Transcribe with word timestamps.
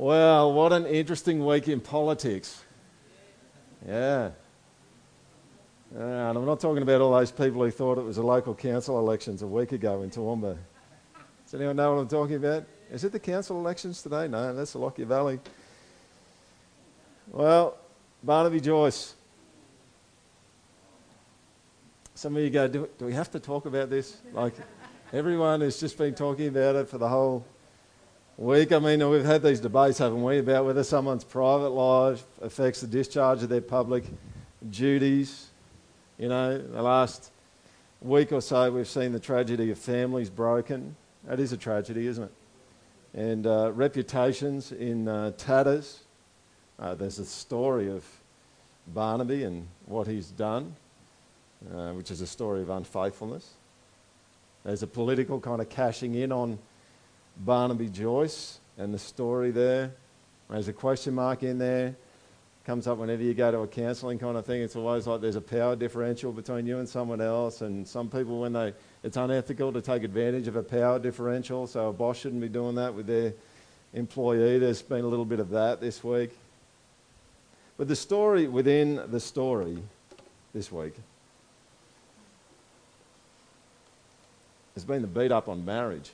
Well, 0.00 0.54
what 0.54 0.72
an 0.72 0.86
interesting 0.86 1.44
week 1.44 1.68
in 1.68 1.78
politics. 1.78 2.64
Yeah. 3.86 4.30
And 5.94 6.38
I'm 6.38 6.46
not 6.46 6.58
talking 6.58 6.82
about 6.82 7.02
all 7.02 7.12
those 7.12 7.30
people 7.30 7.62
who 7.62 7.70
thought 7.70 7.98
it 7.98 8.04
was 8.04 8.16
a 8.16 8.22
local 8.22 8.54
council 8.54 8.98
elections 8.98 9.42
a 9.42 9.46
week 9.46 9.72
ago 9.72 10.00
in 10.00 10.08
Toowoomba. 10.08 10.56
Does 11.44 11.52
anyone 11.52 11.76
know 11.76 11.92
what 11.92 12.00
I'm 12.00 12.08
talking 12.08 12.36
about? 12.36 12.64
Is 12.90 13.04
it 13.04 13.12
the 13.12 13.20
council 13.20 13.58
elections 13.58 14.02
today? 14.02 14.26
No, 14.26 14.54
that's 14.54 14.72
the 14.72 14.78
Lockyer 14.78 15.04
Valley. 15.04 15.38
Well, 17.28 17.76
Barnaby 18.22 18.60
Joyce. 18.60 19.12
Some 22.14 22.38
of 22.38 22.42
you 22.42 22.48
go, 22.48 22.68
do, 22.68 22.88
do 22.96 23.04
we 23.04 23.12
have 23.12 23.30
to 23.32 23.38
talk 23.38 23.66
about 23.66 23.90
this? 23.90 24.16
Like, 24.32 24.54
everyone 25.12 25.60
has 25.60 25.78
just 25.78 25.98
been 25.98 26.14
talking 26.14 26.48
about 26.48 26.74
it 26.76 26.88
for 26.88 26.96
the 26.96 27.08
whole 27.10 27.44
week. 28.40 28.72
I 28.72 28.78
mean, 28.78 29.06
we've 29.10 29.22
had 29.22 29.42
these 29.42 29.60
debates, 29.60 29.98
haven't 29.98 30.22
we, 30.22 30.38
about 30.38 30.64
whether 30.64 30.82
someone's 30.82 31.24
private 31.24 31.68
life 31.68 32.24
affects 32.40 32.80
the 32.80 32.86
discharge 32.86 33.42
of 33.42 33.50
their 33.50 33.60
public 33.60 34.02
duties. 34.70 35.50
You 36.16 36.30
know, 36.30 36.56
the 36.56 36.80
last 36.80 37.32
week 38.00 38.32
or 38.32 38.40
so, 38.40 38.70
we've 38.70 38.88
seen 38.88 39.12
the 39.12 39.20
tragedy 39.20 39.70
of 39.70 39.78
families 39.78 40.30
broken. 40.30 40.96
That 41.24 41.38
is 41.38 41.52
a 41.52 41.58
tragedy, 41.58 42.06
isn't 42.06 42.24
it? 42.24 42.32
And 43.12 43.46
uh, 43.46 43.72
reputations 43.74 44.72
in 44.72 45.06
uh, 45.06 45.32
tatters. 45.32 46.00
Uh, 46.78 46.94
there's 46.94 47.18
a 47.18 47.26
story 47.26 47.90
of 47.90 48.06
Barnaby 48.86 49.44
and 49.44 49.68
what 49.84 50.06
he's 50.06 50.28
done, 50.30 50.74
uh, 51.74 51.90
which 51.90 52.10
is 52.10 52.22
a 52.22 52.26
story 52.26 52.62
of 52.62 52.70
unfaithfulness. 52.70 53.50
There's 54.64 54.82
a 54.82 54.86
political 54.86 55.40
kind 55.40 55.60
of 55.60 55.68
cashing 55.68 56.14
in 56.14 56.32
on 56.32 56.58
Barnaby 57.40 57.88
Joyce 57.88 58.58
and 58.78 58.92
the 58.92 58.98
story 58.98 59.50
there. 59.50 59.92
There's 60.48 60.68
a 60.68 60.72
question 60.72 61.14
mark 61.14 61.42
in 61.42 61.58
there. 61.58 61.94
Comes 62.66 62.86
up 62.86 62.98
whenever 62.98 63.22
you 63.22 63.32
go 63.32 63.50
to 63.50 63.60
a 63.60 63.66
counselling 63.66 64.18
kind 64.18 64.36
of 64.36 64.44
thing. 64.44 64.60
It's 64.62 64.76
always 64.76 65.06
like 65.06 65.22
there's 65.22 65.36
a 65.36 65.40
power 65.40 65.74
differential 65.74 66.30
between 66.30 66.66
you 66.66 66.78
and 66.78 66.88
someone 66.88 67.20
else. 67.20 67.62
And 67.62 67.88
some 67.88 68.08
people, 68.08 68.40
when 68.40 68.52
they, 68.52 68.74
it's 69.02 69.16
unethical 69.16 69.72
to 69.72 69.80
take 69.80 70.04
advantage 70.04 70.46
of 70.46 70.56
a 70.56 70.62
power 70.62 70.98
differential. 70.98 71.66
So 71.66 71.88
a 71.88 71.92
boss 71.92 72.18
shouldn't 72.18 72.42
be 72.42 72.48
doing 72.48 72.74
that 72.74 72.94
with 72.94 73.06
their 73.06 73.32
employee. 73.94 74.58
There's 74.58 74.82
been 74.82 75.04
a 75.04 75.08
little 75.08 75.24
bit 75.24 75.40
of 75.40 75.50
that 75.50 75.80
this 75.80 76.04
week. 76.04 76.36
But 77.78 77.88
the 77.88 77.96
story 77.96 78.46
within 78.46 79.00
the 79.10 79.20
story 79.20 79.78
this 80.52 80.70
week 80.70 80.94
has 84.74 84.84
been 84.84 85.00
the 85.00 85.08
beat 85.08 85.32
up 85.32 85.48
on 85.48 85.64
marriage, 85.64 86.12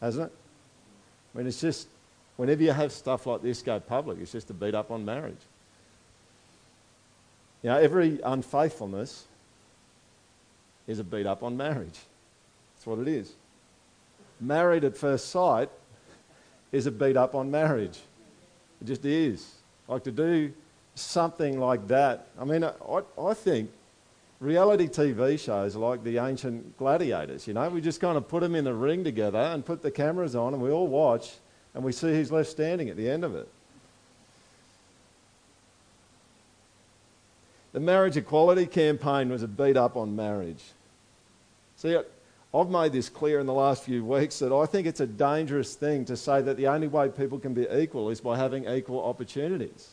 hasn't 0.00 0.26
it? 0.26 0.32
I 1.34 1.38
mean, 1.38 1.46
it's 1.46 1.60
just 1.60 1.88
whenever 2.36 2.62
you 2.62 2.72
have 2.72 2.92
stuff 2.92 3.26
like 3.26 3.42
this 3.42 3.62
go 3.62 3.80
public, 3.80 4.18
it's 4.20 4.32
just 4.32 4.50
a 4.50 4.54
beat 4.54 4.74
up 4.74 4.90
on 4.90 5.04
marriage. 5.04 5.36
You 7.62 7.70
know, 7.70 7.78
every 7.78 8.20
unfaithfulness 8.22 9.24
is 10.86 10.98
a 10.98 11.04
beat 11.04 11.26
up 11.26 11.42
on 11.42 11.56
marriage. 11.56 11.98
That's 12.74 12.86
what 12.86 12.98
it 13.00 13.08
is. 13.08 13.32
Married 14.40 14.84
at 14.84 14.96
first 14.96 15.30
sight 15.30 15.70
is 16.72 16.86
a 16.86 16.90
beat 16.90 17.16
up 17.16 17.34
on 17.34 17.50
marriage. 17.50 17.98
It 18.80 18.86
just 18.86 19.04
is. 19.04 19.54
Like 19.88 20.04
to 20.04 20.12
do 20.12 20.52
something 20.94 21.58
like 21.58 21.88
that. 21.88 22.28
I 22.38 22.44
mean, 22.44 22.64
I, 22.64 22.72
I 23.18 23.34
think 23.34 23.70
reality 24.40 24.88
TV 24.88 25.38
shows 25.38 25.76
like 25.76 26.04
the 26.04 26.18
ancient 26.18 26.76
gladiators, 26.78 27.46
you 27.46 27.54
know. 27.54 27.68
We 27.68 27.80
just 27.80 28.00
kind 28.00 28.16
of 28.16 28.28
put 28.28 28.40
them 28.40 28.54
in 28.54 28.64
the 28.64 28.74
ring 28.74 29.04
together 29.04 29.38
and 29.38 29.64
put 29.64 29.82
the 29.82 29.90
cameras 29.90 30.34
on 30.36 30.54
and 30.54 30.62
we 30.62 30.70
all 30.70 30.88
watch 30.88 31.34
and 31.74 31.84
we 31.84 31.92
see 31.92 32.08
who's 32.08 32.32
left 32.32 32.50
standing 32.50 32.88
at 32.88 32.96
the 32.96 33.08
end 33.08 33.24
of 33.24 33.34
it. 33.34 33.48
The 37.72 37.80
marriage 37.80 38.16
equality 38.16 38.66
campaign 38.66 39.28
was 39.28 39.42
a 39.42 39.48
beat 39.48 39.76
up 39.76 39.96
on 39.96 40.16
marriage. 40.16 40.64
See, 41.76 41.98
I've 42.54 42.70
made 42.70 42.92
this 42.92 43.10
clear 43.10 43.38
in 43.38 43.46
the 43.46 43.52
last 43.52 43.84
few 43.84 44.02
weeks 44.02 44.38
that 44.38 44.50
I 44.50 44.64
think 44.64 44.86
it's 44.86 45.00
a 45.00 45.06
dangerous 45.06 45.74
thing 45.74 46.06
to 46.06 46.16
say 46.16 46.40
that 46.40 46.56
the 46.56 46.68
only 46.68 46.88
way 46.88 47.10
people 47.10 47.38
can 47.38 47.52
be 47.52 47.66
equal 47.70 48.08
is 48.08 48.18
by 48.18 48.38
having 48.38 48.66
equal 48.66 49.04
opportunities. 49.04 49.90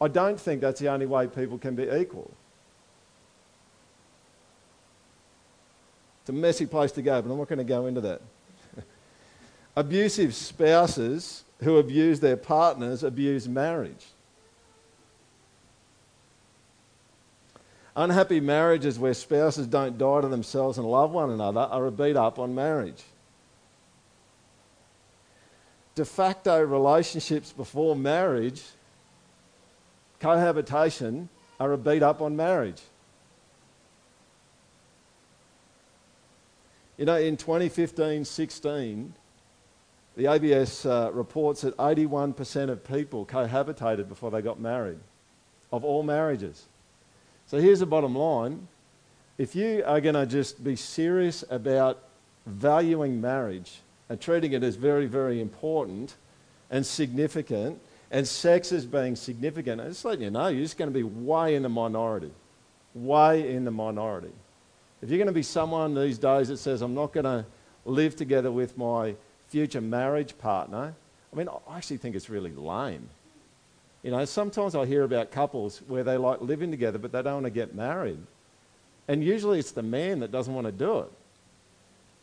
I 0.00 0.08
don't 0.08 0.40
think 0.40 0.60
that's 0.60 0.80
the 0.80 0.88
only 0.88 1.06
way 1.06 1.28
people 1.28 1.58
can 1.58 1.76
be 1.76 1.84
equal. 1.84 2.32
It's 6.20 6.30
a 6.30 6.32
messy 6.32 6.66
place 6.66 6.92
to 6.92 7.02
go, 7.02 7.20
but 7.22 7.30
I'm 7.30 7.38
not 7.38 7.48
going 7.48 7.58
to 7.58 7.64
go 7.64 7.86
into 7.86 8.00
that. 8.02 8.20
Abusive 9.76 10.34
spouses 10.34 11.44
who 11.62 11.78
abuse 11.78 12.20
their 12.20 12.36
partners 12.36 13.02
abuse 13.02 13.48
marriage. 13.48 14.06
Unhappy 17.96 18.40
marriages 18.40 18.98
where 18.98 19.14
spouses 19.14 19.66
don't 19.66 19.98
die 19.98 20.20
to 20.20 20.28
themselves 20.28 20.78
and 20.78 20.86
love 20.86 21.10
one 21.10 21.30
another 21.30 21.60
are 21.60 21.86
a 21.86 21.90
beat 21.90 22.16
up 22.16 22.38
on 22.38 22.54
marriage. 22.54 23.02
De 25.96 26.04
facto 26.04 26.62
relationships 26.62 27.52
before 27.52 27.96
marriage, 27.96 28.62
cohabitation, 30.20 31.28
are 31.58 31.72
a 31.72 31.78
beat 31.78 32.02
up 32.02 32.22
on 32.22 32.36
marriage. 32.36 32.80
You 37.00 37.06
know, 37.06 37.16
in 37.16 37.38
2015 37.38 38.26
16, 38.26 39.14
the 40.18 40.26
ABS 40.26 40.84
uh, 40.84 41.10
reports 41.14 41.62
that 41.62 41.74
81% 41.78 42.68
of 42.68 42.84
people 42.84 43.24
cohabitated 43.24 44.06
before 44.06 44.30
they 44.30 44.42
got 44.42 44.60
married, 44.60 44.98
of 45.72 45.82
all 45.82 46.02
marriages. 46.02 46.66
So 47.46 47.58
here's 47.58 47.80
the 47.80 47.86
bottom 47.86 48.14
line 48.14 48.68
if 49.38 49.56
you 49.56 49.82
are 49.86 50.02
going 50.02 50.14
to 50.14 50.26
just 50.26 50.62
be 50.62 50.76
serious 50.76 51.42
about 51.48 52.02
valuing 52.44 53.18
marriage 53.18 53.80
and 54.10 54.20
treating 54.20 54.52
it 54.52 54.62
as 54.62 54.76
very, 54.76 55.06
very 55.06 55.40
important 55.40 56.16
and 56.70 56.84
significant, 56.84 57.80
and 58.10 58.28
sex 58.28 58.72
as 58.72 58.84
being 58.84 59.16
significant, 59.16 59.80
and 59.80 59.90
just 59.90 60.04
letting 60.04 60.24
you 60.24 60.30
know, 60.30 60.48
you're 60.48 60.64
just 60.64 60.76
going 60.76 60.90
to 60.90 60.94
be 60.94 61.02
way 61.02 61.54
in 61.54 61.62
the 61.62 61.70
minority. 61.70 62.30
Way 62.92 63.54
in 63.54 63.64
the 63.64 63.70
minority. 63.70 64.32
If 65.02 65.08
you're 65.08 65.18
going 65.18 65.28
to 65.28 65.32
be 65.32 65.42
someone 65.42 65.94
these 65.94 66.18
days 66.18 66.48
that 66.48 66.58
says, 66.58 66.82
I'm 66.82 66.94
not 66.94 67.12
going 67.12 67.24
to 67.24 67.46
live 67.84 68.16
together 68.16 68.52
with 68.52 68.76
my 68.76 69.14
future 69.48 69.80
marriage 69.80 70.36
partner, 70.38 70.94
I 71.32 71.36
mean, 71.36 71.48
I 71.48 71.76
actually 71.76 71.96
think 71.96 72.16
it's 72.16 72.28
really 72.28 72.52
lame. 72.52 73.08
You 74.02 74.10
know, 74.10 74.24
sometimes 74.24 74.74
I 74.74 74.86
hear 74.86 75.02
about 75.02 75.30
couples 75.30 75.80
where 75.86 76.02
they 76.02 76.16
like 76.16 76.40
living 76.40 76.70
together 76.70 76.98
but 76.98 77.12
they 77.12 77.22
don't 77.22 77.34
want 77.34 77.46
to 77.46 77.50
get 77.50 77.74
married. 77.74 78.18
And 79.08 79.24
usually 79.24 79.58
it's 79.58 79.72
the 79.72 79.82
man 79.82 80.20
that 80.20 80.30
doesn't 80.30 80.54
want 80.54 80.66
to 80.66 80.72
do 80.72 81.00
it. 81.00 81.12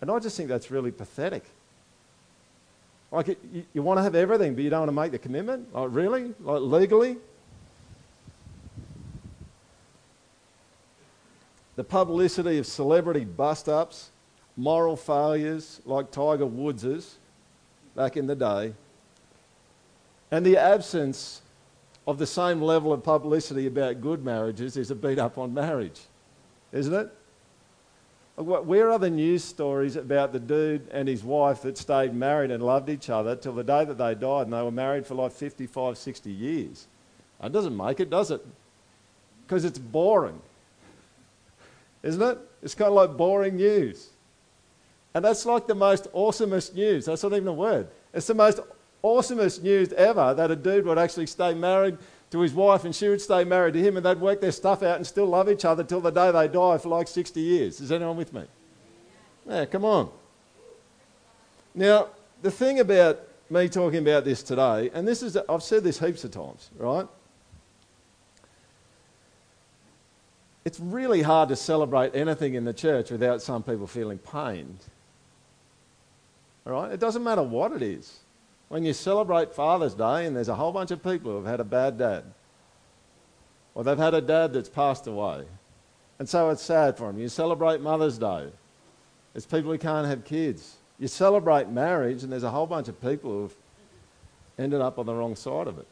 And 0.02 0.12
I 0.12 0.20
just 0.20 0.38
think 0.38 0.50
that's 0.50 0.72
really 0.72 0.92
pathetic. 0.92 1.44
Like, 3.12 3.28
you, 3.28 3.66
you 3.74 3.82
want 3.82 3.98
to 4.00 4.04
have 4.04 4.16
everything, 4.16 4.54
but 4.54 4.64
you 4.64 4.70
don't 4.70 4.82
want 4.82 4.90
to 4.90 4.96
make 4.96 5.12
the 5.12 5.20
commitment? 5.20 5.74
Like, 5.74 5.90
really? 5.92 6.34
Like, 6.42 6.62
legally? 6.62 7.18
The 11.78 11.84
publicity 11.84 12.58
of 12.58 12.66
celebrity 12.66 13.24
bust 13.24 13.70
ups, 13.70 14.10
moral 14.58 14.98
failures 14.98 15.80
like 15.86 16.10
Tiger 16.10 16.48
Woods's 16.48 17.18
back 17.96 18.18
in 18.18 18.26
the 18.26 18.36
day, 18.36 18.74
and 20.32 20.44
the 20.44 20.58
absence 20.58 21.42
of 22.08 22.18
the 22.18 22.26
same 22.26 22.62
level 22.62 22.92
of 22.92 23.04
publicity 23.04 23.68
about 23.68 24.02
good 24.02 24.26
marriages 24.26 24.76
is 24.76 24.90
a 24.90 24.96
beat 24.96 25.20
up 25.20 25.38
on 25.38 25.54
marriage, 25.54 26.02
isn't 26.72 26.94
it? 26.94 27.14
Where 28.38 28.92
are 28.92 29.00
the 29.00 29.10
news 29.12 29.44
stories 29.44 29.96
about 29.96 30.34
the 30.34 30.40
dude 30.40 30.88
and 30.92 31.08
his 31.08 31.24
wife 31.24 31.62
that 31.62 31.78
stayed 31.78 32.14
married 32.14 32.50
and 32.50 32.64
loved 32.64 32.90
each 32.90 33.10
other 33.10 33.36
till 33.36 33.54
the 33.54 33.64
day 33.64 33.86
that 33.86 34.00
they 34.00 34.16
died 34.16 34.48
and 34.48 34.54
they 34.54 34.62
were 34.63 34.72
married 34.72 35.06
for 35.06 35.13
like 35.13 35.31
55, 35.31 35.96
60 35.98 36.31
years? 36.31 36.88
It 37.44 37.51
doesn't 37.51 37.78
make 37.78 38.00
it, 38.00 38.10
does 38.10 38.31
it? 38.31 38.44
Because 39.46 39.63
it's 39.63 39.80
boring 39.80 40.42
isn't 42.07 42.21
it? 42.21 42.38
It's 42.63 42.74
kind 42.74 42.88
of 42.88 42.94
like 42.94 43.18
boring 43.18 43.57
news. 43.57 44.09
And 45.13 45.24
that's 45.25 45.45
like 45.45 45.68
the 45.68 45.75
most 45.75 46.12
awesomest 46.13 46.74
news. 46.74 47.06
That's 47.06 47.24
not 47.24 47.33
even 47.33 47.48
a 47.48 47.54
word. 47.54 47.88
It's 48.13 48.27
the 48.27 48.33
most 48.33 48.59
awesomest 49.04 49.62
news 49.62 49.92
ever 49.94 50.33
that 50.33 50.50
a 50.50 50.56
dude 50.56 50.86
would 50.86 50.98
actually 50.98 51.27
stay 51.27 51.54
married 51.54 51.98
to 52.31 52.39
his 52.39 52.54
wife 52.54 52.86
and 52.86 52.95
she 52.95 53.07
would 53.07 53.21
stay 53.21 53.44
married 53.44 53.74
to 53.74 53.81
him 53.81 53.98
and 53.98 54.06
they'd 54.06 54.19
work 54.19 54.42
their 54.42 54.51
stuff 54.51 54.83
out 54.83 54.98
and 54.98 55.07
still 55.07 55.25
love 55.25 55.50
each 55.50 55.65
other 55.65 55.83
till 55.83 56.01
the 56.01 56.12
day 56.12 56.31
they 56.31 56.48
die 56.48 56.77
for 56.77 56.89
like 56.89 57.07
60 57.07 57.39
years. 57.39 57.80
Is 57.80 57.92
anyone 57.92 58.18
with 58.18 58.33
me? 58.33 58.44
Yeah, 59.48 59.65
come 59.65 59.86
on. 59.86 60.10
Now, 61.74 62.10
the 62.42 62.51
thing 62.51 62.80
about 62.80 63.21
me 63.50 63.69
talking 63.69 64.00
about 64.00 64.25
this 64.25 64.44
today, 64.44 64.92
and 64.94 65.07
this 65.07 65.24
is, 65.24 65.38
I've 65.38 65.63
said 65.63 65.83
this 65.83 66.00
heaps 66.00 66.24
of 66.24 66.31
times, 66.31 66.69
right? 66.77 67.07
It's 70.68 70.81
really 70.81 71.22
hard 71.22 71.48
to 71.48 71.56
celebrate 71.56 72.14
anything 72.14 72.56
in 72.56 72.66
the 72.66 72.74
church 72.74 73.10
without 73.10 73.42
some 73.42 73.64
people 73.64 73.88
feeling 73.88 74.18
pained. 74.18 74.80
All 76.66 76.74
right? 76.74 76.92
It 76.92 77.00
doesn't 77.00 77.24
matter 77.24 77.42
what 77.42 77.72
it 77.72 77.81
is. 77.81 78.19
When 78.68 78.84
you 78.84 78.92
celebrate 78.92 79.54
Father's 79.54 79.94
Day 79.94 80.25
and 80.25 80.36
there's 80.36 80.50
a 80.50 80.56
whole 80.56 80.74
bunch 80.74 80.92
of 80.92 81.02
people 81.02 81.31
who 81.31 81.38
have 81.38 81.46
had 81.46 81.62
a 81.62 81.64
bad 81.64 81.98
dad, 81.98 82.25
or 83.75 83.86
they've 83.86 83.98
had 83.98 84.14
a 84.14 84.19
dad 84.19 84.52
that's 84.52 84.68
passed 84.68 85.08
away, 85.08 85.46
and 86.19 86.28
so 86.28 86.50
it's 86.50 86.64
sad 86.64 86.98
for 86.98 87.08
them. 87.08 87.18
You 87.18 87.30
celebrate 87.30 87.80
Mother's 87.80 88.18
Day. 88.18 88.50
There's 89.31 89.46
people 89.46 89.72
who 89.72 89.78
can't 89.78 90.06
have 90.06 90.25
kids. 90.25 90.75
You 91.00 91.08
celebrate 91.08 91.70
marriage, 91.70 92.24
and 92.24 92.31
there's 92.31 92.44
a 92.44 92.52
whole 92.52 92.68
bunch 92.68 92.90
of 92.90 93.02
people 93.02 93.31
who've 93.31 93.56
ended 94.60 94.81
up 94.81 95.00
on 95.00 95.06
the 95.06 95.13
wrong 95.13 95.38
side 95.38 95.68
of 95.68 95.80
it. 95.80 95.88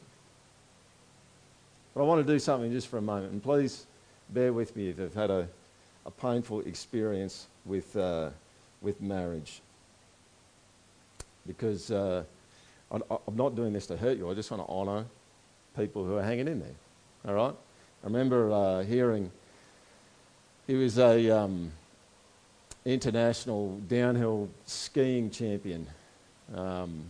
But 1.93 2.01
I 2.01 2.03
want 2.03 2.27
to 2.27 2.33
do 2.33 2.39
something 2.39 2.73
just 2.73 2.89
for 2.89 2.97
a 2.97 3.01
moment, 3.01 3.31
and 3.31 3.41
please 3.41 3.85
bear 4.29 4.53
with 4.53 4.75
me 4.75 4.89
if 4.89 4.99
you've 4.99 5.13
had 5.13 5.29
a, 5.29 5.47
a 6.05 6.11
painful 6.11 6.61
experience 6.61 7.47
with, 7.65 7.95
uh, 7.95 8.29
with 8.81 9.01
marriage. 9.01 9.61
Because 11.47 11.91
uh, 11.91 12.23
I'm 12.91 13.35
not 13.35 13.55
doing 13.55 13.73
this 13.73 13.87
to 13.87 13.97
hurt 13.97 14.17
you, 14.17 14.29
I 14.29 14.33
just 14.33 14.49
want 14.51 14.65
to 14.65 14.71
honour 14.71 15.05
people 15.75 16.05
who 16.05 16.17
are 16.17 16.23
hanging 16.23 16.47
in 16.47 16.59
there. 16.59 16.75
All 17.27 17.33
right? 17.33 17.55
I 18.03 18.07
remember 18.07 18.51
uh, 18.51 18.83
hearing 18.83 19.31
he 20.67 20.75
was 20.75 20.97
a 20.97 21.29
um, 21.29 21.71
international 22.85 23.79
downhill 23.87 24.49
skiing 24.65 25.29
champion. 25.29 25.87
Um, 26.53 27.05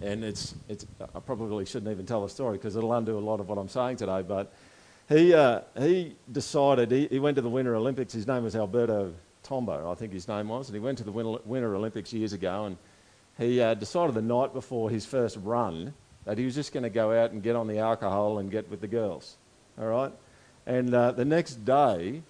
and 0.00 0.24
it's, 0.24 0.54
it's, 0.68 0.86
I 1.00 1.20
probably 1.20 1.64
shouldn't 1.64 1.90
even 1.90 2.06
tell 2.06 2.22
the 2.22 2.28
story 2.28 2.58
because 2.58 2.74
it'll 2.74 2.92
undo 2.92 3.18
a 3.18 3.20
lot 3.20 3.40
of 3.40 3.48
what 3.48 3.58
I'm 3.58 3.68
saying 3.68 3.96
today. 3.96 4.22
But 4.22 4.52
he, 5.08 5.34
uh, 5.34 5.60
he 5.78 6.16
decided, 6.30 6.90
he, 6.90 7.06
he 7.08 7.18
went 7.18 7.36
to 7.36 7.42
the 7.42 7.48
Winter 7.48 7.74
Olympics. 7.74 8.12
His 8.12 8.26
name 8.26 8.44
was 8.44 8.56
Alberto 8.56 9.14
Tomba, 9.44 9.90
I 9.90 9.94
think 9.94 10.12
his 10.12 10.28
name 10.28 10.48
was. 10.48 10.68
And 10.68 10.74
he 10.74 10.80
went 10.80 10.98
to 10.98 11.04
the 11.04 11.12
Winter, 11.12 11.40
Winter 11.44 11.74
Olympics 11.74 12.12
years 12.12 12.32
ago. 12.32 12.66
And 12.66 12.76
he 13.38 13.60
uh, 13.60 13.74
decided 13.74 14.14
the 14.14 14.22
night 14.22 14.52
before 14.52 14.90
his 14.90 15.04
first 15.06 15.38
run 15.42 15.94
that 16.24 16.38
he 16.38 16.44
was 16.44 16.54
just 16.54 16.72
going 16.72 16.84
to 16.84 16.90
go 16.90 17.12
out 17.12 17.32
and 17.32 17.42
get 17.42 17.56
on 17.56 17.66
the 17.66 17.78
alcohol 17.78 18.38
and 18.38 18.50
get 18.50 18.70
with 18.70 18.80
the 18.80 18.86
girls. 18.86 19.36
All 19.78 19.86
right? 19.86 20.12
And 20.66 20.94
uh, 20.94 21.12
the 21.12 21.24
next 21.24 21.64
day, 21.64 22.22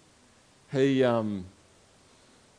he, 0.70 1.04
um, 1.04 1.44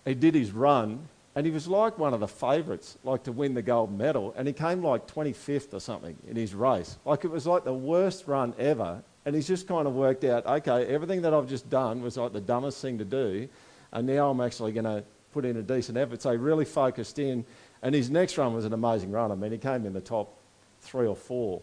he 0.06 0.14
did 0.14 0.36
his 0.36 0.52
run, 0.52 1.08
and 1.36 1.46
he 1.46 1.52
was 1.52 1.68
like 1.68 1.98
one 1.98 2.14
of 2.14 2.20
the 2.20 2.28
favourites, 2.28 2.98
like 3.04 3.24
to 3.24 3.32
win 3.32 3.56
the 3.56 3.62
gold 3.62 3.98
medal, 3.98 4.34
and 4.38 4.48
he 4.48 4.54
came 4.54 4.84
like 4.84 5.08
25th 5.08 5.74
or 5.74 5.80
something 5.80 6.16
in 6.28 6.36
his 6.36 6.54
race. 6.54 6.98
Like 7.06 7.26
it 7.26 7.32
was 7.32 7.48
like 7.48 7.64
the 7.64 7.74
worst 7.74 8.28
run 8.28 8.54
ever, 8.60 9.02
and 9.26 9.36
he's 9.36 9.48
just 9.48 9.68
kind 9.68 9.88
of 9.88 9.94
worked 9.94 10.24
out, 10.24 10.46
okay, 10.46 10.86
everything 10.86 11.22
that 11.22 11.34
I've 11.34 11.48
just 11.48 11.70
done 11.70 12.02
was 12.02 12.18
like 12.18 12.34
the 12.34 12.42
dumbest 12.42 12.82
thing 12.82 12.98
to 12.98 13.06
do, 13.06 13.48
and 13.92 14.08
now 14.08 14.30
I'm 14.30 14.42
actually 14.42 14.72
going 14.74 14.86
to 14.86 15.04
put 15.32 15.46
in 15.46 15.58
a 15.58 15.62
decent 15.62 15.98
effort. 15.98 16.22
So 16.22 16.32
he 16.32 16.38
really 16.38 16.66
focused 16.66 17.20
in, 17.20 17.46
and 17.82 17.96
his 17.96 18.10
next 18.10 18.38
run 18.38 18.54
was 18.54 18.66
an 18.66 18.74
amazing 18.74 19.12
run. 19.12 19.32
I 19.32 19.36
mean, 19.36 19.52
he 19.52 19.58
came 19.58 19.86
in 19.86 19.94
the 19.94 20.02
top 20.02 20.34
three 20.82 21.08
or 21.08 21.16
four 21.16 21.62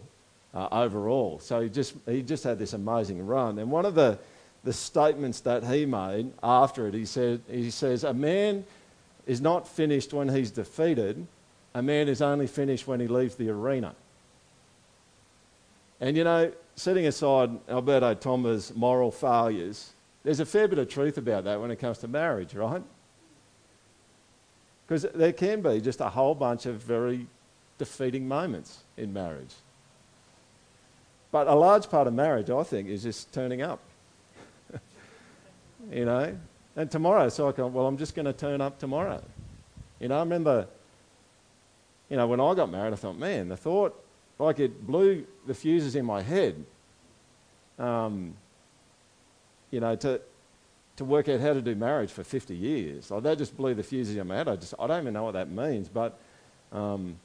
uh, 0.55 0.69
overall. 0.73 1.39
So 1.39 1.61
he 1.61 1.69
just, 1.69 1.95
he 2.07 2.23
just 2.23 2.45
had 2.45 2.59
this 2.59 2.73
amazing 2.73 3.25
run. 3.27 3.59
And 3.59 3.71
one 3.71 3.85
of 3.87 3.95
the, 3.95 4.19
the 4.65 4.73
statements 4.73 5.41
that 5.41 5.65
he 5.65 5.87
made 5.87 6.33
after 6.43 6.89
it, 6.89 6.95
he, 6.95 7.05
said, 7.05 7.43
he 7.49 7.71
says, 7.71 8.05
A 8.05 8.15
man 8.15 8.65
is 9.27 9.41
not 9.41 9.69
finished 9.69 10.13
when 10.13 10.29
he's 10.29 10.51
defeated, 10.51 11.27
a 11.75 11.83
man 11.83 12.09
is 12.09 12.21
only 12.21 12.47
finished 12.47 12.87
when 12.87 13.01
he 13.01 13.07
leaves 13.07 13.37
the 13.37 13.49
arena. 13.49 13.95
And 16.01 16.17
you 16.17 16.25
know, 16.25 16.53
setting 16.77 17.07
aside 17.07 17.51
Alberto 17.69 18.15
Tomba's 18.15 18.75
moral 18.75 19.11
failures, 19.11 19.93
there's 20.23 20.41
a 20.41 20.47
fair 20.47 20.69
bit 20.69 20.79
of 20.79 20.89
truth 20.89 21.19
about 21.19 21.45
that 21.45 21.61
when 21.61 21.71
it 21.71 21.77
comes 21.77 21.99
to 21.99 22.09
marriage, 22.09 22.55
right? 22.55 22.83
Because 24.87 25.03
there 25.15 25.33
can 25.33 25.61
be 25.61 25.81
just 25.81 26.01
a 26.01 26.09
whole 26.09 26.35
bunch 26.35 26.67
of 26.67 26.77
very 26.77 27.27
defeating 27.79 28.27
moments 28.27 28.81
in 28.97 29.13
marriage. 29.13 29.55
But 31.33 31.47
a 31.47 31.55
large 31.55 31.89
part 31.89 32.07
of 32.07 32.15
marriage, 32.15 32.51
I 32.51 32.63
think, 32.65 32.89
is 32.89 33.03
just 33.03 33.33
turning 33.33 33.63
up. 33.63 33.79
you 35.93 36.05
know? 36.05 36.37
And 36.77 36.91
tomorrow, 36.91 37.29
so 37.29 37.49
I 37.49 37.53
go, 37.53 37.67
well, 37.69 37.87
I'm 37.87 37.97
just 37.97 38.15
going 38.15 38.27
to 38.27 38.33
turn 38.33 38.61
up 38.61 38.79
tomorrow. 38.79 39.23
You 40.01 40.09
know, 40.09 40.17
I 40.17 40.21
remember, 40.21 40.67
you 42.09 42.17
know, 42.17 42.27
when 42.27 42.41
I 42.41 42.55
got 42.55 42.71
married, 42.71 42.93
I 42.93 42.97
thought, 42.97 43.19
man, 43.19 43.49
the 43.49 43.57
thought, 43.57 44.00
like 44.41 44.59
it 44.59 44.87
blew 44.87 45.27
the 45.47 45.55
fuses 45.55 45.97
in 45.97 46.05
my 46.05 46.23
head. 46.23 46.65
Um, 47.79 48.35
you 49.71 49.81
know, 49.81 49.95
to, 49.97 50.21
to 50.97 51.05
work 51.05 51.29
out 51.29 51.41
how 51.41 51.53
to 51.53 51.63
do 51.63 51.75
marriage 51.75 52.11
for 52.11 52.25
50 52.25 52.55
years. 52.55 53.11
Like 53.11 53.23
that 53.23 53.39
just 53.39 53.57
blew 53.57 53.75
the 53.75 53.83
fuses 53.83 54.17
in 54.17 54.27
my 54.27 54.37
head. 54.37 54.49
I 54.49 54.57
just, 54.57 54.75
I 54.79 54.87
don't 54.87 55.03
even 55.03 55.15
know 55.15 55.25
what 55.25 55.35
that 55.35 55.51
means. 55.51 55.89
But, 55.89 56.19
um, 56.73 57.17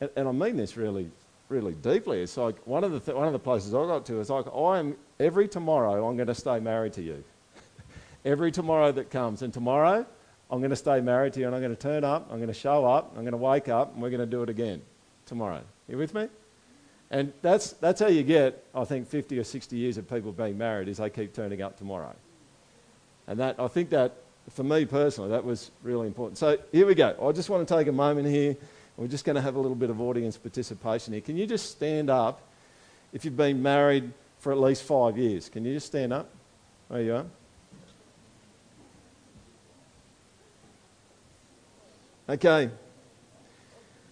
and, 0.00 0.10
and 0.16 0.28
I 0.28 0.32
mean 0.32 0.56
this 0.56 0.76
really 0.76 1.10
really 1.48 1.74
deeply. 1.74 2.20
It's 2.20 2.36
like 2.36 2.66
one 2.66 2.84
of 2.84 2.92
the 2.92 3.00
th- 3.00 3.16
one 3.16 3.26
of 3.26 3.32
the 3.32 3.38
places 3.38 3.74
I 3.74 3.86
got 3.86 4.06
to 4.06 4.20
is 4.20 4.30
like 4.30 4.46
I 4.54 4.78
am 4.78 4.96
every 5.20 5.46
tomorrow 5.46 6.08
I'm 6.08 6.16
going 6.16 6.28
to 6.28 6.34
stay 6.34 6.58
married 6.58 6.94
to 6.94 7.02
you. 7.02 7.22
every 8.24 8.50
tomorrow 8.50 8.92
that 8.92 9.10
comes, 9.10 9.42
and 9.42 9.52
tomorrow 9.52 10.06
I'm 10.50 10.58
going 10.58 10.70
to 10.70 10.76
stay 10.76 11.00
married 11.00 11.32
to 11.34 11.40
you, 11.40 11.46
and 11.46 11.54
I'm 11.54 11.60
going 11.60 11.74
to 11.74 11.80
turn 11.80 12.04
up, 12.04 12.28
I'm 12.30 12.38
going 12.38 12.48
to 12.48 12.54
show 12.54 12.84
up, 12.84 13.12
I'm 13.16 13.22
going 13.22 13.32
to 13.32 13.38
wake 13.38 13.68
up, 13.68 13.92
and 13.92 14.02
we're 14.02 14.10
going 14.10 14.20
to 14.20 14.26
do 14.26 14.42
it 14.42 14.48
again 14.48 14.82
tomorrow. 15.26 15.62
You 15.88 15.98
with 15.98 16.14
me? 16.14 16.28
And 17.10 17.32
that's 17.42 17.72
that's 17.74 18.00
how 18.00 18.08
you 18.08 18.22
get, 18.22 18.64
I 18.74 18.84
think, 18.84 19.08
50 19.08 19.38
or 19.38 19.44
60 19.44 19.76
years 19.76 19.98
of 19.98 20.08
people 20.08 20.32
being 20.32 20.58
married 20.58 20.88
is 20.88 20.96
they 20.98 21.10
keep 21.10 21.32
turning 21.32 21.62
up 21.62 21.78
tomorrow. 21.78 22.14
And 23.26 23.38
that 23.40 23.60
I 23.60 23.68
think 23.68 23.90
that 23.90 24.16
for 24.50 24.64
me 24.64 24.84
personally, 24.84 25.30
that 25.30 25.44
was 25.44 25.70
really 25.82 26.06
important. 26.06 26.38
So 26.38 26.58
here 26.72 26.86
we 26.86 26.94
go. 26.94 27.16
I 27.22 27.32
just 27.32 27.48
want 27.48 27.66
to 27.66 27.74
take 27.74 27.86
a 27.88 27.92
moment 27.92 28.28
here 28.28 28.56
we're 28.96 29.08
just 29.08 29.24
going 29.24 29.36
to 29.36 29.42
have 29.42 29.56
a 29.56 29.60
little 29.60 29.74
bit 29.74 29.90
of 29.90 30.00
audience 30.00 30.36
participation 30.36 31.12
here. 31.12 31.22
Can 31.22 31.36
you 31.36 31.46
just 31.46 31.70
stand 31.70 32.10
up 32.10 32.40
if 33.12 33.24
you've 33.24 33.36
been 33.36 33.60
married 33.60 34.12
for 34.38 34.52
at 34.52 34.58
least 34.58 34.84
five 34.84 35.18
years? 35.18 35.48
Can 35.48 35.64
you 35.64 35.74
just 35.74 35.86
stand 35.86 36.12
up? 36.12 36.30
There 36.90 37.02
you 37.02 37.14
are. 37.16 37.26
Okay. 42.28 42.70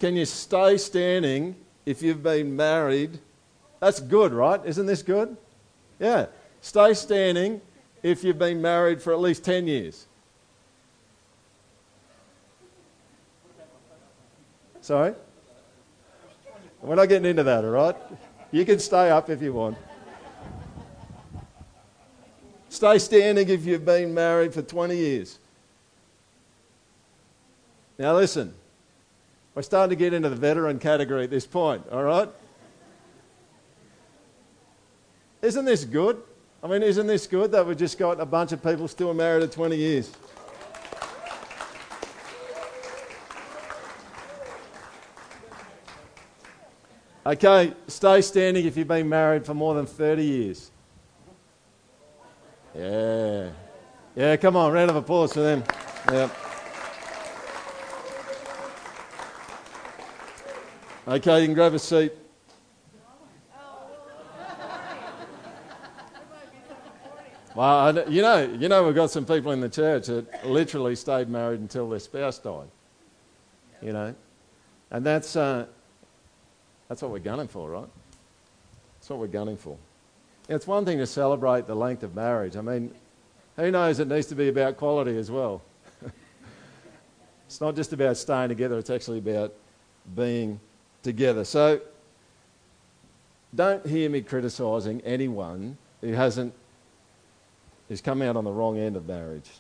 Can 0.01 0.17
you 0.17 0.25
stay 0.25 0.77
standing 0.79 1.55
if 1.87 2.03
you've 2.03 2.23
been 2.23 2.55
married? 2.55 3.19
That's 3.81 4.01
good, 4.01 4.33
right? 4.33 4.61
Isn't 4.65 4.87
this 4.87 5.03
good? 5.03 5.37
Yeah. 5.99 6.27
Stay 6.61 6.95
standing 6.95 7.61
if 8.03 8.23
you've 8.23 8.39
been 8.39 8.63
married 8.63 9.03
for 9.03 9.13
at 9.13 9.21
least 9.21 9.45
10 9.45 9.67
years. 9.67 10.07
Sorry? 14.81 15.15
We're 16.81 16.97
not 16.97 17.09
getting 17.09 17.31
into 17.31 17.45
that, 17.45 17.65
all 17.65 17.71
right? 17.71 17.97
You 18.51 18.65
can 18.65 18.81
stay 18.81 19.11
up 19.11 19.31
if 19.31 19.41
you 19.41 19.53
want. 19.53 19.79
Stay 22.69 22.99
standing 22.99 23.49
if 23.49 23.65
you've 23.65 23.85
been 23.85 24.13
married 24.13 24.53
for 24.53 24.63
20 24.63 24.97
years. 24.97 25.39
Now, 27.99 28.17
listen, 28.17 28.55
we're 29.55 29.63
starting 29.63 29.91
to 29.91 29.97
get 29.97 30.15
into 30.15 30.29
the 30.29 30.37
veteran 30.37 30.79
category 30.79 31.25
at 31.25 31.31
this 31.31 31.47
point, 31.47 31.83
all 31.91 32.03
right? 32.03 32.29
Isn't 35.43 35.65
this 35.65 35.85
good? 35.85 36.23
I 36.63 36.69
mean, 36.69 36.83
isn't 36.83 37.07
this 37.07 37.27
good 37.27 37.51
that 37.53 37.67
we've 37.67 37.77
just 37.77 37.99
got 37.99 38.21
a 38.21 38.27
bunch 38.27 38.53
of 38.53 38.63
people 38.63 38.87
still 38.87 39.13
married 39.13 39.43
at 39.43 39.53
20 39.53 39.77
years? 39.77 40.11
Okay, 47.25 47.73
stay 47.87 48.21
standing 48.21 48.67
if 48.67 48.77
you've 48.77 48.89
been 48.89 49.09
married 49.09 49.47
for 49.47 49.55
more 49.55 49.75
than 49.75 49.87
30 49.87 50.25
years. 50.25 50.71
Yeah. 52.75 53.51
Yeah, 54.17 54.37
come 54.37 54.57
on, 54.57 54.73
round 54.73 54.91
of 54.91 54.97
applause 54.97 55.33
for 55.33 55.41
them. 55.41 55.63
Yeah. 56.11 56.29
Okay, 61.07 61.41
you 61.41 61.47
can 61.47 61.55
grab 61.55 61.75
a 61.75 61.81
seat. 61.81 62.13
Well, 67.57 68.09
you 68.09 68.23
know, 68.23 68.45
you 68.45 68.69
know, 68.69 68.85
we've 68.85 68.95
got 68.95 69.11
some 69.11 69.27
people 69.27 69.51
in 69.51 69.61
the 69.61 69.69
church 69.69 70.07
that 70.07 70.47
literally 70.47 70.95
stayed 70.95 71.29
married 71.29 71.59
until 71.59 71.91
their 71.91 71.99
spouse 71.99 72.39
died. 72.39 72.69
You 73.83 73.93
know, 73.93 74.15
and 74.93 75.05
that's 75.05 75.35
uh, 75.35 75.67
that's 76.89 77.03
what 77.03 77.11
we're 77.11 77.19
gunning 77.19 77.49
for, 77.49 77.69
right? 77.69 77.89
That's 78.95 79.11
what 79.11 79.19
we're 79.19 79.27
gunning 79.27 79.57
for. 79.57 79.77
It's 80.49 80.69
one 80.69 80.85
thing 80.85 80.99
to 80.99 81.07
celebrate 81.07 81.67
the 81.67 81.75
length 81.75 82.05
of 82.05 82.15
marriage. 82.15 82.57
I 82.57 82.61
mean, 82.61 82.95
who 83.57 83.73
knows 83.73 83.99
it 83.99 84.07
needs 84.07 84.29
to 84.29 84.37
be 84.37 84.49
about 84.49 84.77
quality 84.77 85.19
as 85.19 85.33
well. 85.33 85.63
it's 87.47 87.61
not 87.61 87.75
just 87.75 87.93
about 87.93 88.17
staying 88.17 88.51
together, 88.51 88.79
it's 88.79 88.91
actually 88.91 89.19
about 89.19 89.53
being 90.15 90.61
together. 91.03 91.45
So 91.45 91.81
don't 93.55 93.87
hear 93.87 94.09
me 94.09 94.23
criticising 94.23 95.01
anyone 95.03 95.77
who 96.01 96.13
hasn't 96.13 96.55
who's 97.89 98.01
come 98.01 98.23
out 98.23 98.37
on 98.37 98.45
the 98.45 98.51
wrong 98.51 98.79
end 98.79 98.97
of 98.97 99.07
marriage. 99.07 99.51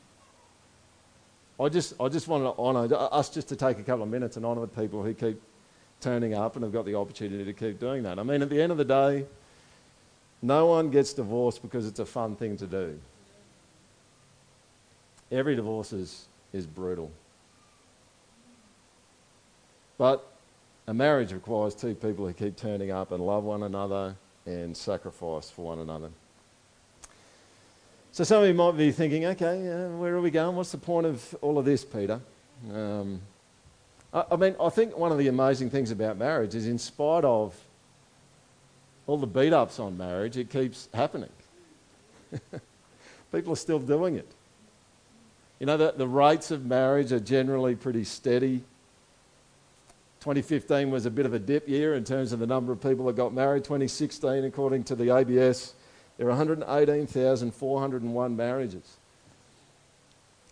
I 1.61 1.69
just 1.69 1.95
I 2.01 2.09
just 2.09 2.29
wanted 2.29 2.45
to 2.45 2.59
honour 2.59 2.89
us 3.13 3.29
just 3.29 3.49
to 3.49 3.57
take 3.57 3.79
a 3.79 3.83
couple 3.83 4.03
of 4.03 4.09
minutes 4.09 4.37
and 4.37 4.47
honour 4.47 4.63
the 4.63 4.69
people 4.69 5.03
who 5.03 5.15
keep 5.15 5.41
turning 6.01 6.35
up 6.35 6.57
and 6.57 6.63
have 6.65 6.73
got 6.73 6.85
the 6.85 6.95
opportunity 6.95 7.45
to 7.45 7.53
keep 7.53 7.79
doing 7.79 8.03
that. 8.03 8.19
I 8.19 8.23
mean, 8.23 8.43
at 8.43 8.51
the 8.51 8.61
end 8.61 8.73
of 8.73 8.79
the 8.79 8.85
day, 8.85 9.25
no 10.43 10.67
one 10.67 10.91
gets 10.91 11.13
divorced 11.13 11.63
because 11.63 11.87
it's 11.87 12.01
a 12.01 12.05
fun 12.05 12.35
thing 12.35 12.57
to 12.57 12.67
do. 12.67 12.99
Every 15.31 15.55
divorce 15.55 15.93
is, 15.93 16.27
is 16.53 16.67
brutal. 16.67 17.11
But 19.97 20.32
a 20.87 20.95
marriage 20.95 21.33
requires 21.33 21.75
two 21.75 21.95
people 21.95 22.27
who 22.27 22.33
keep 22.33 22.57
turning 22.57 22.91
up 22.91 23.13
and 23.13 23.25
love 23.25 23.45
one 23.45 23.63
another 23.63 24.17
and 24.47 24.77
sacrifice 24.77 25.49
for 25.49 25.67
one 25.67 25.79
another. 25.79 26.11
So 28.11 28.25
some 28.25 28.43
of 28.43 28.49
you 28.49 28.55
might 28.55 28.77
be 28.77 28.91
thinking, 28.93 29.25
okay, 29.25 29.69
uh, 29.69 29.89
where 29.97 30.15
are 30.15 30.21
we 30.21 30.31
going? 30.31 30.57
What's 30.57 30.73
the 30.73 30.79
point 30.79 31.07
of 31.07 31.35
all 31.41 31.59
of 31.59 31.65
this, 31.65 31.85
Peter? 31.85 32.21
Um, 32.71 33.21
I, 34.13 34.25
I 34.33 34.37
mean, 34.37 34.55
I 34.61 34.69
think 34.69 34.97
one 34.99 35.13
of 35.13 35.19
the 35.19 35.29
amazing 35.29 35.71
things 35.71 35.91
about 35.91 36.19
marriage 36.19 36.55
is, 36.55 36.67
in 36.67 36.79
spite 36.79 37.25
of 37.25 37.57
all 39.07 39.17
the 39.17 39.27
beat 39.27 39.53
ups 39.53 39.79
on 39.79 39.97
marriage, 39.97 40.37
it 40.37 40.51
keeps 40.51 40.89
happening. 40.93 41.31
People 43.33 43.55
are 43.55 43.57
still 43.57 43.79
doing 43.79 44.17
it. 44.17 44.29
You 45.59 45.67
know, 45.67 45.77
the, 45.77 45.95
the 45.97 46.09
rates 46.09 46.51
of 46.51 46.67
marriage 46.67 47.13
are 47.13 47.21
generally 47.21 47.77
pretty 47.77 48.05
steady. 48.05 48.63
2015 50.23 50.91
was 50.93 51.05
a 51.05 51.11
bit 51.11 51.27
of 51.27 51.35
a 51.35 51.39
dip 51.41 51.69
year 51.69 51.95
in 51.95 52.05
terms 52.05 52.33
of 52.33 52.39
the 52.39 52.47
number 52.47 52.73
of 52.73 52.81
people 52.81 53.07
that 53.07 53.17
got 53.17 53.35
married. 53.35 53.65
2016, 53.65 54.45
according 54.45 54.85
to 54.85 54.95
the 54.95 55.11
ABS, 55.11 55.75
there 56.17 56.27
were 56.27 56.33
118,401 56.33 58.37
marriages. 58.37 58.99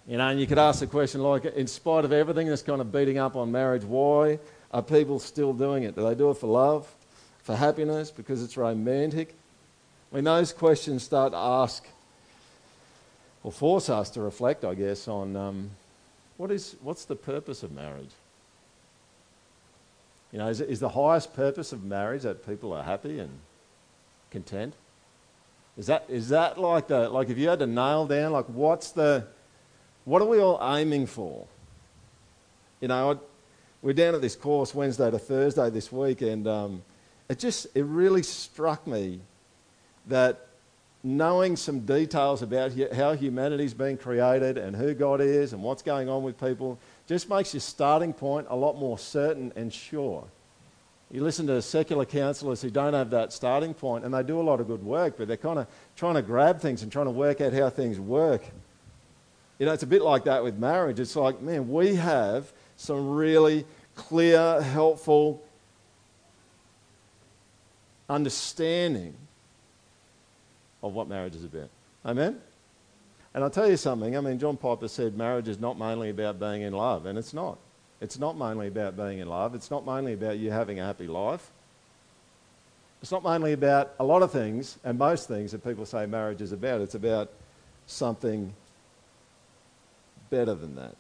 You 0.09 0.19
know, 0.19 0.27
and 0.27 0.41
you 0.41 0.49
could 0.49 0.59
ask 0.59 0.81
the 0.81 0.89
question 0.89 1.23
like, 1.23 1.45
in 1.45 1.69
spite 1.69 2.05
of 2.05 2.13
everything 2.13 2.49
that's 2.49 2.63
kind 2.63 2.81
of 2.81 2.91
beating 2.91 3.19
up 3.19 3.37
on 3.37 3.53
marriage, 3.53 3.85
why 3.85 4.41
are 4.73 4.83
people 4.83 5.21
still 5.21 5.53
doing 5.53 5.85
it? 5.85 5.95
Do 5.95 6.03
they 6.03 6.17
do 6.17 6.31
it 6.31 6.39
for 6.39 6.49
love, 6.49 6.93
for 7.45 7.55
happiness, 7.55 8.11
because 8.11 8.43
it's 8.43 8.57
romantic? 8.57 9.37
I 10.11 10.17
mean, 10.17 10.25
those 10.25 10.53
questions 10.53 11.05
start 11.05 11.31
to 11.31 11.39
ask, 11.39 11.87
or 13.45 13.53
force 13.53 13.89
us 13.89 14.11
to 14.11 14.21
reflect, 14.21 14.65
I 14.65 14.75
guess, 14.75 15.07
on 15.07 15.37
um, 15.37 15.71
what 16.39 16.51
is, 16.51 16.75
what's 16.83 17.05
the 17.05 17.15
purpose 17.15 17.63
of 17.63 17.71
marriage? 17.71 18.11
You 20.33 20.39
know, 20.39 20.49
is, 20.49 20.61
is 20.61 20.81
the 20.81 20.91
highest 20.91 21.35
purpose 21.35 21.73
of 21.73 21.83
marriage 21.85 22.23
that 22.23 22.47
people 22.47 22.73
are 22.73 22.83
happy 22.83 23.19
and 23.19 23.31
content? 24.31 24.75
Is 25.77 25.87
that, 25.87 26.05
is 26.09 26.29
that 26.29 26.59
like 26.59 26.89
the, 26.89 27.09
like 27.09 27.31
if 27.31 27.39
you 27.39 27.49
had 27.49 27.59
to 27.61 27.67
nail 27.67 28.07
down, 28.07 28.33
like 28.33 28.47
what's 28.47 28.93
the, 28.93 29.27
what 30.05 30.23
are 30.23 30.29
we 30.29 30.39
all 30.39 30.59
aiming 30.77 31.07
for? 31.07 31.47
You 32.81 32.89
know, 32.89 33.13
I, 33.13 33.17
we're 33.83 33.95
down 33.95 34.15
at 34.15 34.21
this 34.21 34.37
course 34.37 34.75
Wednesday 34.75 35.11
to 35.11 35.19
Thursday 35.19 35.71
this 35.71 35.91
week, 35.91 36.23
and 36.23 36.47
um, 36.47 36.83
it 37.29 37.39
just, 37.39 37.67
it 37.75 37.85
really 37.85 38.23
struck 38.23 38.87
me 38.87 39.21
that 40.07 40.47
knowing 41.03 41.57
some 41.57 41.81
details 41.81 42.43
about 42.43 42.73
how 42.95 43.15
humanity's 43.15 43.73
been 43.73 43.97
created 43.97 44.59
and 44.59 44.77
who 44.77 44.93
God 44.93 45.21
is 45.21 45.53
and 45.53 45.63
what's 45.63 45.83
going 45.83 46.09
on 46.09 46.23
with 46.23 46.39
people 46.39 46.79
just 47.11 47.29
makes 47.29 47.53
your 47.53 47.61
starting 47.61 48.13
point 48.13 48.47
a 48.51 48.55
lot 48.55 48.77
more 48.77 48.97
certain 48.97 49.53
and 49.57 49.75
sure. 49.75 50.23
You 51.11 51.25
listen 51.25 51.45
to 51.49 51.61
secular 51.61 52.05
counselors 52.05 52.63
who 52.63 52.71
don't 52.71 52.95
have 52.95 53.11
that 53.11 53.33
starting 53.33 53.75
point, 53.75 54.05
and 54.05 54.15
they 54.15 54.23
do 54.23 54.41
a 54.41 54.43
lot 54.43 54.61
of 54.61 54.69
good 54.69 54.85
work, 54.85 55.15
but 55.19 55.27
they're 55.27 55.37
kind 55.37 55.59
of 55.59 55.67
trying 55.97 56.15
to 56.15 56.23
grab 56.23 56.61
things 56.61 56.85
and 56.85 56.93
trying 56.93 57.07
to 57.07 57.11
work 57.11 57.41
out 57.41 57.53
how 57.53 57.69
things 57.69 57.99
work. 57.99 58.43
You 59.59 59.67
know, 59.67 59.73
it's 59.73 59.83
a 59.83 59.89
bit 59.89 60.03
like 60.03 60.23
that 60.27 60.45
with 60.45 60.57
marriage. 60.57 61.01
It's 61.01 61.17
like, 61.17 61.43
man, 61.43 61.69
we 61.69 61.97
have 61.97 62.53
some 62.77 63.11
really 63.11 63.65
clear, 63.97 64.63
helpful 64.63 65.43
understanding 68.09 69.17
of 70.81 70.95
what 70.95 71.09
marriage 71.09 71.35
is 71.35 71.43
about. 71.43 71.71
Amen? 72.07 72.41
And 73.35 73.45
I'll 73.45 73.51
tell 73.51 73.69
you 73.69 73.77
something. 73.77 74.17
I 74.17 74.21
mean, 74.21 74.39
John 74.39 74.57
Piper 74.57 74.89
said 74.89 75.17
marriage 75.17 75.49
is 75.49 75.61
not 75.61 75.79
mainly 75.79 76.11
about 76.11 76.41
being 76.41 76.63
in 76.63 76.73
love, 76.73 77.07
and 77.07 77.19
it's 77.19 77.33
not. 77.33 77.59
It's 78.01 78.19
not 78.19 78.37
mainly 78.37 78.69
about 78.69 78.97
being 78.97 79.19
in 79.19 79.29
love. 79.29 79.55
It's 79.55 79.71
not 79.71 79.87
mainly 79.87 80.15
about 80.15 80.39
you 80.39 80.51
having 80.51 80.81
a 80.81 80.85
happy 80.85 81.07
life. 81.07 81.51
It's 83.03 83.13
not 83.13 83.23
mainly 83.23 83.53
about 83.53 83.95
a 83.99 84.05
lot 84.05 84.23
of 84.23 84.33
things, 84.33 84.79
and 84.85 84.99
most 84.99 85.29
things 85.29 85.53
that 85.53 85.65
people 85.65 85.87
say 85.87 86.07
marriage 86.07 86.41
is 86.41 86.53
about. 86.53 86.81
It's 86.81 86.95
about 86.95 87.31
something 87.87 88.53
better 90.29 90.55
than 90.55 90.75
that, 90.77 90.97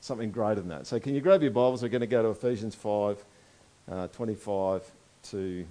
something 0.00 0.30
greater 0.30 0.56
than 0.56 0.68
that. 0.68 0.86
So, 0.86 0.98
can 0.98 1.14
you 1.14 1.20
grab 1.20 1.42
your 1.42 1.50
Bibles? 1.50 1.82
We're 1.82 1.88
going 1.88 2.00
to 2.00 2.06
go 2.06 2.22
to 2.22 2.28
Ephesians 2.28 2.74
5 2.74 3.24
uh, 3.90 4.06
25 4.08 4.90
to 5.24 5.66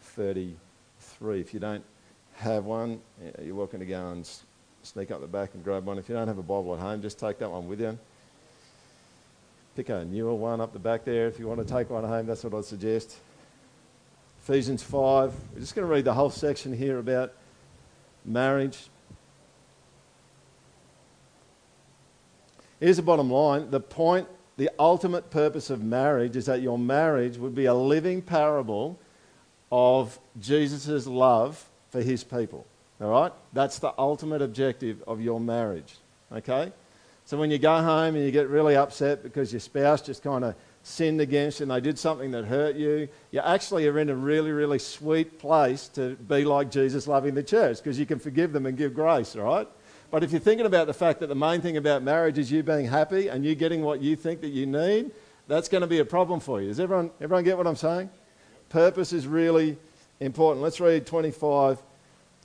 33. 0.00 1.40
If 1.40 1.54
you 1.54 1.60
don't 1.60 1.84
have 2.34 2.64
one, 2.64 3.00
you're 3.42 3.54
welcome 3.54 3.80
to 3.80 3.86
go 3.86 4.10
and 4.10 4.28
sneak 4.84 5.10
up 5.10 5.20
the 5.20 5.26
back 5.26 5.54
and 5.54 5.64
grab 5.64 5.86
one. 5.86 5.98
If 5.98 6.08
you 6.08 6.14
don't 6.14 6.28
have 6.28 6.38
a 6.38 6.42
Bible 6.42 6.74
at 6.74 6.80
home, 6.80 7.00
just 7.00 7.18
take 7.18 7.38
that 7.38 7.50
one 7.50 7.66
with 7.66 7.80
you. 7.80 7.98
Pick 9.76 9.88
a 9.88 10.04
newer 10.04 10.34
one 10.34 10.60
up 10.60 10.72
the 10.72 10.78
back 10.78 11.04
there 11.04 11.26
if 11.26 11.38
you 11.38 11.48
want 11.48 11.66
to 11.66 11.72
take 11.72 11.90
one 11.90 12.04
home. 12.04 12.26
That's 12.26 12.44
what 12.44 12.54
I'd 12.54 12.64
suggest. 12.64 13.16
Ephesians 14.42 14.82
5. 14.82 15.32
We're 15.54 15.60
just 15.60 15.74
going 15.74 15.88
to 15.88 15.92
read 15.92 16.04
the 16.04 16.12
whole 16.12 16.30
section 16.30 16.76
here 16.76 16.98
about 16.98 17.32
marriage. 18.24 18.78
Here's 22.78 22.96
the 22.96 23.02
bottom 23.02 23.30
line 23.30 23.70
the 23.70 23.80
point, 23.80 24.28
the 24.58 24.70
ultimate 24.78 25.30
purpose 25.30 25.70
of 25.70 25.82
marriage 25.82 26.36
is 26.36 26.46
that 26.46 26.60
your 26.60 26.78
marriage 26.78 27.38
would 27.38 27.54
be 27.54 27.64
a 27.64 27.74
living 27.74 28.20
parable 28.20 28.98
of 29.72 30.18
Jesus' 30.38 31.06
love 31.06 31.64
for 31.90 32.02
his 32.02 32.22
people. 32.22 32.66
All 33.00 33.08
right? 33.08 33.32
That's 33.52 33.78
the 33.78 33.92
ultimate 33.98 34.42
objective 34.42 35.02
of 35.06 35.20
your 35.20 35.40
marriage. 35.40 35.96
Okay? 36.32 36.72
So 37.26 37.38
when 37.38 37.50
you 37.50 37.58
go 37.58 37.82
home 37.82 38.16
and 38.16 38.24
you 38.24 38.30
get 38.30 38.48
really 38.48 38.76
upset 38.76 39.22
because 39.22 39.52
your 39.52 39.60
spouse 39.60 40.02
just 40.02 40.22
kind 40.22 40.44
of 40.44 40.54
sinned 40.82 41.20
against 41.22 41.60
you 41.60 41.64
and 41.64 41.70
they 41.70 41.80
did 41.80 41.98
something 41.98 42.30
that 42.32 42.44
hurt 42.44 42.76
you, 42.76 43.08
you 43.30 43.40
actually 43.40 43.88
are 43.88 43.98
in 43.98 44.10
a 44.10 44.14
really, 44.14 44.52
really 44.52 44.78
sweet 44.78 45.38
place 45.38 45.88
to 45.88 46.16
be 46.16 46.44
like 46.44 46.70
Jesus 46.70 47.06
loving 47.08 47.34
the 47.34 47.42
church 47.42 47.78
because 47.78 47.98
you 47.98 48.04
can 48.04 48.18
forgive 48.18 48.52
them 48.52 48.66
and 48.66 48.76
give 48.76 48.94
grace, 48.94 49.34
all 49.36 49.44
right? 49.44 49.68
But 50.10 50.22
if 50.22 50.30
you're 50.32 50.40
thinking 50.40 50.66
about 50.66 50.86
the 50.86 50.94
fact 50.94 51.20
that 51.20 51.28
the 51.28 51.34
main 51.34 51.62
thing 51.62 51.78
about 51.78 52.02
marriage 52.02 52.38
is 52.38 52.52
you 52.52 52.62
being 52.62 52.86
happy 52.86 53.28
and 53.28 53.44
you 53.44 53.54
getting 53.54 53.82
what 53.82 54.02
you 54.02 54.16
think 54.16 54.42
that 54.42 54.50
you 54.50 54.66
need, 54.66 55.10
that's 55.48 55.68
going 55.68 55.80
to 55.80 55.86
be 55.86 55.98
a 55.98 56.04
problem 56.04 56.40
for 56.40 56.60
you. 56.60 56.68
Does 56.68 56.78
everyone, 56.78 57.10
everyone 57.20 57.44
get 57.44 57.56
what 57.56 57.66
I'm 57.66 57.76
saying? 57.76 58.10
Purpose 58.68 59.12
is 59.12 59.26
really 59.26 59.78
important. 60.20 60.62
Let's 60.62 60.78
read 60.78 61.06
25 61.06 61.82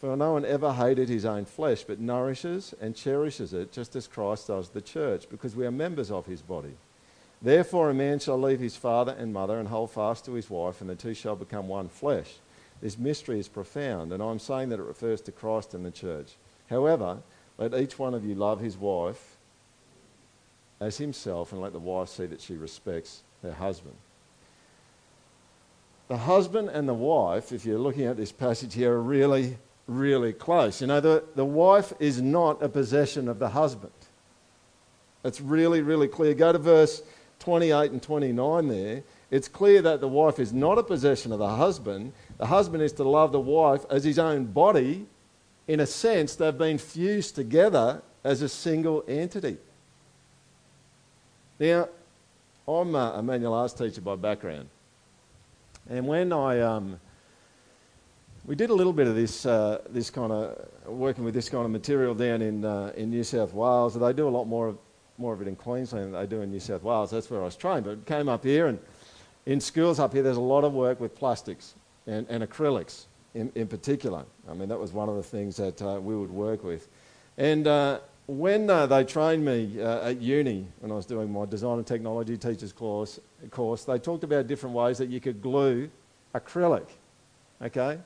For 0.00 0.16
no 0.16 0.32
one 0.32 0.44
ever 0.44 0.72
hated 0.72 1.08
his 1.08 1.24
own 1.24 1.44
flesh, 1.44 1.82
but 1.82 1.98
nourishes 1.98 2.72
and 2.80 2.94
cherishes 2.94 3.52
it, 3.52 3.72
just 3.72 3.96
as 3.96 4.06
Christ 4.06 4.46
does 4.46 4.68
the 4.68 4.80
church, 4.80 5.28
because 5.28 5.56
we 5.56 5.66
are 5.66 5.72
members 5.72 6.10
of 6.10 6.26
his 6.26 6.40
body. 6.40 6.74
Therefore, 7.42 7.90
a 7.90 7.94
man 7.94 8.20
shall 8.20 8.40
leave 8.40 8.60
his 8.60 8.76
father 8.76 9.14
and 9.18 9.32
mother 9.32 9.58
and 9.58 9.68
hold 9.68 9.90
fast 9.90 10.24
to 10.24 10.32
his 10.32 10.48
wife, 10.48 10.80
and 10.80 10.88
the 10.88 10.94
two 10.94 11.14
shall 11.14 11.36
become 11.36 11.66
one 11.66 11.88
flesh. 11.88 12.34
This 12.80 12.96
mystery 12.96 13.40
is 13.40 13.48
profound, 13.48 14.12
and 14.12 14.22
I'm 14.22 14.38
saying 14.38 14.68
that 14.68 14.78
it 14.78 14.84
refers 14.84 15.20
to 15.22 15.32
Christ 15.32 15.74
and 15.74 15.84
the 15.84 15.90
church. 15.90 16.36
However, 16.70 17.18
let 17.58 17.74
each 17.74 17.98
one 17.98 18.14
of 18.14 18.24
you 18.24 18.36
love 18.36 18.60
his 18.60 18.76
wife 18.76 19.36
as 20.80 20.98
himself, 20.98 21.50
and 21.50 21.60
let 21.60 21.72
the 21.72 21.80
wife 21.80 22.08
see 22.08 22.26
that 22.26 22.40
she 22.40 22.54
respects 22.54 23.22
her 23.42 23.52
husband. 23.52 23.96
The 26.06 26.18
husband 26.18 26.68
and 26.68 26.88
the 26.88 26.94
wife, 26.94 27.50
if 27.50 27.66
you're 27.66 27.80
looking 27.80 28.04
at 28.04 28.16
this 28.16 28.30
passage 28.30 28.74
here, 28.74 28.94
are 28.94 29.02
really 29.02 29.58
really 29.88 30.32
close. 30.32 30.80
You 30.80 30.86
know, 30.86 31.00
the, 31.00 31.24
the 31.34 31.44
wife 31.44 31.92
is 31.98 32.22
not 32.22 32.62
a 32.62 32.68
possession 32.68 33.26
of 33.26 33.38
the 33.40 33.48
husband. 33.48 33.92
It's 35.24 35.40
really, 35.40 35.82
really 35.82 36.06
clear. 36.06 36.34
Go 36.34 36.52
to 36.52 36.58
verse 36.58 37.02
28 37.40 37.90
and 37.90 38.02
29 38.02 38.68
there. 38.68 39.02
It's 39.30 39.48
clear 39.48 39.82
that 39.82 40.00
the 40.00 40.08
wife 40.08 40.38
is 40.38 40.52
not 40.52 40.78
a 40.78 40.82
possession 40.82 41.32
of 41.32 41.38
the 41.38 41.48
husband. 41.48 42.12
The 42.36 42.46
husband 42.46 42.82
is 42.82 42.92
to 42.92 43.04
love 43.04 43.32
the 43.32 43.40
wife 43.40 43.84
as 43.90 44.04
his 44.04 44.18
own 44.18 44.44
body. 44.44 45.06
In 45.66 45.80
a 45.80 45.86
sense, 45.86 46.36
they've 46.36 46.56
been 46.56 46.78
fused 46.78 47.34
together 47.34 48.02
as 48.24 48.42
a 48.42 48.48
single 48.48 49.04
entity. 49.08 49.58
Now, 51.58 51.88
I'm 52.66 52.94
a 52.94 53.22
manual 53.22 53.54
arts 53.54 53.74
teacher 53.74 54.00
by 54.00 54.16
background. 54.16 54.68
And 55.90 56.06
when 56.06 56.32
I 56.32 56.60
um, 56.60 57.00
We 58.48 58.54
did 58.54 58.70
a 58.70 58.74
little 58.74 58.94
bit 58.94 59.06
of 59.06 59.14
this, 59.14 59.44
uh, 59.44 59.82
this 59.90 60.08
kind 60.08 60.32
of 60.32 60.56
working 60.86 61.22
with 61.22 61.34
this 61.34 61.50
kind 61.50 61.66
of 61.66 61.70
material 61.70 62.14
down 62.14 62.40
in, 62.40 62.64
uh, 62.64 62.94
in 62.96 63.10
New 63.10 63.22
South 63.22 63.52
Wales. 63.52 63.92
They 63.92 64.12
do 64.14 64.26
a 64.26 64.30
lot 64.30 64.46
more 64.46 64.68
of, 64.68 64.78
more 65.18 65.34
of 65.34 65.42
it 65.42 65.48
in 65.48 65.54
Queensland 65.54 66.14
than 66.14 66.20
they 66.22 66.26
do 66.26 66.40
in 66.40 66.50
New 66.50 66.58
South 66.58 66.82
Wales. 66.82 67.10
That's 67.10 67.28
where 67.28 67.42
I 67.42 67.44
was 67.44 67.56
trained. 67.56 67.84
But 67.84 68.06
came 68.06 68.26
up 68.26 68.42
here, 68.42 68.68
and 68.68 68.78
in 69.44 69.60
schools 69.60 70.00
up 70.00 70.14
here, 70.14 70.22
there's 70.22 70.38
a 70.38 70.40
lot 70.40 70.64
of 70.64 70.72
work 70.72 70.98
with 70.98 71.14
plastics 71.14 71.74
and, 72.06 72.26
and 72.30 72.42
acrylics 72.42 73.04
in, 73.34 73.52
in 73.54 73.68
particular. 73.68 74.24
I 74.48 74.54
mean, 74.54 74.70
that 74.70 74.78
was 74.78 74.94
one 74.94 75.10
of 75.10 75.16
the 75.16 75.22
things 75.22 75.56
that 75.56 75.82
uh, 75.82 76.00
we 76.00 76.16
would 76.16 76.30
work 76.30 76.64
with. 76.64 76.88
And 77.36 77.66
uh, 77.66 77.98
when 78.28 78.70
uh, 78.70 78.86
they 78.86 79.04
trained 79.04 79.44
me 79.44 79.78
uh, 79.78 80.08
at 80.08 80.22
uni, 80.22 80.66
when 80.80 80.90
I 80.90 80.94
was 80.94 81.04
doing 81.04 81.30
my 81.30 81.44
design 81.44 81.76
and 81.76 81.86
technology 81.86 82.38
teachers 82.38 82.72
course, 82.72 83.20
course, 83.50 83.84
they 83.84 83.98
talked 83.98 84.24
about 84.24 84.46
different 84.46 84.74
ways 84.74 84.96
that 84.96 85.10
you 85.10 85.20
could 85.20 85.42
glue 85.42 85.90
acrylic. 86.34 86.86
Okay? 87.60 87.98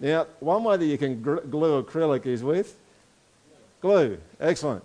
Now, 0.00 0.26
one 0.40 0.64
way 0.64 0.76
that 0.78 0.86
you 0.86 0.96
can 0.96 1.20
gr- 1.20 1.40
glue 1.40 1.82
acrylic 1.82 2.26
is 2.26 2.42
with 2.42 2.76
glue. 3.80 4.18
Excellent. 4.40 4.82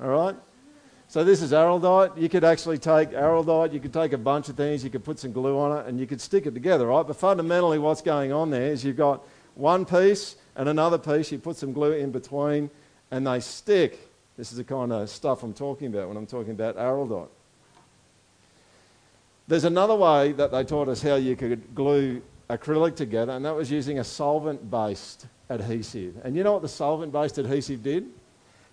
All 0.00 0.08
right? 0.08 0.36
So 1.08 1.24
this 1.24 1.42
is 1.42 1.52
araldite. 1.52 2.20
You 2.20 2.28
could 2.28 2.44
actually 2.44 2.78
take 2.78 3.10
araldite, 3.10 3.72
you 3.72 3.80
could 3.80 3.92
take 3.92 4.12
a 4.12 4.18
bunch 4.18 4.48
of 4.48 4.56
things, 4.56 4.84
you 4.84 4.90
could 4.90 5.04
put 5.04 5.18
some 5.18 5.32
glue 5.32 5.58
on 5.58 5.78
it, 5.78 5.88
and 5.88 5.98
you 5.98 6.06
could 6.06 6.20
stick 6.20 6.46
it 6.46 6.54
together, 6.54 6.86
right? 6.86 7.06
But 7.06 7.16
fundamentally, 7.16 7.78
what's 7.78 8.00
going 8.00 8.32
on 8.32 8.50
there 8.50 8.68
is 8.68 8.84
you've 8.84 8.96
got 8.96 9.22
one 9.56 9.84
piece 9.84 10.36
and 10.54 10.68
another 10.68 10.98
piece, 10.98 11.32
you 11.32 11.38
put 11.38 11.56
some 11.56 11.72
glue 11.72 11.92
in 11.92 12.12
between, 12.12 12.70
and 13.10 13.26
they 13.26 13.40
stick. 13.40 14.08
This 14.36 14.52
is 14.52 14.58
the 14.58 14.64
kind 14.64 14.92
of 14.92 15.10
stuff 15.10 15.42
I'm 15.42 15.52
talking 15.52 15.88
about 15.88 16.08
when 16.08 16.16
I'm 16.16 16.26
talking 16.26 16.52
about 16.52 16.76
araldite. 16.76 17.28
There's 19.48 19.64
another 19.64 19.96
way 19.96 20.32
that 20.32 20.52
they 20.52 20.62
taught 20.62 20.88
us 20.88 21.02
how 21.02 21.16
you 21.16 21.34
could 21.34 21.74
glue 21.74 22.22
acrylic 22.50 22.96
together, 22.96 23.32
and 23.32 23.44
that 23.44 23.54
was 23.54 23.70
using 23.70 23.98
a 23.98 24.04
solvent 24.04 24.70
based 24.70 25.26
adhesive. 25.48 26.16
And 26.24 26.36
you 26.36 26.44
know 26.44 26.52
what 26.52 26.62
the 26.62 26.68
solvent 26.68 27.12
based 27.12 27.38
adhesive 27.38 27.82
did? 27.82 28.06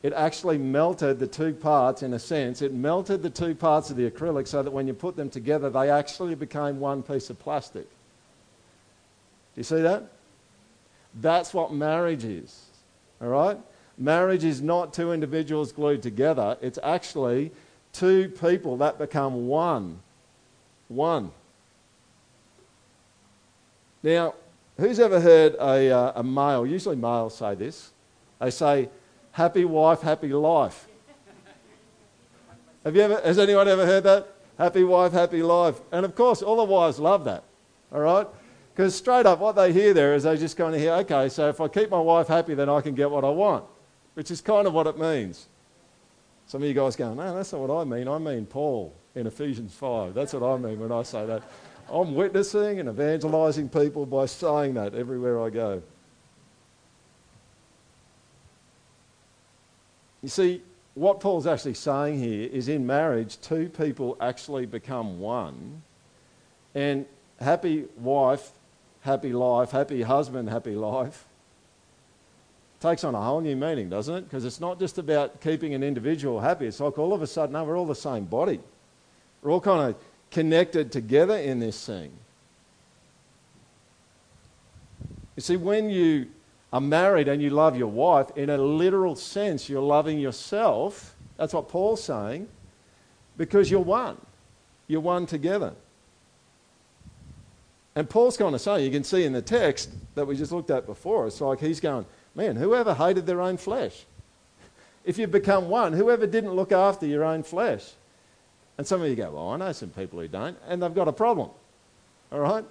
It 0.04 0.14
actually 0.14 0.58
melted 0.58 1.20
the 1.20 1.28
two 1.28 1.54
parts 1.54 2.04
in 2.04 2.14
a 2.14 2.20
sense. 2.20 2.62
It 2.62 2.74
melted 2.74 3.24
the 3.24 3.30
two 3.30 3.56
parts 3.56 3.90
of 3.90 3.98
the 3.98 4.10
acrylic 4.10 4.48
so 4.48 4.62
that 4.62 4.72
when 4.72 4.88
you 4.88 4.94
put 4.94 5.16
them 5.16 5.30
together, 5.30 5.70
they 5.70 5.90
actually 5.90 6.36
became 6.36 6.80
one 6.80 7.02
piece 7.02 7.30
of 7.30 7.40
plastic. 7.40 7.90
Do 7.90 9.60
you 9.60 9.64
see 9.64 9.82
that? 9.82 10.12
That's 11.16 11.54
what 11.54 11.74
marriage 11.74 12.24
is. 12.24 12.66
All 13.22 13.30
right? 13.30 13.58
Marriage 13.98 14.44
is 14.44 14.62
not 14.62 14.94
two 14.94 15.12
individuals 15.12 15.72
glued 15.72 16.04
together, 16.04 16.58
it's 16.62 16.78
actually 16.84 17.52
two 17.92 18.30
people 18.30 18.78
that 18.78 19.00
become 19.00 19.48
one. 19.48 20.00
One. 20.88 21.32
Now, 24.08 24.36
who's 24.78 25.00
ever 25.00 25.20
heard 25.20 25.56
a, 25.56 25.92
uh, 25.92 26.14
a 26.16 26.24
male, 26.24 26.66
usually 26.66 26.96
males 26.96 27.36
say 27.36 27.56
this, 27.56 27.92
they 28.40 28.52
say, 28.52 28.90
happy 29.32 29.66
wife, 29.66 30.02
happy 30.02 30.30
life. 30.30 30.88
Have 32.86 32.96
you 32.96 33.02
ever, 33.02 33.20
has 33.22 33.38
anyone 33.38 33.68
ever 33.68 33.86
heard 33.86 34.06
that? 34.06 34.28
Happy 34.58 34.86
wife, 34.86 35.12
happy 35.12 35.44
life. 35.44 35.82
And 35.92 36.06
of 36.06 36.16
course, 36.16 36.42
all 36.42 36.56
the 36.56 36.64
wives 36.64 37.00
love 37.00 37.26
that, 37.26 37.44
all 37.92 38.00
right? 38.00 38.28
Because 38.74 38.96
straight 38.96 39.26
up, 39.26 39.40
what 39.40 39.56
they 39.56 39.74
hear 39.74 39.94
there 39.94 40.16
is 40.16 40.24
they're 40.24 40.38
just 40.38 40.56
kind 40.56 40.74
of 40.74 40.80
hear, 40.80 40.94
okay, 40.94 41.28
so 41.28 41.50
if 41.50 41.60
I 41.60 41.68
keep 41.68 41.90
my 41.90 42.00
wife 42.00 42.28
happy, 42.28 42.54
then 42.54 42.70
I 42.70 42.80
can 42.80 42.96
get 42.96 43.12
what 43.12 43.26
I 43.26 43.30
want 43.30 43.66
which 44.18 44.32
is 44.32 44.42
kind 44.42 44.66
of 44.66 44.74
what 44.74 44.88
it 44.88 44.98
means. 44.98 45.48
Some 46.48 46.64
of 46.64 46.68
you 46.68 46.74
guys 46.74 46.96
going, 46.96 47.18
no, 47.18 47.36
that's 47.36 47.54
not 47.54 47.62
what 47.62 47.82
I 47.82 47.84
mean. 47.84 48.08
I 48.08 48.18
mean 48.18 48.48
Paul 48.48 48.92
in 49.14 49.28
Ephesians 49.28 49.76
5. 49.76 50.16
That's 50.16 50.34
what 50.34 50.42
I 50.42 50.58
mean 50.58 50.80
when 50.80 50.92
I 50.92 51.04
say 51.04 51.24
that. 51.28 51.44
I'm 51.90 52.16
witnessing 52.16 52.80
and 52.80 52.90
evangelizing 52.90 53.70
people 53.70 54.06
by 54.06 54.26
saying 54.26 54.74
that 54.76 54.94
everywhere 54.94 55.42
I 55.42 55.50
go. 55.50 55.82
You 60.22 60.30
see, 60.30 60.62
what 60.96 61.20
Paul's 61.20 61.48
actually 61.48 61.76
saying 61.76 62.20
here 62.20 62.50
is 62.52 62.68
in 62.68 62.86
marriage, 62.86 63.40
two 63.40 63.70
people 63.70 64.18
actually 64.20 64.66
become 64.66 65.20
one. 65.20 65.84
And 66.76 67.06
happy 67.40 67.86
wife, 67.98 68.52
happy 69.02 69.32
life, 69.32 69.72
happy 69.72 70.02
husband, 70.02 70.50
happy 70.50 70.76
life 70.76 71.28
takes 72.80 73.04
on 73.04 73.16
a 73.16 73.22
whole 73.22 73.42
new 73.42 73.56
meaning, 73.56 73.90
doesn't 73.90 74.16
it? 74.16 74.22
Because 74.22 74.46
it's 74.46 74.60
not 74.60 74.80
just 74.80 74.98
about 74.98 75.42
keeping 75.42 75.74
an 75.74 75.84
individual 75.84 76.40
happy. 76.40 76.68
It's 76.68 76.80
like 76.80 76.98
all 76.98 77.14
of 77.14 77.22
a 77.22 77.28
sudden, 77.28 77.54
no, 77.54 77.64
we're 77.64 77.78
all 77.78 77.86
the 77.86 77.96
same 77.96 78.26
body. 78.26 78.60
We're 79.42 79.52
all 79.52 79.62
kind 79.62 79.90
of 79.90 79.96
connected 80.32 80.92
together 80.92 81.38
in 81.38 81.60
this 81.60 81.86
thing. 81.86 82.12
You 85.36 85.42
see, 85.42 85.56
when 85.56 85.90
you 85.90 86.28
are 86.74 86.82
married 86.82 87.28
and 87.28 87.42
you 87.42 87.50
love 87.52 87.78
your 87.78 87.88
wife, 87.88 88.28
in 88.36 88.50
a 88.50 88.58
literal 88.58 89.16
sense, 89.16 89.70
you're 89.70 89.82
loving 89.82 90.20
yourself. 90.20 91.16
That's 91.38 91.54
what 91.54 91.70
Paul's 91.70 92.04
saying, 92.04 92.48
because 93.38 93.70
you're 93.70 93.80
one. 93.80 94.18
You're 94.88 95.02
one 95.02 95.26
together. 95.26 95.74
And 97.96 98.10
Paul's 98.10 98.38
kind 98.38 98.54
of 98.54 98.62
saying, 98.62 98.86
you 98.86 98.92
can 98.92 99.04
see 99.04 99.26
in 99.26 99.34
the 99.34 99.42
text 99.42 99.90
that 100.16 100.26
we 100.26 100.36
just 100.36 100.52
looked 100.52 100.70
at 100.70 100.86
before, 100.86 101.28
it's 101.28 101.42
like 101.42 101.60
he's 101.60 101.80
going, 101.80 102.06
Man, 102.38 102.56
whoever 102.56 102.94
hated 102.94 103.26
their 103.26 103.42
own 103.42 103.58
flesh? 103.58 104.06
If 105.04 105.18
you 105.18 105.26
become 105.26 105.70
one, 105.70 105.94
whoever 105.94 106.28
didn't 106.28 106.54
look 106.54 106.72
after 106.72 107.08
your 107.08 107.24
own 107.24 107.42
flesh? 107.42 107.94
And 108.78 108.86
some 108.86 109.02
of 109.02 109.10
you 109.10 109.16
go, 109.16 109.32
Well, 109.32 109.50
I 109.50 109.58
know 109.58 109.72
some 109.72 109.90
people 109.90 110.20
who 110.20 110.28
don't, 110.28 110.58
and 110.68 110.82
they've 110.82 110.94
got 110.94 111.08
a 111.08 111.14
problem. 111.14 111.50
All 112.32 112.40
right? 112.40 112.66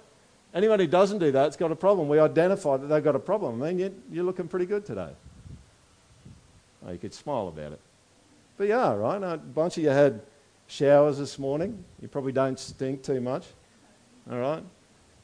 Anyone 0.53 0.79
who 0.79 0.87
doesn't 0.87 1.19
do 1.19 1.31
that's 1.31 1.57
got 1.57 1.71
a 1.71 1.75
problem. 1.75 2.07
We 2.07 2.19
identify 2.19 2.77
that 2.77 2.87
they've 2.87 3.03
got 3.03 3.15
a 3.15 3.19
problem. 3.19 3.61
I 3.61 3.73
mean, 3.73 4.01
you're 4.11 4.23
looking 4.23 4.47
pretty 4.47 4.65
good 4.65 4.85
today. 4.85 5.09
Oh, 6.85 6.91
you 6.91 6.97
could 6.97 7.13
smile 7.13 7.49
about 7.49 7.73
it. 7.73 7.81
But 8.57 8.67
yeah, 8.67 8.93
right? 8.93 9.21
A 9.21 9.37
bunch 9.37 9.77
of 9.77 9.83
you 9.83 9.89
had 9.89 10.21
showers 10.67 11.17
this 11.17 11.37
morning. 11.37 11.83
You 12.01 12.07
probably 12.07 12.31
don't 12.31 12.57
stink 12.57 13.03
too 13.03 13.19
much. 13.19 13.45
All 14.31 14.37
right? 14.37 14.63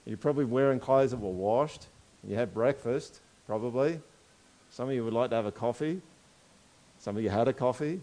You're 0.05 0.17
probably 0.17 0.45
wearing 0.45 0.79
clothes 0.79 1.11
that 1.11 1.17
were 1.17 1.31
washed. 1.31 1.87
You 2.27 2.35
had 2.35 2.53
breakfast, 2.53 3.21
probably. 3.47 3.99
Some 4.69 4.89
of 4.89 4.95
you 4.95 5.03
would 5.03 5.13
like 5.13 5.29
to 5.29 5.35
have 5.35 5.45
a 5.45 5.51
coffee. 5.51 6.01
Some 6.99 7.17
of 7.17 7.23
you 7.23 7.29
had 7.29 7.47
a 7.47 7.53
coffee. 7.53 8.01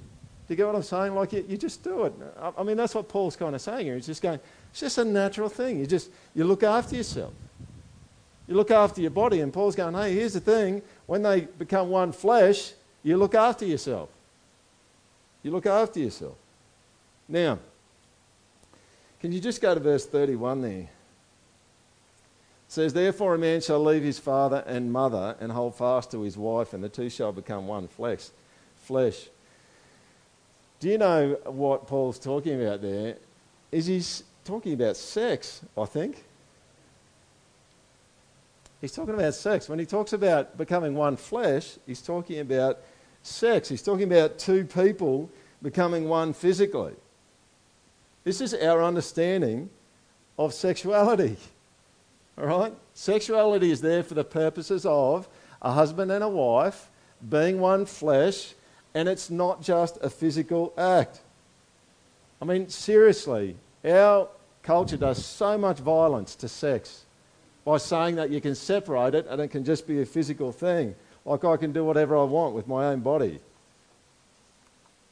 You 0.51 0.57
get 0.57 0.67
what 0.67 0.75
I'm 0.75 0.83
saying? 0.83 1.15
Like, 1.15 1.33
you, 1.33 1.45
you 1.49 1.57
just 1.57 1.85
do 1.85 2.07
it. 2.07 2.13
I, 2.41 2.51
I 2.59 2.63
mean, 2.65 2.77
that's 2.77 2.93
what 2.93 3.09
Paul's 3.09 3.37
kind 3.37 3.55
of 3.55 3.61
saying 3.61 3.87
here. 3.87 3.95
He's 3.95 4.07
just 4.07 4.21
going, 4.21 4.41
it's 4.73 4.81
just 4.81 4.99
a 4.99 5.05
natural 5.05 5.49
thing. 5.49 5.79
You 5.79 5.87
just, 5.87 6.11
you 6.35 6.43
look 6.43 6.65
after 6.65 6.97
yourself. 6.97 7.33
You 8.49 8.57
look 8.57 8.73
after 8.73 9.01
your 9.01 9.13
body. 9.13 9.43
And 9.43 9.53
Paul's 9.53 9.77
going, 9.77 9.95
hey, 9.95 10.13
here's 10.13 10.33
the 10.33 10.41
thing. 10.41 10.83
When 11.07 11.23
they 11.23 11.43
become 11.43 11.89
one 11.89 12.11
flesh, 12.11 12.73
you 13.05 13.17
look 13.17 13.37
after 13.37 13.65
yourself. 13.65 14.09
You 15.45 15.53
look 15.53 15.67
after 15.67 16.01
yourself. 16.01 16.35
Now, 17.29 17.61
can 19.21 19.31
you 19.31 19.39
just 19.39 19.63
go 19.63 19.73
to 19.73 19.79
verse 19.79 20.05
31 20.05 20.63
there? 20.63 20.73
It 20.73 20.89
says, 22.67 22.93
Therefore 22.93 23.37
a 23.37 23.39
man 23.39 23.61
shall 23.61 23.85
leave 23.85 24.03
his 24.03 24.19
father 24.19 24.65
and 24.67 24.93
mother 24.93 25.37
and 25.39 25.53
hold 25.53 25.77
fast 25.77 26.11
to 26.11 26.23
his 26.23 26.37
wife, 26.37 26.75
and 26.75 26.83
the 26.83 26.89
two 26.89 27.09
shall 27.09 27.31
become 27.31 27.69
one 27.69 27.87
flesh. 27.87 28.31
Flesh. 28.83 29.29
Do 30.81 30.89
you 30.89 30.99
know 30.99 31.37
what 31.45 31.87
Paul's 31.87 32.19
talking 32.19 32.61
about 32.61 32.81
there? 32.81 33.17
Is 33.71 33.87
he's 33.87 34.25
talking 34.45 34.73
about 34.73 34.97
sex, 34.97 35.61
I 35.77 35.85
think. 35.85 36.25
He's 38.81 38.93
talking 38.93 39.15
about 39.15 39.35
sex. 39.35 39.69
When 39.69 39.79
he 39.79 39.85
talks 39.85 40.15
about 40.15 40.57
becoming 40.57 40.95
one 40.95 41.17
flesh, 41.17 41.77
he's 41.87 42.01
talking 42.01 42.41
about 42.41 42.79
sex. 43.23 43.69
He's 43.69 43.83
talking 43.83 44.11
about 44.11 44.39
two 44.39 44.65
people 44.65 45.29
becoming 45.63 46.09
one 46.09 46.33
physically. 46.33 46.95
This 48.25 48.41
is 48.41 48.55
our 48.55 48.83
understanding 48.83 49.69
of 50.39 50.55
sexuality. 50.55 51.37
All 52.39 52.47
right? 52.47 52.75
Sexuality 52.95 53.71
is 53.71 53.83
there 53.83 54.03
for 54.03 54.15
the 54.15 54.25
purposes 54.25 54.87
of 54.87 55.29
a 55.61 55.73
husband 55.73 56.11
and 56.11 56.25
a 56.25 56.29
wife 56.29 56.91
being 57.29 57.61
one 57.61 57.85
flesh, 57.85 58.55
and 58.95 59.09
it's 59.09 59.31
not 59.31 59.63
just 59.63 59.99
a 60.03 60.11
physical 60.11 60.73
act. 60.77 61.21
I 62.41 62.45
mean, 62.45 62.69
seriously, 62.69 63.57
our 63.85 64.29
culture 64.63 64.97
does 64.97 65.25
so 65.25 65.57
much 65.59 65.79
violence 65.79 66.35
to 66.37 66.49
sex 66.49 67.05
by 67.65 67.77
saying 67.77 68.17
that 68.17 68.31
you 68.31 68.41
can 68.41 68.55
separate 68.55 69.15
it 69.15 69.27
and 69.29 69.41
it 69.41 69.49
can 69.49 69.65
just 69.65 69.87
be 69.87 70.01
a 70.01 70.07
physical 70.07 70.53
thing. 70.53 70.95
Like 71.25 71.45
I 71.45 71.57
can 71.57 71.73
do 71.73 71.85
whatever 71.85 72.17
I 72.17 72.25
want 72.25 72.55
with 72.55 72.67
my 72.67 72.87
own 72.87 73.01
body. 73.01 73.41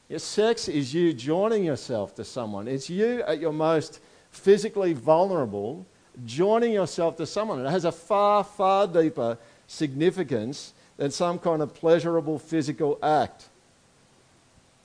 Your 0.09 0.19
sex 0.19 0.67
is 0.67 0.93
you 0.93 1.13
joining 1.13 1.63
yourself 1.63 2.15
to 2.15 2.25
someone. 2.25 2.67
It's 2.67 2.89
you 2.89 3.21
at 3.23 3.39
your 3.39 3.53
most 3.53 3.99
physically 4.31 4.93
vulnerable 4.93 5.85
joining 6.25 6.73
yourself 6.73 7.15
to 7.17 7.25
someone. 7.25 7.65
It 7.65 7.69
has 7.69 7.85
a 7.85 7.91
far, 7.91 8.43
far 8.43 8.87
deeper 8.87 9.37
significance 9.67 10.73
than 10.97 11.11
some 11.11 11.39
kind 11.39 11.61
of 11.61 11.73
pleasurable 11.73 12.39
physical 12.39 12.97
act. 13.01 13.49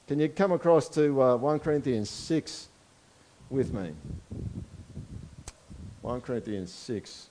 Can 0.06 0.18
you 0.18 0.28
come 0.28 0.52
across 0.52 0.86
to 0.90 1.22
uh, 1.22 1.36
1 1.36 1.60
Corinthians 1.60 2.10
6 2.10 2.68
with 3.48 3.72
me? 3.72 3.92
1 6.02 6.20
Corinthians 6.20 6.70
6. 6.70 7.30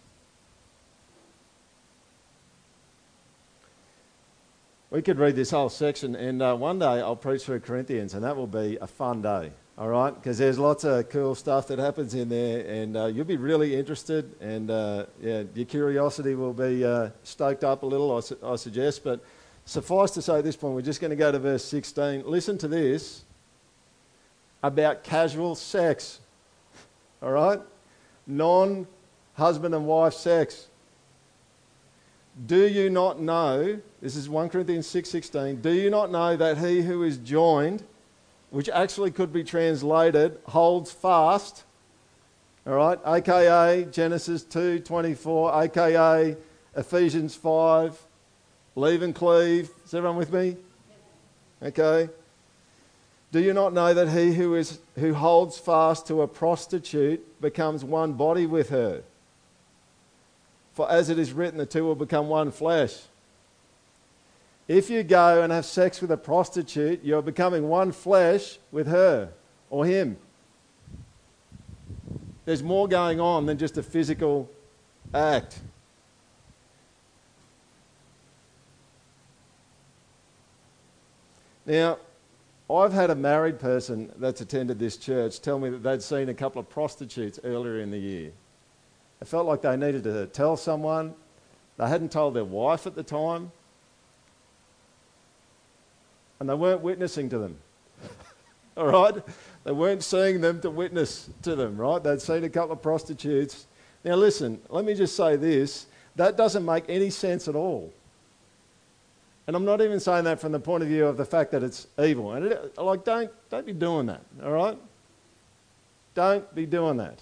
We 4.90 5.04
could 5.04 5.20
read 5.20 5.36
this 5.36 5.52
whole 5.52 5.70
section, 5.70 6.16
and 6.16 6.42
uh, 6.42 6.56
one 6.56 6.80
day 6.80 6.86
I'll 6.86 7.16
preach 7.16 7.44
through 7.44 7.60
Corinthians, 7.60 8.16
and 8.16 8.24
that 8.24 8.36
will 8.36 8.48
be 8.48 8.80
a 8.82 8.88
fun 8.88 9.22
day, 9.22 9.52
all 9.78 9.90
right? 9.90 10.14
Because 10.14 10.40
there's 10.40 10.58
lots 10.58 10.84
of 10.84 11.10
cool 11.10 11.36
stuff 11.36 11.68
that 11.68 11.78
happens 11.78 12.16
in 12.16 12.30
there, 12.30 12.66
and 12.68 12.98
uh, 12.98 13.06
you'll 13.06 13.26
be 13.26 13.38
really 13.38 13.76
interested, 13.76 14.34
and 14.42 14.72
uh, 14.72 15.06
yeah, 15.22 15.44
your 15.54 15.66
curiosity 15.68 16.34
will 16.34 16.54
be 16.54 16.84
uh, 16.84 17.10
stoked 17.22 17.64
up 17.64 17.84
a 17.84 17.86
little, 17.86 18.18
I, 18.18 18.20
su- 18.22 18.38
I 18.44 18.56
suggest. 18.56 19.04
But 19.04 19.24
suffice 19.66 20.12
to 20.12 20.22
say, 20.22 20.38
at 20.40 20.44
this 20.44 20.56
point, 20.56 20.76
we're 20.76 20.82
just 20.82 21.02
going 21.02 21.12
to 21.12 21.16
go 21.16 21.32
to 21.32 21.40
verse 21.40 21.64
16. 21.66 22.24
Listen 22.26 22.58
to 22.60 22.68
this 22.68 23.24
about 24.62 25.04
casual 25.04 25.56
sex. 25.56 26.20
All 27.22 27.32
right, 27.32 27.60
non 28.28 28.88
husband 29.36 29.74
and 29.74 29.86
wife 29.86 30.14
sex. 30.14 30.68
Do 32.48 32.68
you 32.68 32.90
not 32.90 33.22
know? 33.22 33.80
This 34.02 34.16
is 34.16 34.28
1 34.28 34.50
Corinthians 34.50 34.88
6:16. 34.88 35.62
Do 35.62 35.72
you 35.72 35.90
not 35.90 36.12
know 36.12 36.36
that 36.36 36.58
he 36.58 36.82
who 36.82 37.04
is 37.04 37.18
joined, 37.18 37.84
which 38.50 38.70
actually 38.70 39.12
could 39.12 39.32
be 39.32 39.44
translated 39.44 40.40
holds 40.48 40.92
fast, 40.92 41.64
all 42.66 42.76
right, 42.76 43.00
aka 43.06 43.84
Genesis 43.86 44.44
2:24, 44.44 45.64
aka 45.64 46.38
Ephesians 46.76 47.36
5, 47.36 48.08
leave 48.76 49.02
and 49.02 49.14
cleave. 49.14 49.70
Is 49.86 49.94
everyone 49.94 50.18
with 50.18 50.32
me? 50.32 50.58
Okay. 51.62 52.10
Do 53.32 53.40
you 53.40 53.54
not 53.54 53.74
know 53.74 53.94
that 53.94 54.10
he 54.10 54.34
who, 54.34 54.56
is, 54.56 54.80
who 54.96 55.14
holds 55.14 55.58
fast 55.58 56.08
to 56.08 56.22
a 56.22 56.28
prostitute 56.28 57.42
becomes 57.42 57.84
one 57.84 58.14
body 58.14 58.46
with 58.46 58.70
her? 58.70 59.04
For 60.74 60.90
as 60.90 61.10
it 61.10 61.18
is 61.18 61.34
written, 61.34 61.58
the 61.58 61.66
two 61.66 61.84
will 61.84 61.96
become 61.96 62.28
one 62.28 62.52
flesh. 62.52 63.00
If 64.68 64.90
you 64.90 65.04
go 65.04 65.42
and 65.42 65.52
have 65.52 65.66
sex 65.66 66.02
with 66.02 66.12
a 66.12 66.18
prostitute, 66.18 67.04
you're 67.04 67.22
becoming 67.22 67.68
one 67.68 67.92
flesh 67.92 68.60
with 68.72 68.88
her 68.88 69.30
or 69.70 69.86
him. 69.86 70.18
There's 72.46 72.64
more 72.64 72.88
going 72.88 73.20
on 73.20 73.46
than 73.46 73.58
just 73.58 73.78
a 73.78 73.84
physical 73.84 74.50
act. 75.14 75.60
Now, 81.66 81.98
I've 82.70 82.94
had 82.94 83.10
a 83.10 83.16
married 83.16 83.60
person 83.60 84.12
that's 84.18 84.42
attended 84.42 84.80
this 84.80 84.98
church 84.98 85.42
tell 85.42 85.60
me 85.60 85.70
that 85.70 85.84
they'd 85.84 86.02
seen 86.02 86.30
a 86.30 86.34
couple 86.34 86.60
of 86.60 86.70
prostitutes 86.70 87.40
earlier 87.44 87.80
in 87.80 87.92
the 87.92 87.98
year. 87.98 88.32
They 89.20 89.26
felt 89.26 89.46
like 89.46 89.62
they 89.62 89.78
needed 89.78 90.04
to 90.04 90.28
tell 90.28 90.58
someone. 90.58 91.14
They 91.78 91.88
hadn't 91.88 92.12
told 92.12 92.34
their 92.34 92.46
wife 92.46 92.88
at 92.88 92.96
the 92.96 93.04
time. 93.04 93.52
And 96.40 96.50
they 96.50 96.54
weren't 96.54 96.82
witnessing 96.82 97.30
to 97.30 97.38
them. 97.38 97.58
All 98.78 98.88
right? 98.88 99.24
They 99.64 99.72
weren't 99.72 100.04
seeing 100.04 100.42
them 100.42 100.60
to 100.62 100.70
witness 100.70 101.30
to 101.44 101.56
them, 101.56 101.78
right? 101.78 102.04
They'd 102.04 102.22
seen 102.22 102.44
a 102.44 102.50
couple 102.50 102.74
of 102.74 102.82
prostitutes. 102.82 103.66
Now, 104.04 104.16
listen, 104.16 104.60
let 104.70 104.84
me 104.84 104.94
just 104.94 105.16
say 105.16 105.38
this 105.38 105.86
that 106.16 106.38
doesn't 106.38 106.66
make 106.66 106.84
any 106.90 107.10
sense 107.10 107.48
at 107.48 107.56
all. 107.56 107.92
And 109.46 109.56
I'm 109.56 109.66
not 109.66 109.82
even 109.82 110.00
saying 110.00 110.24
that 110.24 110.40
from 110.40 110.54
the 110.54 110.60
point 110.60 110.84
of 110.84 110.90
view 110.90 111.06
of 111.06 111.18
the 111.18 111.26
fact 111.26 111.52
that 111.52 111.64
it's 111.64 111.88
evil. 112.02 112.32
And 112.34 112.46
it, 112.46 112.78
like, 112.78 113.04
don't, 113.04 113.32
don't 113.50 113.66
be 113.66 113.74
doing 113.74 114.06
that, 114.06 114.22
all 114.42 114.52
right? 114.52 114.78
Don't 116.16 116.54
be 116.56 116.66
doing 116.66 116.98
that. 116.98 117.20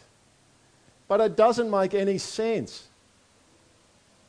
But 1.07 1.19
it 1.21 1.35
doesn't 1.35 1.69
make 1.69 1.93
any 1.93 2.17
sense. 2.17 2.87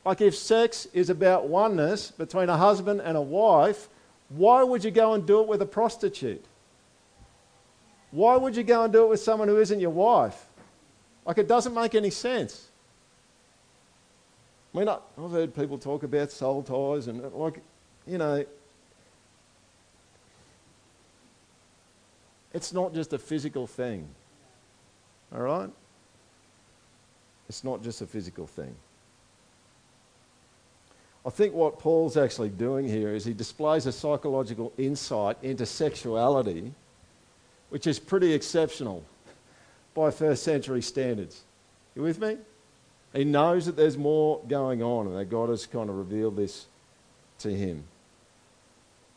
Like, 0.05 0.21
if 0.21 0.35
sex 0.35 0.87
is 0.93 1.09
about 1.09 1.47
oneness 1.47 2.11
between 2.11 2.49
a 2.49 2.57
husband 2.57 3.01
and 3.01 3.15
a 3.15 3.21
wife, 3.21 3.87
why 4.29 4.63
would 4.63 4.83
you 4.83 4.91
go 4.91 5.13
and 5.13 5.25
do 5.25 5.41
it 5.41 5.47
with 5.47 5.61
a 5.61 5.65
prostitute? 5.65 6.43
Why 8.11 8.35
would 8.35 8.55
you 8.55 8.63
go 8.63 8.83
and 8.83 8.91
do 8.91 9.03
it 9.03 9.09
with 9.09 9.19
someone 9.19 9.47
who 9.47 9.59
isn't 9.59 9.79
your 9.79 9.91
wife? 9.91 10.45
Like, 11.25 11.37
it 11.37 11.47
doesn't 11.47 11.73
make 11.73 11.95
any 11.95 12.09
sense. 12.09 12.67
I 14.73 14.79
mean, 14.79 14.89
I've 14.89 15.31
heard 15.31 15.55
people 15.55 15.77
talk 15.77 16.03
about 16.03 16.31
soul 16.31 16.63
ties 16.63 17.07
and, 17.07 17.21
like, 17.33 17.61
you 18.05 18.17
know, 18.17 18.45
it's 22.53 22.73
not 22.73 22.93
just 22.93 23.13
a 23.13 23.17
physical 23.17 23.67
thing. 23.67 24.07
All 25.33 25.41
right? 25.41 25.69
It's 27.49 27.63
not 27.63 27.83
just 27.83 28.01
a 28.01 28.07
physical 28.07 28.47
thing. 28.47 28.75
I 31.25 31.29
think 31.29 31.53
what 31.53 31.79
Paul's 31.79 32.17
actually 32.17 32.49
doing 32.49 32.87
here 32.87 33.15
is 33.15 33.23
he 33.23 33.33
displays 33.33 33.85
a 33.85 33.91
psychological 33.91 34.73
insight 34.77 35.37
into 35.41 35.65
sexuality, 35.65 36.73
which 37.69 37.87
is 37.87 37.97
pretty 37.97 38.33
exceptional 38.33 39.03
by 39.93 40.11
first 40.11 40.43
century 40.43 40.81
standards. 40.81 41.41
You 41.95 42.01
with 42.01 42.19
me? 42.19 42.37
He 43.13 43.23
knows 43.23 43.67
that 43.67 43.75
there's 43.75 43.97
more 43.97 44.41
going 44.47 44.81
on 44.81 45.07
and 45.07 45.15
that 45.15 45.25
God 45.25 45.49
has 45.49 45.65
kind 45.65 45.89
of 45.89 45.95
revealed 45.95 46.35
this 46.35 46.65
to 47.39 47.53
him. 47.53 47.83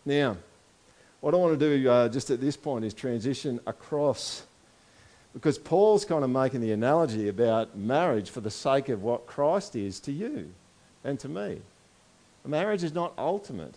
Now, 0.07 0.37
what 1.21 1.35
I 1.35 1.37
want 1.37 1.59
to 1.59 1.79
do 1.79 1.90
uh, 1.90 2.09
just 2.09 2.31
at 2.31 2.40
this 2.40 2.57
point 2.57 2.85
is 2.85 2.95
transition 2.95 3.59
across 3.66 4.45
because 5.35 5.59
Paul's 5.59 6.07
kind 6.07 6.25
of 6.25 6.31
making 6.31 6.62
the 6.62 6.73
analogy 6.73 7.29
about 7.29 7.77
marriage 7.77 8.31
for 8.31 8.40
the 8.40 8.51
sake 8.51 8.88
of 8.88 9.03
what 9.03 9.27
Christ 9.27 9.77
is 9.77 10.01
to 10.01 10.12
you 10.12 10.51
and 11.05 11.21
to 11.21 11.29
me. 11.29 11.61
Marriage 12.47 12.85
is 12.85 12.95
not 12.95 13.12
ultimate 13.19 13.75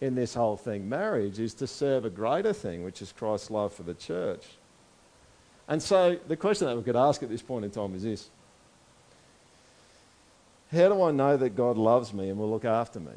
in 0.00 0.14
this 0.14 0.34
whole 0.34 0.56
thing. 0.56 0.88
Marriage 0.88 1.40
is 1.40 1.54
to 1.54 1.66
serve 1.66 2.04
a 2.04 2.10
greater 2.10 2.52
thing, 2.52 2.84
which 2.84 3.00
is 3.02 3.10
Christ's 3.10 3.50
love 3.50 3.72
for 3.72 3.82
the 3.82 3.94
church. 3.94 4.44
And 5.66 5.82
so 5.82 6.18
the 6.28 6.36
question 6.36 6.68
that 6.68 6.76
we 6.76 6.82
could 6.82 6.94
ask 6.94 7.22
at 7.22 7.30
this 7.30 7.42
point 7.42 7.64
in 7.64 7.70
time 7.70 7.94
is 7.94 8.02
this 8.02 8.28
How 10.70 10.88
do 10.88 11.02
I 11.02 11.10
know 11.10 11.36
that 11.36 11.56
God 11.56 11.78
loves 11.78 12.12
me 12.12 12.28
and 12.28 12.38
will 12.38 12.50
look 12.50 12.66
after 12.66 13.00
me? 13.00 13.14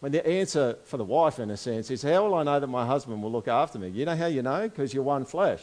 When 0.00 0.12
the 0.12 0.26
answer 0.26 0.78
for 0.84 0.96
the 0.96 1.04
wife, 1.04 1.38
in 1.38 1.50
a 1.50 1.56
sense, 1.56 1.90
is 1.90 2.02
how 2.02 2.24
will 2.24 2.34
I 2.34 2.42
know 2.42 2.58
that 2.58 2.66
my 2.66 2.86
husband 2.86 3.22
will 3.22 3.30
look 3.30 3.48
after 3.48 3.78
me? 3.78 3.88
You 3.88 4.06
know 4.06 4.16
how 4.16 4.26
you 4.26 4.42
know? 4.42 4.62
Because 4.62 4.92
you're 4.94 5.02
one 5.02 5.26
flesh. 5.26 5.62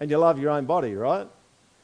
And 0.00 0.10
you 0.10 0.16
love 0.16 0.38
your 0.38 0.50
own 0.50 0.64
body, 0.64 0.94
right? 0.94 1.28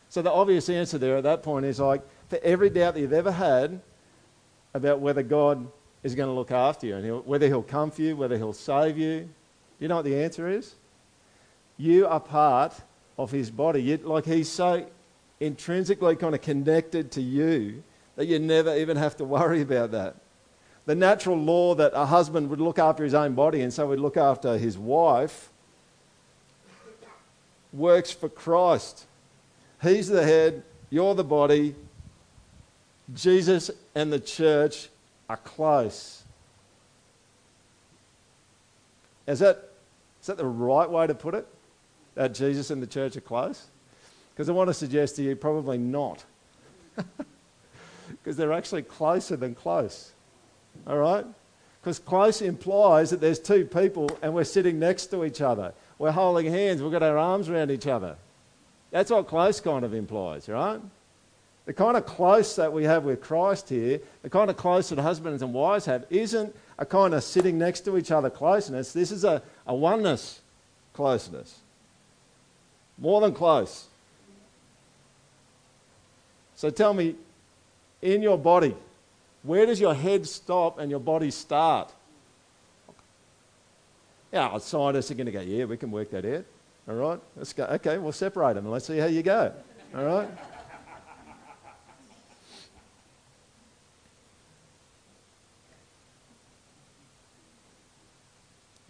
So 0.09 0.23
the 0.23 0.33
obvious 0.33 0.71
answer 0.71 0.97
there 0.97 1.19
at 1.19 1.25
that 1.25 1.43
point 1.43 1.67
is 1.67 1.79
like, 1.79 2.03
for 2.29 2.39
every 2.43 2.71
doubt 2.71 2.95
that 2.95 3.01
you've 3.01 3.13
ever 3.13 3.33
had 3.33 3.81
about 4.73 5.01
whether 5.01 5.23
God 5.23 5.67
is 6.03 6.15
going 6.15 6.29
to 6.29 6.33
look 6.33 6.51
after 6.51 6.87
you 6.87 6.97
and 6.97 7.05
he'll, 7.05 7.21
whether 7.21 7.47
he'll 7.47 7.63
come 7.63 7.91
for 7.91 8.03
you, 8.03 8.17
whether 8.17 8.39
he'll 8.39 8.53
save 8.53 8.97
you, 8.97 9.29
you 9.79 9.89
know 9.89 9.97
what 9.97 10.05
the 10.05 10.23
answer 10.23 10.49
is? 10.49 10.75
You 11.77 12.07
are 12.07 12.21
part 12.21 12.75
of 13.19 13.31
his 13.31 13.51
body. 13.51 13.83
You, 13.83 13.97
like 13.99 14.25
he's 14.25 14.49
so 14.49 14.87
intrinsically 15.41 16.17
kind 16.17 16.35
of 16.35 16.41
connected 16.41 17.11
to 17.13 17.21
you 17.23 17.83
that 18.17 18.27
you 18.27 18.39
never 18.39 18.75
even 18.77 18.97
have 18.97 19.17
to 19.17 19.25
worry 19.25 19.61
about 19.61 19.91
that 19.91 20.17
the 20.87 20.95
natural 20.95 21.37
law 21.37 21.75
that 21.75 21.93
a 21.95 22.07
husband 22.07 22.51
would 22.51 22.61
look 22.61 22.79
after 22.79 23.05
his 23.05 23.15
own 23.15 23.35
body 23.35 23.63
and 23.63 23.73
so 23.73 23.87
would 23.87 24.01
look 24.01 24.17
after 24.17 24.59
his 24.59 24.77
wife 24.77 25.49
works 27.73 28.11
for 28.11 28.29
Christ. 28.29 29.07
He's 29.83 30.09
the 30.09 30.23
head, 30.23 30.63
you're 30.91 31.15
the 31.15 31.25
body. 31.25 31.75
Jesus 33.13 33.71
and 33.95 34.13
the 34.13 34.21
church 34.21 34.89
are 35.29 35.37
close. 35.39 36.23
Is 39.27 39.39
that, 39.41 39.71
is 40.21 40.27
that 40.27 40.37
the 40.37 40.47
right 40.47 40.89
way 40.89 41.07
to 41.07 41.15
put 41.15 41.35
it? 41.35 41.47
That 42.15 42.35
Jesus 42.35 42.71
and 42.71 42.83
the 42.83 42.87
church 42.87 43.17
are 43.17 43.23
close? 43.23 43.67
Because 44.33 44.49
I 44.49 44.53
want 44.53 44.69
to 44.69 44.75
suggest 44.75 45.17
to 45.17 45.23
you, 45.23 45.37
probably 45.37 45.79
not. 45.79 46.25
Because 48.23 48.37
they're 48.37 48.53
actually 48.53 48.83
closer 48.83 49.37
than 49.37 49.55
close. 49.55 50.14
All 50.87 50.99
right? 50.99 51.25
Because 51.81 51.99
close 51.99 52.41
implies 52.41 53.11
that 53.11 53.21
there's 53.21 53.39
two 53.39 53.65
people 53.65 54.11
and 54.23 54.35
we're 54.35 54.45
sitting 54.45 54.79
next 54.79 55.07
to 55.07 55.25
each 55.25 55.41
other. 55.41 55.73
We're 55.99 56.13
holding 56.13 56.47
hands, 56.47 56.83
we've 56.83 56.91
got 56.91 57.03
our 57.03 57.19
arms 57.19 57.49
around 57.49 57.71
each 57.71 57.87
other. 57.87 58.17
That's 58.91 59.11
what 59.11 59.27
close 59.27 59.61
kind 59.61 59.85
of 59.85 59.93
implies, 59.93 60.49
right? 60.49 60.81
The 61.67 61.73
kind 61.73 61.97
of 61.97 62.07
close 62.07 62.57
that 62.57 62.73
we 62.73 62.85
have 62.85 63.05
with 63.05 63.21
Christ 63.21 63.69
here, 63.69 64.01
the 64.23 64.31
kind 64.31 64.51
of 64.51 64.57
close 64.57 64.91
that 64.91 64.99
husbands 64.99 65.43
and 65.43 65.53
wives 65.53 65.87
have, 65.87 66.05
isn't 66.11 66.55
a 66.79 66.87
kind 66.87 67.15
of 67.15 67.25
sitting 67.25 67.59
next 67.59 67.81
to 67.83 67.97
each 67.97 68.11
other 68.11 68.31
closeness. 68.31 68.93
This 68.93 69.11
is 69.11 69.25
a, 69.25 69.43
a 69.67 69.75
oneness 69.75 70.41
closeness. 70.93 71.59
More 72.99 73.21
than 73.21 73.33
close. 73.33 73.87
So 76.57 76.71
tell 76.71 76.95
me, 76.95 77.17
in 78.01 78.23
your 78.23 78.39
body, 78.39 78.77
where 79.45 79.67
does 79.67 79.79
your 79.79 79.95
head 79.95 80.27
stop 80.27 80.79
and 80.79 80.91
your 80.91 81.01
body 81.01 81.31
start? 81.31 81.93
Yeah, 84.33 84.59
scientists 84.59 85.11
are 85.11 85.15
going 85.15 85.27
to 85.27 85.33
go, 85.33 85.43
yeah, 85.43 85.65
we 85.65 85.77
can 85.77 85.91
work 85.91 86.11
that 86.11 86.25
out. 86.25 86.45
All 86.89 86.95
right, 86.95 87.21
let's 87.37 87.53
go. 87.53 87.65
Okay, 87.65 87.99
we'll 87.99 88.13
separate 88.13 88.55
them 88.55 88.65
and 88.65 88.73
let's 88.73 88.87
see 88.87 88.99
how 88.99 89.07
you 89.07 89.23
go. 89.23 89.53
All 89.95 90.05
right. 90.05 90.29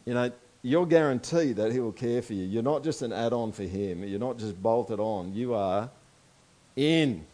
you 0.05 0.15
know, 0.15 0.31
you're 0.63 0.87
guaranteed 0.87 1.57
that 1.57 1.73
he 1.73 1.81
will 1.81 1.93
care 1.93 2.23
for 2.23 2.33
you. 2.33 2.45
You're 2.45 2.63
not 2.63 2.85
just 2.85 3.03
an 3.03 3.13
add 3.13 3.33
on 3.33 3.53
for 3.53 3.65
him. 3.65 4.05
You're 4.05 4.21
not 4.21 4.39
just 4.39 4.61
bolted 4.63 5.01
on. 5.01 5.35
You 5.35 5.55
are 5.55 5.91
in. 6.77 7.27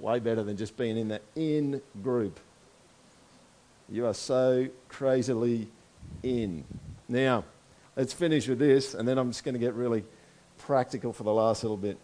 Way 0.00 0.18
better 0.18 0.42
than 0.42 0.56
just 0.56 0.76
being 0.76 0.96
in 0.96 1.08
the 1.08 1.20
in 1.36 1.80
group. 2.02 2.40
You 3.88 4.06
are 4.06 4.14
so 4.14 4.68
crazily 4.88 5.68
in. 6.22 6.64
Now, 7.08 7.44
let's 7.96 8.12
finish 8.12 8.48
with 8.48 8.58
this, 8.58 8.94
and 8.94 9.06
then 9.06 9.18
I'm 9.18 9.30
just 9.30 9.44
going 9.44 9.54
to 9.54 9.58
get 9.58 9.74
really 9.74 10.04
practical 10.58 11.12
for 11.12 11.24
the 11.24 11.32
last 11.32 11.62
little 11.62 11.76
bit. 11.76 11.98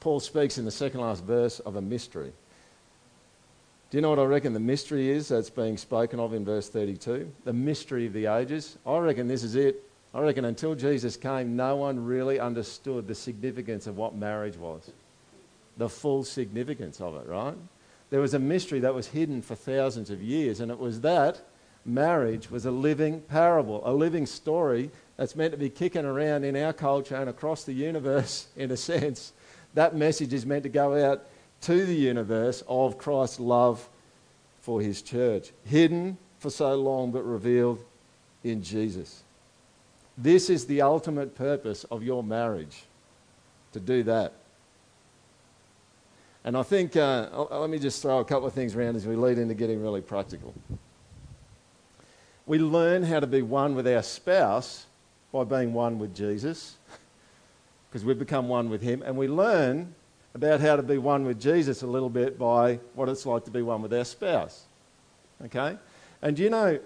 Paul 0.00 0.20
speaks 0.20 0.58
in 0.58 0.64
the 0.64 0.70
second 0.70 1.00
last 1.00 1.24
verse 1.24 1.58
of 1.60 1.76
a 1.76 1.82
mystery. 1.82 2.32
Do 3.90 3.98
you 3.98 4.02
know 4.02 4.10
what 4.10 4.18
I 4.18 4.24
reckon 4.24 4.52
the 4.52 4.60
mystery 4.60 5.10
is 5.10 5.28
that's 5.28 5.50
being 5.50 5.76
spoken 5.76 6.18
of 6.18 6.32
in 6.34 6.44
verse 6.44 6.68
32? 6.68 7.30
The 7.44 7.52
mystery 7.52 8.06
of 8.06 8.12
the 8.12 8.26
ages. 8.26 8.78
I 8.86 8.98
reckon 8.98 9.28
this 9.28 9.42
is 9.42 9.54
it. 9.54 9.82
I 10.14 10.20
reckon 10.20 10.44
until 10.44 10.74
Jesus 10.74 11.16
came, 11.16 11.56
no 11.56 11.76
one 11.76 12.04
really 12.04 12.40
understood 12.40 13.06
the 13.06 13.14
significance 13.14 13.86
of 13.86 13.96
what 13.96 14.14
marriage 14.14 14.56
was, 14.56 14.90
the 15.76 15.88
full 15.88 16.24
significance 16.24 17.00
of 17.00 17.16
it, 17.16 17.26
right? 17.26 17.56
There 18.10 18.20
was 18.20 18.34
a 18.34 18.38
mystery 18.38 18.80
that 18.80 18.94
was 18.94 19.08
hidden 19.08 19.42
for 19.42 19.54
thousands 19.54 20.10
of 20.10 20.22
years, 20.22 20.60
and 20.60 20.70
it 20.70 20.78
was 20.78 21.00
that 21.00 21.40
marriage 21.84 22.50
was 22.50 22.66
a 22.66 22.70
living 22.70 23.20
parable, 23.20 23.82
a 23.84 23.92
living 23.92 24.26
story 24.26 24.90
that's 25.16 25.36
meant 25.36 25.52
to 25.52 25.58
be 25.58 25.70
kicking 25.70 26.04
around 26.04 26.44
in 26.44 26.56
our 26.56 26.72
culture 26.72 27.16
and 27.16 27.30
across 27.30 27.64
the 27.64 27.72
universe, 27.72 28.48
in 28.56 28.70
a 28.70 28.76
sense. 28.76 29.32
That 29.74 29.96
message 29.96 30.32
is 30.32 30.46
meant 30.46 30.62
to 30.64 30.68
go 30.68 31.10
out 31.10 31.26
to 31.62 31.86
the 31.86 31.94
universe 31.94 32.62
of 32.68 32.98
Christ's 32.98 33.40
love 33.40 33.88
for 34.60 34.80
his 34.80 35.02
church, 35.02 35.52
hidden 35.64 36.18
for 36.38 36.50
so 36.50 36.74
long 36.74 37.12
but 37.12 37.22
revealed 37.22 37.82
in 38.44 38.62
Jesus. 38.62 39.22
This 40.18 40.48
is 40.50 40.66
the 40.66 40.82
ultimate 40.82 41.34
purpose 41.34 41.84
of 41.84 42.02
your 42.02 42.22
marriage 42.22 42.84
to 43.72 43.80
do 43.80 44.02
that. 44.04 44.32
And 46.46 46.56
I 46.56 46.62
think, 46.62 46.94
uh, 46.94 47.46
let 47.50 47.68
me 47.68 47.78
just 47.80 48.00
throw 48.00 48.20
a 48.20 48.24
couple 48.24 48.46
of 48.46 48.52
things 48.52 48.76
around 48.76 48.94
as 48.94 49.04
we 49.04 49.16
lead 49.16 49.36
into 49.36 49.52
getting 49.52 49.82
really 49.82 50.00
practical. 50.00 50.54
We 52.46 52.60
learn 52.60 53.02
how 53.02 53.18
to 53.18 53.26
be 53.26 53.42
one 53.42 53.74
with 53.74 53.88
our 53.88 54.04
spouse 54.04 54.86
by 55.32 55.42
being 55.42 55.72
one 55.72 55.98
with 55.98 56.14
Jesus, 56.14 56.76
because 57.90 58.04
we've 58.04 58.18
become 58.18 58.48
one 58.48 58.70
with 58.70 58.80
Him, 58.80 59.02
and 59.02 59.16
we 59.16 59.26
learn 59.26 59.92
about 60.34 60.60
how 60.60 60.76
to 60.76 60.84
be 60.84 60.98
one 60.98 61.26
with 61.26 61.40
Jesus 61.40 61.82
a 61.82 61.86
little 61.86 62.08
bit 62.08 62.38
by 62.38 62.78
what 62.94 63.08
it's 63.08 63.26
like 63.26 63.44
to 63.46 63.50
be 63.50 63.62
one 63.62 63.82
with 63.82 63.92
our 63.92 64.04
spouse. 64.04 64.66
Okay? 65.46 65.76
And 66.22 66.36
do 66.36 66.44
you 66.44 66.50
know, 66.50 66.74
do 66.74 66.80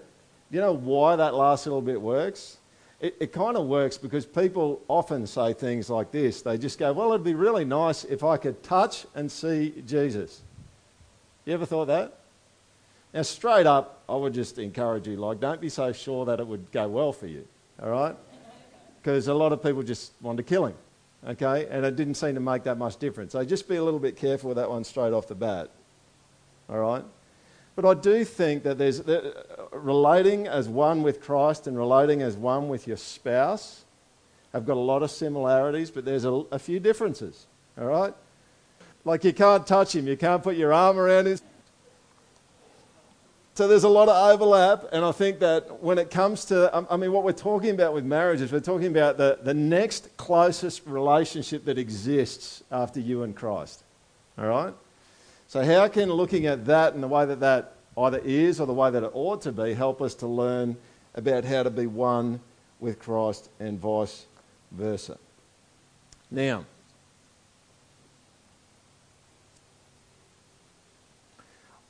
you 0.49 0.59
know 0.59 0.73
why 0.73 1.15
that 1.17 1.35
last 1.35 1.67
little 1.67 1.83
bit 1.83 2.01
works? 2.01 2.57
It, 3.01 3.17
it 3.19 3.33
kind 3.33 3.57
of 3.57 3.65
works 3.65 3.97
because 3.97 4.25
people 4.25 4.81
often 4.87 5.27
say 5.27 5.53
things 5.53 5.89
like 5.89 6.11
this. 6.11 6.41
They 6.41 6.57
just 6.57 6.79
go, 6.79 6.93
Well, 6.93 7.09
it'd 7.09 7.25
be 7.25 7.33
really 7.33 7.65
nice 7.65 8.05
if 8.05 8.23
I 8.23 8.37
could 8.37 8.63
touch 8.63 9.05
and 9.15 9.29
see 9.29 9.83
Jesus. 9.85 10.41
You 11.45 11.53
ever 11.53 11.65
thought 11.65 11.87
that? 11.87 12.17
Now, 13.13 13.23
straight 13.23 13.65
up, 13.65 14.03
I 14.07 14.15
would 14.15 14.33
just 14.33 14.57
encourage 14.57 15.07
you, 15.07 15.17
like, 15.17 15.41
don't 15.41 15.59
be 15.59 15.67
so 15.67 15.91
sure 15.91 16.23
that 16.25 16.39
it 16.39 16.47
would 16.47 16.71
go 16.71 16.87
well 16.87 17.11
for 17.11 17.27
you, 17.27 17.45
all 17.81 17.89
right? 17.89 18.15
Because 19.01 19.27
a 19.27 19.33
lot 19.33 19.51
of 19.51 19.61
people 19.61 19.83
just 19.83 20.13
want 20.21 20.37
to 20.37 20.43
kill 20.43 20.67
him 20.67 20.75
okay? 21.27 21.67
And 21.69 21.85
it 21.85 21.95
didn't 21.95 22.15
seem 22.15 22.35
to 22.35 22.41
make 22.41 22.63
that 22.63 22.77
much 22.77 22.97
difference. 22.97 23.33
So 23.33 23.43
just 23.43 23.67
be 23.67 23.75
a 23.75 23.83
little 23.83 23.99
bit 23.99 24.15
careful 24.15 24.49
with 24.49 24.57
that 24.57 24.69
one 24.69 24.83
straight 24.83 25.13
off 25.13 25.27
the 25.27 25.35
bat, 25.35 25.69
all 26.69 26.79
right? 26.79 27.03
But 27.75 27.85
I 27.85 27.93
do 27.93 28.25
think 28.25 28.63
that 28.63 28.77
there's 28.77 29.01
relating 29.71 30.47
as 30.47 30.67
one 30.67 31.03
with 31.03 31.21
Christ 31.21 31.67
and 31.67 31.77
relating 31.77 32.21
as 32.21 32.35
one 32.35 32.69
with 32.69 32.87
your 32.87 32.97
spouse 32.97 33.85
have 34.53 34.65
got 34.65 34.77
a 34.77 34.81
lot 34.81 35.01
of 35.01 35.11
similarities, 35.11 35.91
but 35.91 36.03
there's 36.05 36.25
a, 36.25 36.31
a 36.51 36.59
few 36.59 36.79
differences, 36.79 37.47
all 37.79 37.85
right? 37.85 38.13
Like 39.05 39.23
you 39.23 39.33
can't 39.33 39.65
touch 39.65 39.95
him, 39.95 40.07
you 40.07 40.17
can't 40.17 40.43
put 40.43 40.57
your 40.57 40.73
arm 40.73 40.99
around 40.99 41.25
his 41.25 41.41
so 43.53 43.67
there's 43.67 43.83
a 43.83 43.89
lot 43.89 44.07
of 44.07 44.31
overlap, 44.31 44.85
and 44.93 45.03
I 45.03 45.11
think 45.11 45.39
that 45.39 45.83
when 45.83 45.97
it 45.97 46.09
comes 46.09 46.45
to, 46.45 46.75
um, 46.75 46.87
I 46.89 46.95
mean, 46.95 47.11
what 47.11 47.25
we're 47.25 47.33
talking 47.33 47.71
about 47.71 47.93
with 47.93 48.05
marriage 48.05 48.39
is 48.39 48.49
we're 48.49 48.61
talking 48.61 48.87
about 48.87 49.17
the, 49.17 49.39
the 49.43 49.53
next 49.53 50.15
closest 50.15 50.87
relationship 50.87 51.65
that 51.65 51.77
exists 51.77 52.63
after 52.71 53.01
you 53.01 53.23
and 53.23 53.35
Christ. 53.35 53.83
All 54.37 54.47
right? 54.47 54.73
So, 55.47 55.65
how 55.65 55.89
can 55.89 56.09
looking 56.09 56.45
at 56.45 56.65
that 56.65 56.93
and 56.93 57.03
the 57.03 57.09
way 57.09 57.25
that 57.25 57.41
that 57.41 57.75
either 57.97 58.19
is 58.19 58.59
or 58.59 58.67
the 58.67 58.73
way 58.73 58.89
that 58.89 59.03
it 59.03 59.11
ought 59.13 59.41
to 59.41 59.51
be 59.51 59.73
help 59.73 60.01
us 60.01 60.15
to 60.15 60.27
learn 60.27 60.77
about 61.15 61.43
how 61.43 61.63
to 61.63 61.69
be 61.69 61.87
one 61.87 62.39
with 62.79 62.99
Christ 62.99 63.49
and 63.59 63.79
vice 63.79 64.25
versa? 64.71 65.17
Now, 66.29 66.65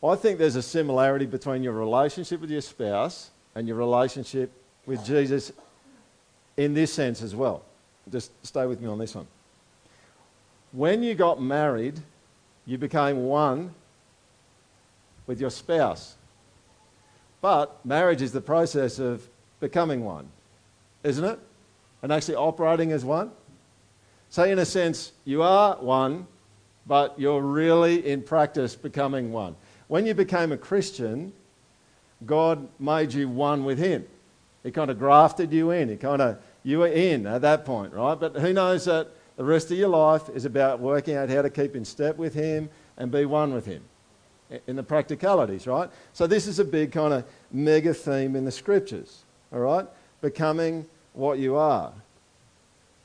I 0.04 0.16
think 0.16 0.40
there's 0.40 0.56
a 0.56 0.64
similarity 0.64 1.28
between 1.28 1.62
your 1.62 1.74
relationship 1.74 2.42
with 2.42 2.50
your 2.50 2.62
spouse 2.62 3.30
and 3.54 3.68
your 3.68 3.78
relationship 3.78 4.52
with 4.88 5.06
Jesus 5.06 5.52
in 6.58 6.74
this 6.74 6.92
sense 6.92 7.22
as 7.22 7.36
well. 7.36 7.64
Just 8.12 8.32
stay 8.46 8.66
with 8.66 8.82
me 8.82 8.88
on 8.88 8.98
this 8.98 9.14
one. 9.14 9.28
When 10.72 11.04
you 11.04 11.14
got 11.14 11.40
married, 11.40 12.00
you 12.66 12.80
became 12.80 13.26
one 13.26 13.76
with 15.32 15.39
your 15.39 15.50
spouse. 15.50 16.17
But 17.39 17.86
marriage 17.86 18.22
is 18.22 18.34
the 18.34 18.41
process 18.41 19.00
of 19.00 19.26
becoming 19.62 20.04
one, 20.04 20.28
isn't 21.06 21.24
it? 21.24 21.39
And 22.02 22.12
actually 22.12 22.36
operating 22.36 22.91
as 22.91 23.06
one. 23.06 23.32
So, 24.30 24.44
in 24.44 24.60
a 24.60 24.65
sense, 24.65 25.13
you 25.24 25.41
are 25.41 25.78
one, 25.78 26.28
but 26.86 27.17
you're 27.17 27.39
really 27.39 28.06
in 28.06 28.24
practice 28.24 28.76
becoming 28.76 29.32
one. 29.32 29.56
When 29.88 30.06
you 30.06 30.13
became 30.13 30.52
a 30.52 30.58
Christian, 30.58 31.32
God 32.26 32.67
made 32.78 33.13
you 33.13 33.30
one 33.30 33.63
with 33.63 33.80
Him. 33.80 34.06
He 34.63 34.72
kind 34.72 34.91
of 34.91 35.00
grafted 35.00 35.54
you 35.54 35.72
in. 35.72 35.88
He 35.88 35.96
kind 35.96 36.22
of, 36.22 36.39
you 36.63 36.80
were 36.80 36.88
in 36.88 37.26
at 37.26 37.41
that 37.44 37.63
point, 37.63 37.94
right? 37.94 38.20
But 38.20 38.36
who 38.36 38.52
knows 38.52 38.84
that 38.84 39.08
the 39.38 39.46
rest 39.46 39.72
of 39.72 39.78
your 39.78 39.88
life 39.88 40.28
is 40.28 40.44
about 40.44 40.82
working 40.82 41.15
out 41.15 41.30
how 41.30 41.41
to 41.41 41.50
keep 41.50 41.74
in 41.74 41.86
step 41.86 42.17
with 42.17 42.34
Him 42.34 42.70
and 42.98 43.10
be 43.10 43.24
one 43.24 43.54
with 43.54 43.65
Him 43.65 43.82
in 44.68 44.76
the 44.76 44.84
practicalities, 44.84 45.68
right? 45.68 45.90
So 46.14 46.28
this 46.28 46.48
is 46.48 46.60
a 46.60 46.66
big 46.66 46.92
kind 46.92 47.14
of 47.14 47.26
mega 47.52 47.94
theme 47.94 48.36
in 48.36 48.46
the 48.46 48.52
scriptures, 48.52 49.24
all 49.52 49.60
right? 49.60 49.88
Becoming 50.22 50.86
what 51.14 51.40
you 51.40 51.56
are. 51.56 51.94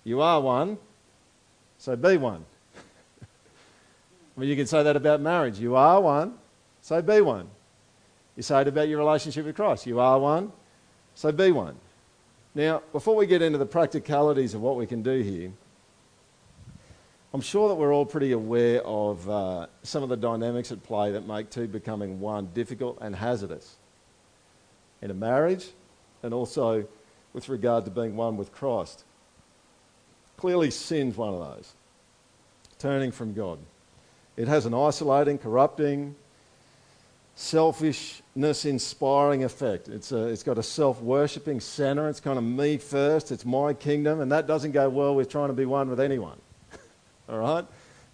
You 0.05 0.21
are 0.21 0.41
one, 0.41 0.79
so 1.79 1.97
be 1.97 2.17
one. 2.17 2.45
Mean, 4.37 4.49
you 4.49 4.57
can 4.57 4.67
say 4.67 4.83
that 4.83 4.97
about 4.97 5.21
marriage. 5.21 5.59
You 5.59 5.77
are 5.77 6.01
one, 6.01 6.35
so 6.81 7.01
be 7.03 7.21
one. 7.21 7.49
You 8.37 8.43
say 8.43 8.61
it 8.61 8.69
about 8.69 8.89
your 8.89 8.99
relationship 8.99 9.47
with 9.47 9.57
Christ. 9.57 9.87
You 9.87 9.99
are 9.99 10.19
one, 10.19 10.53
so 11.15 11.33
be 11.33 11.51
one. 11.51 11.77
Now, 12.55 12.83
before 12.93 13.17
we 13.17 13.27
get 13.27 13.43
into 13.43 13.59
the 13.59 13.67
practicalities 13.67 14.55
of 14.55 14.61
what 14.61 14.77
we 14.77 14.87
can 14.87 15.03
do 15.03 15.21
here, 15.21 15.53
I'm 17.37 17.43
sure 17.43 17.69
that 17.69 17.75
we're 17.75 17.93
all 17.93 18.07
pretty 18.07 18.33
aware 18.33 18.81
of 18.81 19.29
uh, 19.29 19.67
some 19.83 20.03
of 20.03 20.09
the 20.09 20.17
dynamics 20.17 20.73
at 20.73 20.83
play 20.83 21.13
that 21.13 21.27
make 21.27 21.51
two 21.51 21.69
becoming 21.69 22.19
one 22.19 22.49
difficult 22.55 22.97
and 23.03 23.15
hazardous 23.15 23.77
in 25.03 25.11
a 25.11 25.15
marriage 25.15 25.67
and 26.23 26.33
also 26.33 26.89
with 27.35 27.51
regard 27.51 27.85
to 27.85 27.91
being 27.91 28.17
one 28.17 28.39
with 28.39 28.53
Christ. 28.53 29.05
Clearly, 30.39 30.71
sin's 30.71 31.19
one 31.19 31.35
of 31.35 31.41
those, 31.41 31.75
turning 32.79 33.13
from 33.13 33.35
God. 33.35 33.59
It 34.39 34.49
has 34.49 34.65
an 34.65 34.73
isolating, 34.73 35.37
corrupting, 35.37 36.15
selfishness 37.35 38.65
inspiring 38.65 39.45
effect. 39.45 39.89
It's, 39.89 40.11
a, 40.11 40.29
it's 40.29 40.43
got 40.43 40.57
a 40.57 40.63
self 40.63 41.03
worshipping 41.03 41.61
center. 41.61 42.09
It's 42.09 42.19
kind 42.19 42.39
of 42.39 42.45
me 42.45 42.79
first, 42.79 43.31
it's 43.31 43.45
my 43.45 43.75
kingdom, 43.75 44.23
and 44.23 44.33
that 44.33 44.47
doesn't 44.47 44.73
go 44.73 44.89
well 44.89 45.15
with 45.15 45.29
trying 45.29 45.49
to 45.49 45.55
be 45.55 45.67
one 45.67 45.91
with 45.91 46.01
anyone. 46.01 46.39
All 47.29 47.39
right? 47.39 47.65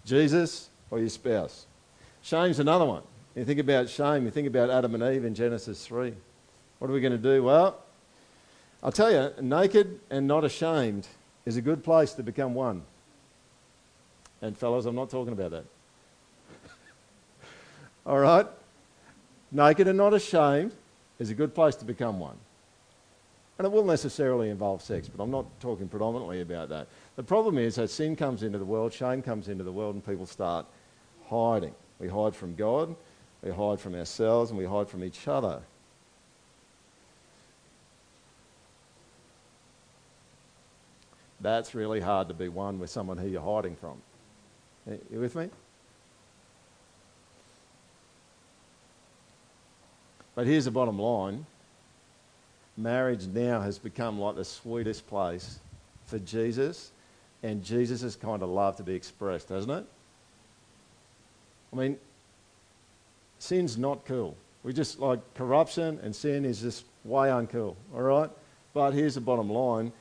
Jesus 0.05 0.69
or 0.91 0.99
your 0.99 1.09
spouse. 1.09 1.65
Shame's 2.21 2.59
another 2.59 2.85
one. 2.85 3.03
You 3.35 3.45
think 3.45 3.59
about 3.59 3.89
shame, 3.89 4.25
you 4.25 4.31
think 4.31 4.47
about 4.47 4.69
Adam 4.69 4.93
and 4.95 5.03
Eve 5.03 5.25
in 5.25 5.33
Genesis 5.33 5.85
3. 5.85 6.13
What 6.79 6.89
are 6.89 6.93
we 6.93 7.01
going 7.01 7.13
to 7.13 7.17
do? 7.17 7.43
Well, 7.43 7.79
I'll 8.81 8.91
tell 8.91 9.11
you, 9.11 9.31
naked 9.41 9.99
and 10.09 10.27
not 10.27 10.43
ashamed 10.43 11.07
is 11.45 11.57
a 11.57 11.61
good 11.61 11.83
place 11.83 12.13
to 12.13 12.23
become 12.23 12.53
one. 12.53 12.83
And, 14.41 14.57
fellows, 14.57 14.85
I'm 14.85 14.95
not 14.95 15.09
talking 15.09 15.33
about 15.33 15.51
that. 15.51 15.65
All 18.05 18.19
right? 18.19 18.45
naked 19.53 19.87
and 19.87 19.97
not 19.97 20.13
ashamed 20.13 20.73
is 21.19 21.29
a 21.29 21.35
good 21.35 21.53
place 21.53 21.75
to 21.75 21.85
become 21.85 22.19
one. 22.19 22.35
And 23.57 23.65
it 23.65 23.71
will 23.71 23.85
necessarily 23.85 24.49
involve 24.49 24.81
sex, 24.81 25.07
but 25.07 25.23
I'm 25.23 25.31
not 25.31 25.45
talking 25.59 25.87
predominantly 25.87 26.41
about 26.41 26.69
that. 26.69 26.87
The 27.15 27.23
problem 27.23 27.57
is, 27.57 27.77
as 27.77 27.91
sin 27.91 28.15
comes 28.15 28.41
into 28.41 28.57
the 28.57 28.65
world, 28.65 28.91
shame 28.91 29.21
comes 29.21 29.47
into 29.47 29.63
the 29.63 29.71
world, 29.71 29.95
and 29.95 30.05
people 30.05 30.25
start 30.25 30.65
hiding. 31.29 31.75
We 31.99 32.07
hide 32.07 32.35
from 32.35 32.55
God, 32.55 32.95
we 33.43 33.51
hide 33.51 33.79
from 33.79 33.93
ourselves, 33.93 34.49
and 34.49 34.57
we 34.57 34.65
hide 34.65 34.89
from 34.89 35.03
each 35.03 35.27
other. 35.27 35.61
That's 41.39 41.75
really 41.75 41.99
hard 41.99 42.29
to 42.29 42.33
be 42.33 42.47
one 42.47 42.79
with 42.79 42.89
someone 42.89 43.17
who 43.17 43.27
you're 43.27 43.41
hiding 43.41 43.75
from. 43.75 44.01
Are 44.89 44.97
you 45.11 45.19
with 45.19 45.35
me? 45.35 45.49
But 50.35 50.47
here's 50.47 50.65
the 50.65 50.71
bottom 50.71 50.97
line 50.97 51.45
marriage 52.75 53.27
now 53.27 53.61
has 53.61 53.77
become 53.77 54.19
like 54.19 54.35
the 54.35 54.45
sweetest 54.45 55.05
place 55.07 55.59
for 56.07 56.17
Jesus 56.17 56.91
and 57.43 57.63
Jesus' 57.63 58.15
kind 58.15 58.41
of 58.41 58.49
love 58.49 58.77
to 58.77 58.83
be 58.83 58.95
expressed, 58.95 59.49
doesn't 59.49 59.69
it? 59.69 59.85
I 61.71 61.75
mean, 61.75 61.97
sin's 63.37 63.77
not 63.77 64.05
cool. 64.05 64.35
We 64.63 64.71
just 64.71 64.99
like 64.99 65.19
corruption 65.35 65.99
and 66.01 66.15
sin 66.15 66.45
is 66.45 66.61
just 66.61 66.85
way 67.03 67.27
uncool, 67.27 67.75
all 67.93 68.01
right? 68.01 68.29
But 68.73 68.91
here's 68.91 69.15
the 69.15 69.21
bottom 69.21 69.49
line 69.49 69.91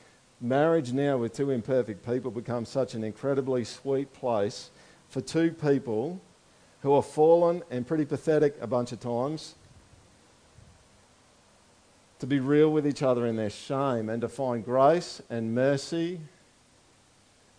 marriage 0.41 0.93
now 0.93 1.17
with 1.17 1.33
two 1.33 1.51
imperfect 1.51 2.05
people 2.05 2.31
becomes 2.31 2.69
such 2.69 2.95
an 2.95 3.05
incredibly 3.05 3.65
sweet 3.65 4.13
place 4.13 4.71
for 5.09 5.21
two 5.21 5.53
people 5.53 6.21
who 6.83 6.93
are 6.93 7.03
fallen 7.03 7.63
and 7.71 7.87
pretty 7.87 8.05
pathetic 8.05 8.57
a 8.61 8.67
bunch 8.67 8.91
of 8.91 8.99
times 8.99 9.55
to 12.19 12.27
be 12.27 12.41
real 12.41 12.71
with 12.71 12.87
each 12.87 13.03
other 13.03 13.27
in 13.27 13.37
their 13.37 13.51
shame 13.51 14.09
and 14.09 14.21
to 14.21 14.29
find 14.29 14.65
grace 14.65 15.23
and 15.31 15.55
mercy 15.55 16.21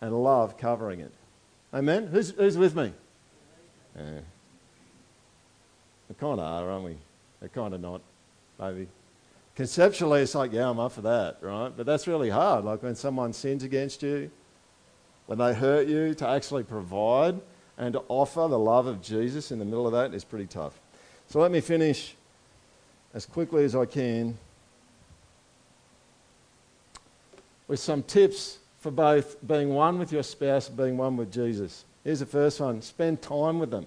and 0.04 0.22
love 0.22 0.58
covering 0.58 1.00
it. 1.00 1.12
Amen? 1.72 2.08
Who's, 2.08 2.32
who's 2.32 2.58
with 2.58 2.76
me? 2.76 2.92
Uh, 3.98 4.02
yeah. 4.02 4.20
We 6.10 6.14
kind 6.16 6.38
of 6.38 6.40
are, 6.40 6.70
aren't 6.70 6.84
we? 6.84 6.96
They're 7.40 7.48
kind 7.48 7.72
of 7.72 7.80
not, 7.80 8.02
maybe. 8.60 8.86
Conceptually, 9.56 10.20
it's 10.20 10.34
like, 10.34 10.52
yeah, 10.52 10.68
I'm 10.68 10.78
up 10.78 10.92
for 10.92 11.00
that, 11.00 11.38
right? 11.40 11.72
But 11.74 11.86
that's 11.86 12.06
really 12.06 12.28
hard. 12.28 12.66
Like 12.66 12.82
when 12.82 12.94
someone 12.94 13.32
sins 13.32 13.62
against 13.62 14.02
you, 14.02 14.30
when 15.24 15.38
they 15.38 15.54
hurt 15.54 15.88
you, 15.88 16.12
to 16.16 16.28
actually 16.28 16.64
provide 16.64 17.40
and 17.78 17.94
to 17.94 18.02
offer 18.08 18.46
the 18.46 18.58
love 18.58 18.86
of 18.86 19.00
Jesus 19.00 19.52
in 19.52 19.58
the 19.58 19.64
middle 19.64 19.86
of 19.86 19.94
that 19.94 20.12
is 20.12 20.22
pretty 20.22 20.46
tough. 20.46 20.78
So 21.28 21.40
let 21.40 21.50
me 21.50 21.62
finish 21.62 22.14
as 23.14 23.24
quickly 23.24 23.64
as 23.64 23.74
I 23.74 23.86
can 23.86 24.36
with 27.68 27.80
some 27.80 28.02
tips 28.02 28.58
for 28.84 28.90
both 28.90 29.38
being 29.48 29.70
one 29.70 29.98
with 29.98 30.12
your 30.12 30.22
spouse 30.22 30.68
and 30.68 30.76
being 30.76 30.98
one 30.98 31.16
with 31.16 31.32
Jesus. 31.32 31.86
Here's 32.04 32.20
the 32.20 32.26
first 32.26 32.60
one 32.60 32.82
spend 32.82 33.22
time 33.22 33.58
with 33.58 33.70
them. 33.70 33.86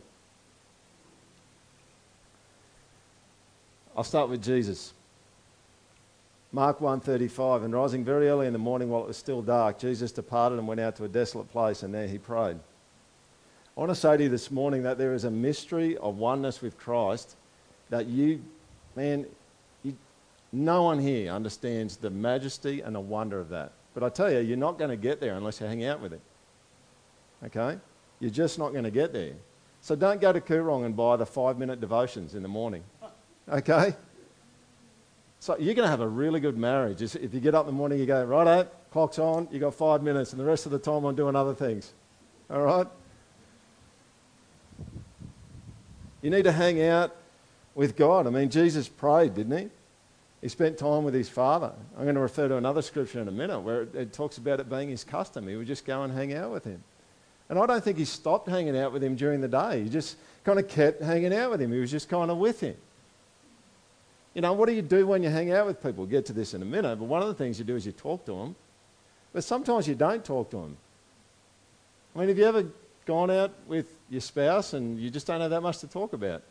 I'll 3.96 4.04
start 4.04 4.28
with 4.28 4.44
Jesus. 4.44 4.94
Mark 6.52 6.80
1:35 6.80 7.64
and 7.64 7.76
rising 7.76 8.04
very 8.04 8.28
early 8.28 8.48
in 8.48 8.54
the 8.54 8.58
morning 8.58 8.90
while 8.90 9.04
it 9.04 9.08
was 9.08 9.18
still 9.18 9.44
dark 9.44 9.78
Jesus 9.78 10.12
departed 10.12 10.58
and 10.58 10.68
went 10.68 10.80
out 10.80 10.96
to 10.96 11.04
a 11.04 11.08
desolate 11.08 11.52
place 11.52 11.84
and 11.84 11.94
there 11.94 12.08
he 12.08 12.18
prayed. 12.18 12.58
I 12.58 13.80
want 13.80 13.92
to 13.92 13.96
say 13.96 14.18
to 14.18 14.24
you 14.24 14.30
this 14.30 14.50
morning 14.50 14.82
that 14.82 14.98
there 14.98 15.14
is 15.14 15.26
a 15.26 15.30
mystery 15.30 15.96
of 15.98 16.18
oneness 16.18 16.60
with 16.60 16.76
Christ 16.76 17.36
that 17.92 18.08
you 18.08 18.42
man 18.96 19.28
no 20.52 20.82
one 20.82 20.98
here 20.98 21.32
understands 21.32 21.98
the 21.98 22.10
majesty 22.10 22.82
and 22.82 22.96
the 22.96 23.00
wonder 23.00 23.40
of 23.40 23.50
that. 23.50 23.74
But 23.98 24.06
I 24.06 24.10
tell 24.10 24.32
you, 24.32 24.42
you're 24.42 24.58
not 24.58 24.78
going 24.78 24.92
to 24.92 24.96
get 24.96 25.20
there 25.20 25.34
unless 25.34 25.60
you 25.60 25.66
hang 25.66 25.84
out 25.84 26.00
with 26.00 26.14
him. 26.14 26.22
Okay? 27.44 27.80
You're 28.20 28.30
just 28.30 28.60
not 28.60 28.72
going 28.72 28.84
to 28.84 28.92
get 28.92 29.12
there. 29.12 29.34
So 29.82 29.96
don't 29.96 30.22
go 30.22 30.32
to 30.32 30.40
Koorong 30.40 30.86
and 30.86 30.96
buy 30.96 31.16
the 31.16 31.26
five 31.26 31.58
minute 31.58 31.82
devotions 31.82 32.36
in 32.36 32.44
the 32.44 32.48
morning. 32.48 32.84
Okay? 33.50 33.96
So 35.40 35.58
you're 35.58 35.74
going 35.74 35.88
to 35.88 35.90
have 35.90 36.02
a 36.02 36.08
really 36.08 36.40
good 36.40 36.60
marriage. 36.60 37.02
If 37.02 37.34
you 37.34 37.40
get 37.40 37.56
up 37.56 37.66
in 37.66 37.74
the 37.74 37.76
morning, 37.76 37.98
you 37.98 38.06
go, 38.06 38.24
right 38.24 38.46
out, 38.46 38.92
clock's 38.92 39.18
on, 39.18 39.48
you've 39.50 39.62
got 39.62 39.74
five 39.74 40.04
minutes, 40.04 40.32
and 40.32 40.40
the 40.40 40.46
rest 40.46 40.68
of 40.68 40.72
the 40.72 40.78
time 40.78 41.04
I'm 41.04 41.16
doing 41.16 41.36
other 41.36 41.56
things. 41.56 41.92
All 42.52 42.62
right? 42.62 42.88
You 46.22 46.30
need 46.30 46.44
to 46.44 46.52
hang 46.52 46.84
out 46.84 47.16
with 47.74 47.96
God. 47.96 48.28
I 48.28 48.30
mean, 48.30 48.52
Jesus 48.52 48.88
prayed, 48.88 49.34
didn't 49.34 49.58
he? 49.58 49.70
He 50.42 50.50
spent 50.50 50.78
time 50.78 51.04
with 51.04 51.14
his 51.14 51.30
father. 51.30 51.74
I'm 51.98 52.04
going 52.04 52.16
to 52.16 52.22
refer 52.22 52.48
to 52.48 52.58
another 52.58 52.82
scripture 52.82 53.20
in 53.20 53.28
a 53.28 53.32
minute 53.32 53.60
where 53.60 53.84
it, 53.84 53.96
it, 53.96 54.14
talks 54.14 54.38
about 54.38 54.60
it 54.60 54.70
being 54.70 54.90
his 54.90 55.04
custom. 55.04 55.48
He 55.48 55.56
would 55.56 55.68
just 55.68 55.86
go 55.86 56.04
and 56.04 56.14
hang 56.14 56.34
out 56.34 56.52
with 56.52 56.64
him. 56.64 56.84
And 57.50 57.58
I 57.58 57.66
don't 57.66 57.84
think 57.84 57.98
he 57.98 58.06
stopped 58.06 58.48
hanging 58.48 58.78
out 58.78 58.92
with 58.92 59.04
him 59.04 59.16
during 59.16 59.42
the 59.42 59.48
day. 59.48 59.84
He 59.84 59.90
just 59.90 60.18
kind 60.44 60.60
of 60.60 60.68
kept 60.68 61.02
hanging 61.02 61.34
out 61.34 61.52
with 61.52 61.62
him. 61.62 61.72
He 61.72 61.80
was 61.80 61.90
just 61.90 62.10
kind 62.10 62.30
of 62.30 62.38
with 62.38 62.60
him. 62.60 62.76
You 64.34 64.42
know, 64.42 64.54
what 64.54 64.68
do 64.68 64.76
you 64.76 64.84
do 64.84 65.08
when 65.08 65.24
you 65.24 65.30
hang 65.30 65.52
out 65.52 65.66
with 65.66 65.82
people? 65.82 66.04
We'll 66.04 66.12
get 66.12 66.28
to 66.28 66.34
this 66.34 66.54
in 66.54 66.62
a 66.62 66.66
minute, 66.66 66.98
but 66.98 67.06
one 67.06 67.24
of 67.24 67.28
the 67.28 67.34
things 67.34 67.58
you 67.58 67.66
do 67.66 67.76
is 67.76 67.86
you 67.86 67.92
talk 67.92 68.26
to 68.26 68.34
them. 68.34 68.56
But 69.34 69.44
sometimes 69.44 69.88
you 69.88 69.96
don't 69.96 70.24
talk 70.24 70.52
to 70.52 70.58
them. 70.58 70.78
I 72.16 72.20
mean, 72.20 72.30
have 72.30 72.38
you 72.38 72.46
ever 72.46 72.66
gone 73.06 73.32
out 73.32 73.52
with 73.68 73.88
your 74.10 74.22
spouse 74.22 74.74
and 74.74 75.00
you 75.00 75.10
just 75.10 75.26
don't 75.26 75.42
have 75.42 75.50
that 75.50 75.62
much 75.62 75.80
to 75.80 75.88
talk 75.88 76.14
about? 76.14 76.44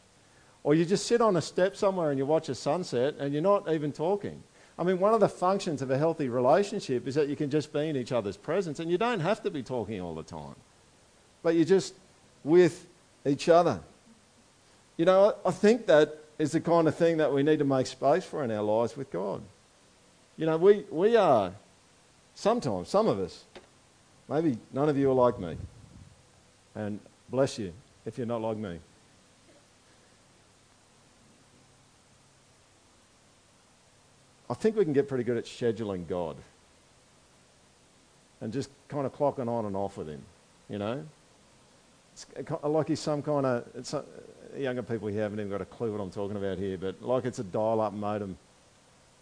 Or 0.66 0.74
you 0.74 0.84
just 0.84 1.06
sit 1.06 1.20
on 1.20 1.36
a 1.36 1.40
step 1.40 1.76
somewhere 1.76 2.10
and 2.10 2.18
you 2.18 2.26
watch 2.26 2.48
a 2.48 2.54
sunset 2.54 3.14
and 3.20 3.32
you're 3.32 3.40
not 3.40 3.70
even 3.70 3.92
talking. 3.92 4.42
I 4.76 4.82
mean, 4.82 4.98
one 4.98 5.14
of 5.14 5.20
the 5.20 5.28
functions 5.28 5.80
of 5.80 5.92
a 5.92 5.96
healthy 5.96 6.28
relationship 6.28 7.06
is 7.06 7.14
that 7.14 7.28
you 7.28 7.36
can 7.36 7.50
just 7.50 7.72
be 7.72 7.88
in 7.88 7.94
each 7.94 8.10
other's 8.10 8.36
presence 8.36 8.80
and 8.80 8.90
you 8.90 8.98
don't 8.98 9.20
have 9.20 9.44
to 9.44 9.50
be 9.52 9.62
talking 9.62 10.00
all 10.00 10.16
the 10.16 10.24
time. 10.24 10.56
But 11.44 11.54
you're 11.54 11.64
just 11.64 11.94
with 12.42 12.84
each 13.24 13.48
other. 13.48 13.78
You 14.96 15.04
know, 15.04 15.36
I 15.46 15.52
think 15.52 15.86
that 15.86 16.18
is 16.36 16.50
the 16.50 16.60
kind 16.60 16.88
of 16.88 16.96
thing 16.96 17.18
that 17.18 17.32
we 17.32 17.44
need 17.44 17.60
to 17.60 17.64
make 17.64 17.86
space 17.86 18.24
for 18.24 18.42
in 18.42 18.50
our 18.50 18.64
lives 18.64 18.96
with 18.96 19.08
God. 19.12 19.42
You 20.36 20.46
know, 20.46 20.56
we, 20.56 20.84
we 20.90 21.14
are, 21.14 21.52
sometimes, 22.34 22.88
some 22.88 23.06
of 23.06 23.20
us, 23.20 23.44
maybe 24.28 24.58
none 24.72 24.88
of 24.88 24.98
you 24.98 25.12
are 25.12 25.14
like 25.14 25.38
me. 25.38 25.56
And 26.74 26.98
bless 27.30 27.56
you 27.56 27.72
if 28.04 28.18
you're 28.18 28.26
not 28.26 28.42
like 28.42 28.56
me. 28.56 28.80
I 34.48 34.54
think 34.54 34.76
we 34.76 34.84
can 34.84 34.92
get 34.92 35.08
pretty 35.08 35.24
good 35.24 35.36
at 35.36 35.44
scheduling 35.44 36.06
God 36.06 36.36
and 38.40 38.52
just 38.52 38.70
kind 38.88 39.06
of 39.06 39.14
clocking 39.14 39.48
on 39.48 39.64
and 39.64 39.74
off 39.74 39.96
with 39.96 40.08
Him, 40.08 40.22
you 40.68 40.78
know? 40.78 41.04
It's 42.12 42.26
like 42.62 42.88
He's 42.88 43.00
some 43.00 43.22
kind 43.22 43.44
of, 43.44 43.64
it's 43.74 43.92
a, 43.92 44.04
younger 44.56 44.82
people 44.82 45.08
here 45.08 45.22
haven't 45.22 45.38
even 45.38 45.50
got 45.50 45.60
a 45.60 45.66
clue 45.66 45.92
what 45.92 46.00
I'm 46.00 46.10
talking 46.10 46.36
about 46.36 46.58
here, 46.58 46.78
but 46.78 47.02
like 47.02 47.24
it's 47.24 47.38
a 47.38 47.44
dial 47.44 47.80
up 47.80 47.92
modem, 47.92 48.38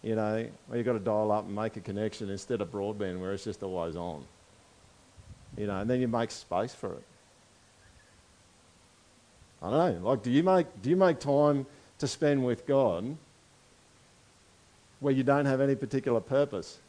you 0.01 0.15
know, 0.15 0.47
where 0.67 0.77
you've 0.77 0.85
got 0.85 0.93
to 0.93 0.99
dial 0.99 1.31
up 1.31 1.45
and 1.45 1.55
make 1.55 1.75
a 1.77 1.81
connection 1.81 2.29
instead 2.29 2.61
of 2.61 2.71
broadband 2.71 3.19
where 3.19 3.33
it's 3.33 3.43
just 3.43 3.63
always 3.63 3.95
on, 3.95 4.23
you 5.57 5.67
know, 5.67 5.79
and 5.79 5.89
then 5.89 5.99
you 5.99 6.07
make 6.07 6.31
space 6.31 6.73
for 6.73 6.93
it. 6.93 7.03
I 9.61 9.71
don't 9.71 10.03
know, 10.03 10.09
like, 10.09 10.21
do 10.21 10.29
you 10.29 10.43
make, 10.43 10.67
do 10.81 10.89
you 10.89 10.95
make 10.95 11.19
time 11.19 11.65
to 11.97 12.07
spend 12.07 12.45
with 12.45 12.67
God 12.67 13.17
where 14.99 15.13
you 15.13 15.23
don't 15.23 15.45
have 15.45 15.61
any 15.61 15.75
particular 15.75 16.19
purpose. 16.19 16.79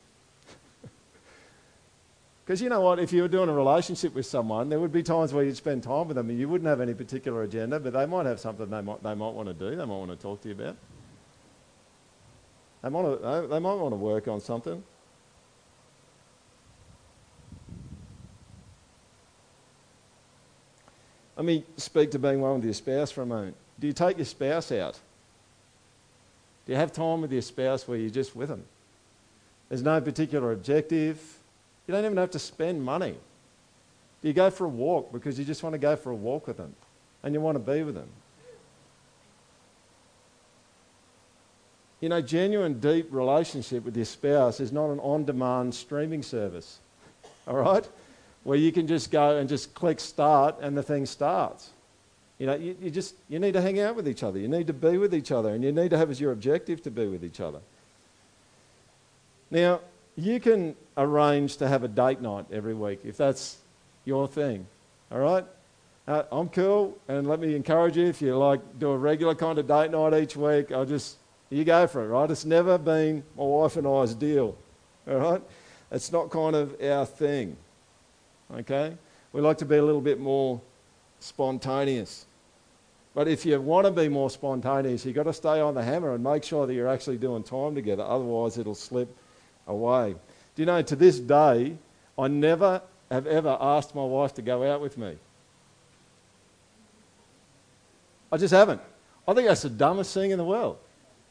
Because 2.45 2.63
you 2.63 2.69
know 2.69 2.81
what, 2.81 3.01
if 3.01 3.13
you 3.13 3.23
were 3.23 3.29
doing 3.29 3.49
a 3.49 3.53
relationship 3.53 4.15
with 4.15 4.25
someone, 4.25 4.69
there 4.69 4.79
would 4.79 4.93
be 4.93 5.03
times 5.03 5.33
where 5.33 5.45
you'd 5.45 5.57
spend 5.57 5.83
time 5.83 6.07
with 6.07 6.17
them 6.17 6.31
and 6.31 6.39
you 6.39 6.49
wouldn't 6.49 6.69
have 6.69 6.81
any 6.81 6.95
particular 6.95 7.43
agenda, 7.43 7.81
but 7.81 7.93
they 7.93 8.07
might 8.07 8.25
have 8.25 8.39
something 8.39 8.71
they 8.71 8.81
might, 8.81 9.03
they 9.03 9.15
might 9.15 9.33
want 9.33 9.49
to 9.49 9.55
do, 9.55 9.71
they 9.71 9.85
might 9.85 9.87
want 9.87 10.13
to 10.13 10.17
talk 10.17 10.41
to 10.43 10.49
you 10.49 10.55
about. 10.55 10.77
They 12.83 12.89
might, 12.89 13.49
they 13.51 13.59
might 13.59 13.75
want 13.75 13.93
to 13.93 13.97
work 13.97 14.29
on 14.29 14.41
something. 14.41 14.81
Let 21.37 21.45
me 21.45 21.65
speak 21.77 22.13
to 22.13 22.19
being 22.19 22.41
one 22.41 22.55
with 22.55 22.65
your 22.65 22.75
spouse 22.75 23.11
for 23.11 23.23
a 23.23 23.27
moment. 23.27 23.57
Do 23.79 23.87
you 23.87 23.93
take 23.93 24.17
your 24.17 24.25
spouse 24.25 24.73
out? 24.73 24.99
Do 26.67 26.73
you 26.73 26.79
have 26.79 26.93
time 26.93 27.21
with 27.21 27.33
your 27.33 27.43
spouse 27.43 27.87
where 27.87 27.97
you're 27.97 28.11
just 28.11 28.35
with 28.35 28.49
them? 28.49 28.65
There's 29.69 29.83
no 29.83 30.01
particular 30.01 30.53
objective. 30.53 31.21
You 31.87 31.95
don't 31.95 32.05
even 32.05 32.17
have 32.17 32.33
to 32.33 32.39
spend 32.39 32.83
money. 32.83 33.15
Do 34.23 34.29
you 34.29 34.35
go 34.35 34.51
for 34.51 34.65
a 34.65 34.69
walk 34.69 35.13
because 35.13 35.39
you 35.39 35.45
just 35.45 35.63
want 35.63 35.75
to 35.75 35.79
go 35.79 35.95
for 35.95 36.11
a 36.11 36.15
walk 36.15 36.49
with 36.49 36.57
them 36.57 36.75
and 37.23 37.35
you 37.35 37.41
want 37.41 37.55
to 37.57 37.73
be 37.73 37.83
with 37.83 37.95
them? 37.95 38.09
You 42.01 42.09
know, 42.09 42.21
genuine, 42.21 42.81
deep 42.81 43.09
relationship 43.11 43.85
with 43.85 43.97
your 43.97 44.05
spouse 44.05 44.61
is 44.61 44.73
not 44.73 44.91
an 44.91 44.99
on 45.01 45.25
demand 45.25 45.75
streaming 45.75 46.23
service, 46.23 46.79
all 47.47 47.57
right? 47.57 47.89
Where 48.45 48.59
you 48.59 48.71
can 48.71 48.87
just 48.87 49.11
go 49.11 49.39
and 49.39 49.49
just 49.49 49.75
click 49.75 49.99
start 49.99 50.57
and 50.61 50.77
the 50.77 50.83
thing 50.83 51.07
starts. 51.07 51.71
You 52.39 52.47
know, 52.47 52.55
you, 52.55 52.77
you 52.81 52.91
just 52.91 53.15
you 53.29 53.39
need 53.39 53.53
to 53.53 53.63
hang 53.63 53.81
out 53.81 53.97
with 53.97 54.07
each 54.07 54.23
other. 54.23 54.39
You 54.39 54.49
need 54.49 54.67
to 54.67 54.73
be 54.73 54.99
with 54.99 55.15
each 55.15 55.33
other, 55.33 55.55
and 55.55 55.65
you 55.65 55.73
need 55.73 55.91
to 55.91 55.99
have 55.99 56.11
as 56.11 56.21
your 56.21 56.33
objective 56.33 56.83
to 56.83 56.91
be 56.91 57.07
with 57.07 57.25
each 57.25 57.41
other. 57.41 57.61
Now, 59.51 59.81
you 60.17 60.41
can 60.41 60.75
arrange 60.97 61.57
to 61.59 61.69
have 61.69 61.85
a 61.85 61.89
date 61.89 62.21
night 62.21 62.47
every 62.53 62.75
week 62.75 63.01
if 63.05 63.17
that's 63.17 63.59
your 64.05 64.27
thing. 64.29 64.67
All 65.11 65.19
right? 65.19 65.45
Uh, 66.09 66.23
I'm 66.31 66.49
cool, 66.49 66.97
and 67.09 67.27
let 67.27 67.41
me 67.41 67.57
encourage 67.57 67.97
you 67.97 68.07
if 68.07 68.23
you 68.23 68.37
like 68.37 68.79
do 68.79 68.91
a 68.91 68.99
regular 68.99 69.35
kind 69.35 69.59
of 69.59 69.67
date 69.67 69.91
night 69.91 70.15
each 70.15 70.37
week. 70.37 70.73
I'll 70.73 70.85
just 70.85 71.17
you 71.51 71.65
go 71.65 71.87
for 71.87 72.05
it, 72.05 72.09
right? 72.09 72.31
It's 72.31 72.45
never 72.45 72.77
been 72.77 73.23
my 73.37 73.45
wife 73.45 73.77
and 73.77 73.87
I's 73.87 74.15
deal. 74.15 74.57
All 75.09 75.17
right? 75.17 75.43
It's 75.91 76.11
not 76.11 76.31
kind 76.31 76.57
of 76.57 76.77
our 76.83 77.07
thing. 77.07 77.57
Okay? 78.53 78.97
We 79.33 79.41
like 79.41 79.59
to 79.59 79.65
be 79.65 79.77
a 79.77 79.85
little 79.85 80.01
bit 80.01 80.19
more 80.19 80.61
spontaneous. 81.21 82.26
But 83.17 83.29
if 83.29 83.47
you 83.47 83.59
want 83.59 83.87
to 83.87 83.91
be 83.91 84.11
more 84.11 84.29
spontaneous, 84.29 85.07
you've 85.07 85.15
got 85.15 85.23
to 85.23 85.33
stay 85.33 85.59
on 85.59 85.75
the 85.75 85.83
hammer 85.83 86.15
and 86.15 86.23
make 86.23 86.45
sure 86.45 86.67
that 86.67 86.75
you're 86.75 86.87
actually 86.87 87.17
doing 87.17 87.43
time 87.43 87.75
together. 87.75 88.03
Otherwise, 88.03 88.59
it'll 88.59 88.75
slip 88.75 89.09
away. 89.67 90.15
Do 90.55 90.63
you 90.63 90.67
know, 90.67 90.83
to 90.83 90.95
this 90.95 91.19
day, 91.19 91.79
I 92.19 92.29
never 92.29 92.83
have 93.11 93.27
ever 93.27 93.57
asked 93.59 93.95
my 93.95 94.05
wife 94.05 94.35
to 94.35 94.43
go 94.43 94.71
out 94.71 94.83
with 94.83 94.99
me. 94.99 95.17
I 98.31 98.37
just 98.37 98.53
haven't. 98.53 98.83
I 99.27 99.33
think 99.33 99.49
that's 99.49 99.63
the 99.63 99.71
dumbest 99.71 100.13
thing 100.13 100.31
in 100.31 100.37
the 100.37 100.45
world. 100.45 100.77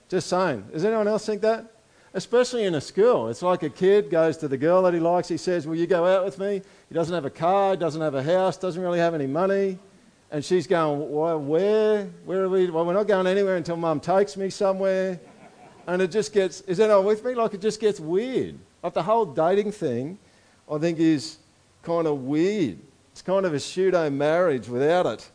Just 0.09 0.27
saying. 0.27 0.65
Does 0.73 0.85
anyone 0.85 1.07
else 1.07 1.23
think 1.23 1.43
that? 1.43 1.71
Especially 2.15 2.63
in 2.63 2.73
a 2.73 2.81
school. 2.81 3.29
It's 3.29 3.43
like 3.43 3.61
a 3.61 3.69
kid 3.69 4.09
goes 4.09 4.37
to 4.37 4.47
the 4.47 4.57
girl 4.57 4.81
that 4.81 4.95
he 4.95 4.99
likes. 4.99 5.27
He 5.27 5.37
says, 5.37 5.67
Will 5.67 5.75
you 5.75 5.85
go 5.85 6.07
out 6.07 6.25
with 6.25 6.39
me? 6.39 6.63
He 6.89 6.95
doesn't 6.95 7.13
have 7.13 7.25
a 7.25 7.29
car, 7.29 7.75
doesn't 7.75 8.01
have 8.01 8.15
a 8.15 8.23
house, 8.23 8.57
doesn't 8.57 8.81
really 8.81 8.97
have 8.97 9.13
any 9.13 9.27
money. 9.27 9.77
And 10.35 10.43
she's 10.43 10.67
going, 10.67 11.13
well, 11.13 11.39
Where? 11.39 12.09
Where 12.25 12.43
are 12.43 12.49
we? 12.49 12.69
Well, 12.69 12.85
we're 12.85 12.91
not 12.91 13.07
going 13.07 13.25
anywhere 13.25 13.55
until 13.55 13.77
mum 13.77 14.01
takes 14.01 14.35
me 14.35 14.49
somewhere. 14.49 15.17
And 15.87 16.01
it 16.01 16.11
just 16.11 16.33
gets, 16.33 16.59
is 16.61 16.81
anyone 16.81 17.05
with 17.05 17.23
me? 17.23 17.35
Like 17.35 17.53
it 17.53 17.61
just 17.61 17.79
gets 17.79 18.01
weird. 18.01 18.59
Like 18.83 18.93
the 18.93 19.03
whole 19.03 19.23
dating 19.23 19.71
thing, 19.71 20.19
I 20.69 20.77
think, 20.77 20.99
is 20.99 21.37
kind 21.83 22.05
of 22.05 22.23
weird. 22.23 22.79
It's 23.13 23.21
kind 23.21 23.45
of 23.45 23.53
a 23.53 23.59
pseudo 23.61 24.09
marriage 24.09 24.67
without 24.67 25.05
it. 25.05 25.31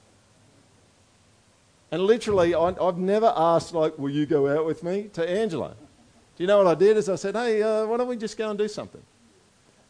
And 1.91 2.03
literally, 2.03 2.55
I, 2.55 2.75
have 2.79 2.99
never 2.99 3.33
asked, 3.35 3.73
like, 3.73 3.99
will 3.99 4.11
you 4.11 4.27
go 4.27 4.55
out 4.55 4.67
with 4.67 4.83
me 4.85 5.05
to 5.15 5.27
Angela? 5.27 5.77
Do 6.37 6.43
you 6.43 6.47
know 6.47 6.59
what 6.59 6.67
I 6.67 6.75
did? 6.75 6.99
Is 6.99 7.09
I 7.09 7.15
said, 7.15 7.35
hey, 7.37 7.63
uh, 7.63 7.87
why 7.87 7.97
don't 7.97 8.07
we 8.07 8.19
just 8.19 8.37
go 8.37 8.51
and 8.51 8.59
do 8.59 8.69
something? 8.69 9.03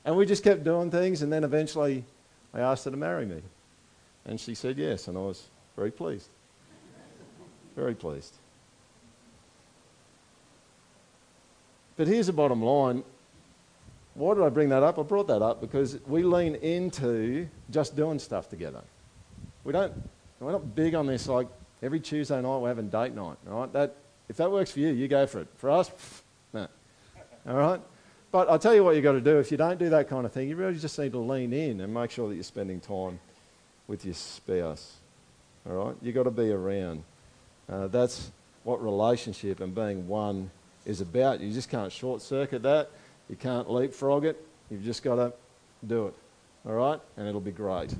And 0.05 0.17
we 0.17 0.25
just 0.25 0.45
kept 0.45 0.63
doing 0.63 0.89
things, 0.89 1.23
and 1.23 1.33
then 1.33 1.43
eventually 1.43 2.05
I 2.55 2.61
asked 2.61 2.85
her 2.85 2.93
to 2.93 2.97
marry 2.97 3.27
me. 3.27 3.43
And 4.27 4.39
she 4.39 4.55
said 4.55 4.79
yes, 4.79 5.09
and 5.09 5.17
I 5.17 5.21
was 5.21 5.49
very 5.77 5.91
pleased. 5.91 6.29
Very 7.77 7.95
pleased. 7.95 8.35
But 11.97 12.09
here's 12.09 12.27
the 12.27 12.33
bottom 12.33 12.63
line. 12.63 13.05
Why 14.15 14.35
did 14.35 14.43
I 14.43 14.49
bring 14.49 14.71
that 14.71 14.83
up? 14.83 14.99
I 14.99 15.03
brought 15.03 15.29
that 15.29 15.43
up 15.43 15.61
because 15.61 15.99
we 16.07 16.23
lean 16.23 16.57
into 16.57 17.49
just 17.71 17.97
doing 17.97 18.19
stuff 18.19 18.49
together. 18.49 18.83
We 19.65 19.73
don't, 19.73 19.93
we're 20.41 20.53
not 20.53 20.75
big 20.75 20.95
on 20.95 21.07
this 21.07 21.29
like 21.29 21.47
every 21.83 22.01
Tuesday 22.01 22.41
night 22.41 22.59
we're 22.59 22.69
having 22.69 22.89
date 22.89 23.15
night. 23.15 23.37
Right? 23.45 23.73
That, 23.73 23.97
if 24.29 24.37
that 24.37 24.51
works 24.51 24.71
for 24.73 24.81
you, 24.81 24.89
you 24.89 25.09
go 25.09 25.27
for 25.27 25.41
it. 25.41 25.49
For 25.57 25.71
us, 25.71 25.91
no. 26.53 26.67
All 27.47 27.57
right? 27.57 27.81
But 28.33 28.49
I'll 28.49 28.59
tell 28.59 28.75
you 28.75 28.85
what 28.85 28.95
you've 28.95 29.05
got 29.05 29.13
to 29.13 29.21
do. 29.21 29.39
If 29.39 29.51
you 29.51 29.57
don't 29.57 29.79
do 29.79 29.89
that 29.91 30.09
kind 30.09 30.25
of 30.25 30.33
thing, 30.33 30.49
you 30.49 30.57
really 30.57 30.79
just 30.79 30.99
need 30.99 31.13
to 31.13 31.19
lean 31.19 31.53
in 31.53 31.81
and 31.81 31.93
make 31.93 32.11
sure 32.11 32.29
that 32.29 32.35
you're 32.35 32.45
spending 32.45 32.81
time 32.81 33.19
with 33.91 34.05
your 34.05 34.15
spouse. 34.15 34.95
All 35.69 35.75
right? 35.75 35.97
You've 36.01 36.15
got 36.15 36.23
to 36.23 36.31
be 36.31 36.53
around. 36.53 37.03
Uh, 37.69 37.89
that's 37.89 38.31
what 38.63 38.83
relationship 38.83 39.61
and 39.61 39.75
being 39.75 40.07
one 40.07 40.51
is 40.87 41.01
about. 41.01 41.41
You 41.41 41.53
just 41.53 41.69
can't 41.69 41.93
short 41.93 42.23
circuit 42.23 42.63
that. 42.63 42.91
You 43.29 43.35
can't 43.35 43.69
leapfrog 43.69 44.25
it. 44.25 44.43
You've 44.71 44.85
just 44.85 45.03
got 45.03 45.17
to 45.17 45.33
do 45.87 46.07
it. 46.07 46.15
All 46.65 46.75
right? 46.75 47.01
And 47.17 47.27
it'll 47.29 47.41
be 47.41 47.51
great. 47.51 47.93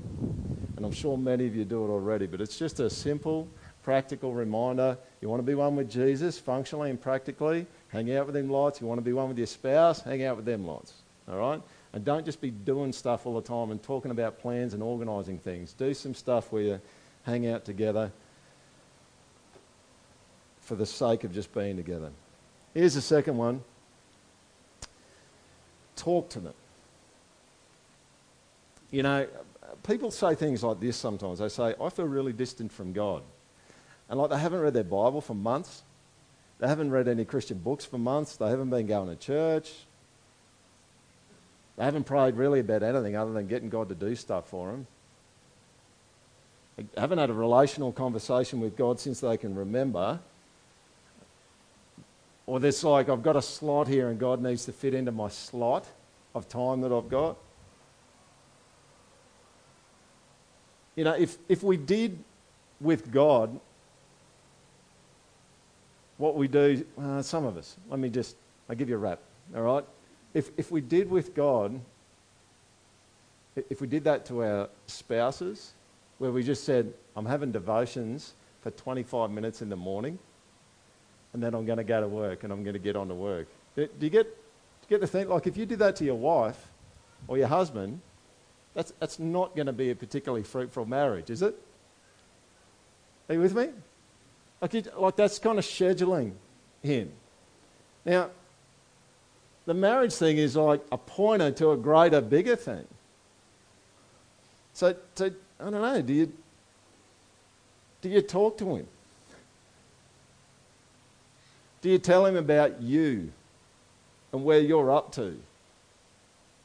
And 0.77 0.85
I'm 0.85 0.93
sure 0.93 1.17
many 1.17 1.45
of 1.45 1.55
you 1.55 1.65
do 1.65 1.83
it 1.83 1.89
already, 1.89 2.25
but 2.25 2.39
it's 2.39 2.57
just 2.57 2.79
a 2.79 2.89
simple, 2.89 3.47
practical 3.83 4.33
reminder. 4.33 4.97
You 5.19 5.27
want 5.27 5.39
to 5.39 5.45
be 5.45 5.55
one 5.55 5.75
with 5.75 5.91
Jesus, 5.91 6.39
functionally 6.39 6.89
and 6.89 6.99
practically. 6.99 7.67
Hang 7.89 8.15
out 8.15 8.27
with 8.27 8.37
him 8.37 8.49
lots. 8.49 8.79
You 8.79 8.87
want 8.87 8.99
to 8.99 9.05
be 9.05 9.13
one 9.13 9.27
with 9.27 9.37
your 9.37 9.47
spouse, 9.47 9.99
hang 10.01 10.23
out 10.23 10.37
with 10.37 10.45
them 10.45 10.65
lots. 10.65 10.93
All 11.29 11.37
right? 11.37 11.61
And 11.93 12.05
don't 12.05 12.25
just 12.25 12.39
be 12.39 12.51
doing 12.51 12.93
stuff 12.93 13.25
all 13.25 13.35
the 13.35 13.47
time 13.47 13.71
and 13.71 13.81
talking 13.81 14.11
about 14.11 14.39
plans 14.39 14.73
and 14.73 14.81
organising 14.81 15.37
things. 15.39 15.73
Do 15.73 15.93
some 15.93 16.13
stuff 16.13 16.51
where 16.51 16.61
you 16.61 16.81
hang 17.23 17.47
out 17.47 17.65
together 17.65 18.11
for 20.61 20.75
the 20.75 20.85
sake 20.85 21.23
of 21.23 21.33
just 21.33 21.53
being 21.53 21.75
together. 21.75 22.11
Here's 22.73 22.93
the 22.93 23.01
second 23.01 23.37
one 23.37 23.61
talk 25.97 26.29
to 26.29 26.39
them. 26.39 26.53
You 28.89 29.03
know, 29.03 29.27
people 29.83 30.09
say 30.09 30.33
things 30.33 30.63
like 30.63 30.79
this 30.79 30.97
sometimes. 30.97 31.39
They 31.39 31.49
say, 31.49 31.75
I 31.79 31.89
feel 31.89 32.05
really 32.05 32.33
distant 32.33 32.71
from 32.71 32.91
God. 32.91 33.21
And 34.09 34.19
like 34.19 34.29
they 34.29 34.39
haven't 34.39 34.61
read 34.61 34.73
their 34.73 34.83
Bible 34.83 35.21
for 35.21 35.35
months. 35.35 35.83
They 36.59 36.67
haven't 36.67 36.91
read 36.91 37.07
any 37.07 37.23
Christian 37.23 37.59
books 37.59 37.85
for 37.85 37.97
months. 37.97 38.35
They 38.35 38.49
haven't 38.49 38.69
been 38.69 38.87
going 38.87 39.09
to 39.09 39.15
church. 39.15 39.71
They 41.77 41.85
haven't 41.85 42.03
prayed 42.03 42.35
really 42.35 42.59
about 42.59 42.83
anything 42.83 43.15
other 43.15 43.31
than 43.31 43.47
getting 43.47 43.69
God 43.69 43.89
to 43.89 43.95
do 43.95 44.15
stuff 44.15 44.49
for 44.49 44.71
them. 44.71 44.87
They 46.77 46.85
haven't 46.97 47.17
had 47.17 47.29
a 47.29 47.33
relational 47.33 47.91
conversation 47.91 48.59
with 48.59 48.75
God 48.75 48.99
since 48.99 49.19
they 49.19 49.37
can 49.37 49.55
remember. 49.55 50.19
Or 52.45 52.59
there's 52.59 52.83
like, 52.83 53.09
I've 53.09 53.23
got 53.23 53.35
a 53.35 53.41
slot 53.41 53.87
here 53.87 54.09
and 54.09 54.19
God 54.19 54.41
needs 54.41 54.65
to 54.65 54.73
fit 54.73 54.93
into 54.93 55.11
my 55.11 55.29
slot 55.29 55.87
of 56.35 56.49
time 56.49 56.81
that 56.81 56.91
I've 56.91 57.09
got. 57.09 57.37
You 60.95 61.05
know, 61.05 61.13
if, 61.13 61.37
if 61.47 61.63
we 61.63 61.77
did 61.77 62.17
with 62.79 63.11
God 63.11 63.59
what 66.17 66.35
we 66.35 66.47
do, 66.47 66.85
uh, 66.99 67.21
some 67.21 67.45
of 67.45 67.57
us, 67.57 67.75
let 67.89 67.99
me 67.99 68.09
just, 68.09 68.35
I'll 68.69 68.75
give 68.75 68.89
you 68.89 68.95
a 68.95 68.99
rap, 68.99 69.19
all 69.55 69.61
right? 69.61 69.85
If, 70.33 70.51
if 70.57 70.71
we 70.71 70.81
did 70.81 71.09
with 71.09 71.33
God, 71.33 71.79
if 73.69 73.81
we 73.81 73.87
did 73.87 74.05
that 74.05 74.25
to 74.27 74.43
our 74.43 74.69
spouses, 74.87 75.73
where 76.17 76.31
we 76.31 76.43
just 76.43 76.63
said, 76.63 76.93
I'm 77.15 77.25
having 77.25 77.51
devotions 77.51 78.33
for 78.61 78.71
25 78.71 79.31
minutes 79.31 79.61
in 79.61 79.69
the 79.69 79.75
morning, 79.75 80.19
and 81.33 81.41
then 81.41 81.53
I'm 81.53 81.65
going 81.65 81.77
to 81.77 81.83
go 81.83 81.99
to 81.99 82.07
work 82.07 82.43
and 82.43 82.51
I'm 82.51 82.63
going 82.63 82.73
to 82.73 82.79
get 82.79 82.95
on 82.95 83.07
to 83.07 83.15
work. 83.15 83.47
Do 83.75 83.87
you 83.99 84.09
get, 84.09 84.25
do 84.25 84.87
you 84.89 84.97
get 84.97 85.01
to 85.01 85.07
think, 85.07 85.29
like, 85.29 85.47
if 85.47 85.57
you 85.57 85.65
did 85.65 85.79
that 85.79 85.95
to 85.97 86.05
your 86.05 86.15
wife 86.15 86.67
or 87.27 87.37
your 87.37 87.47
husband, 87.47 88.01
that's, 88.73 88.93
that's 88.99 89.19
not 89.19 89.55
going 89.55 89.65
to 89.65 89.73
be 89.73 89.89
a 89.91 89.95
particularly 89.95 90.43
fruitful 90.43 90.85
marriage, 90.85 91.29
is 91.29 91.41
it? 91.41 91.55
Are 93.27 93.35
you 93.35 93.41
with 93.41 93.55
me? 93.55 93.69
Like, 94.61 94.95
like 94.95 95.15
that's 95.15 95.39
kind 95.39 95.57
of 95.57 95.65
scheduling 95.65 96.33
him. 96.81 97.11
Now, 98.05 98.29
the 99.65 99.73
marriage 99.73 100.13
thing 100.13 100.37
is 100.37 100.55
like 100.55 100.81
a 100.91 100.97
pointer 100.97 101.51
to 101.51 101.71
a 101.71 101.77
greater, 101.77 102.21
bigger 102.21 102.55
thing. 102.55 102.85
So, 104.73 104.95
so 105.15 105.31
I 105.59 105.63
don't 105.69 105.73
know, 105.73 106.01
do 106.01 106.13
you, 106.13 106.33
do 108.01 108.09
you 108.09 108.21
talk 108.21 108.57
to 108.59 108.75
him? 108.77 108.87
Do 111.81 111.89
you 111.89 111.97
tell 111.97 112.25
him 112.25 112.35
about 112.35 112.81
you 112.81 113.31
and 114.31 114.43
where 114.43 114.59
you're 114.59 114.91
up 114.91 115.11
to? 115.13 115.37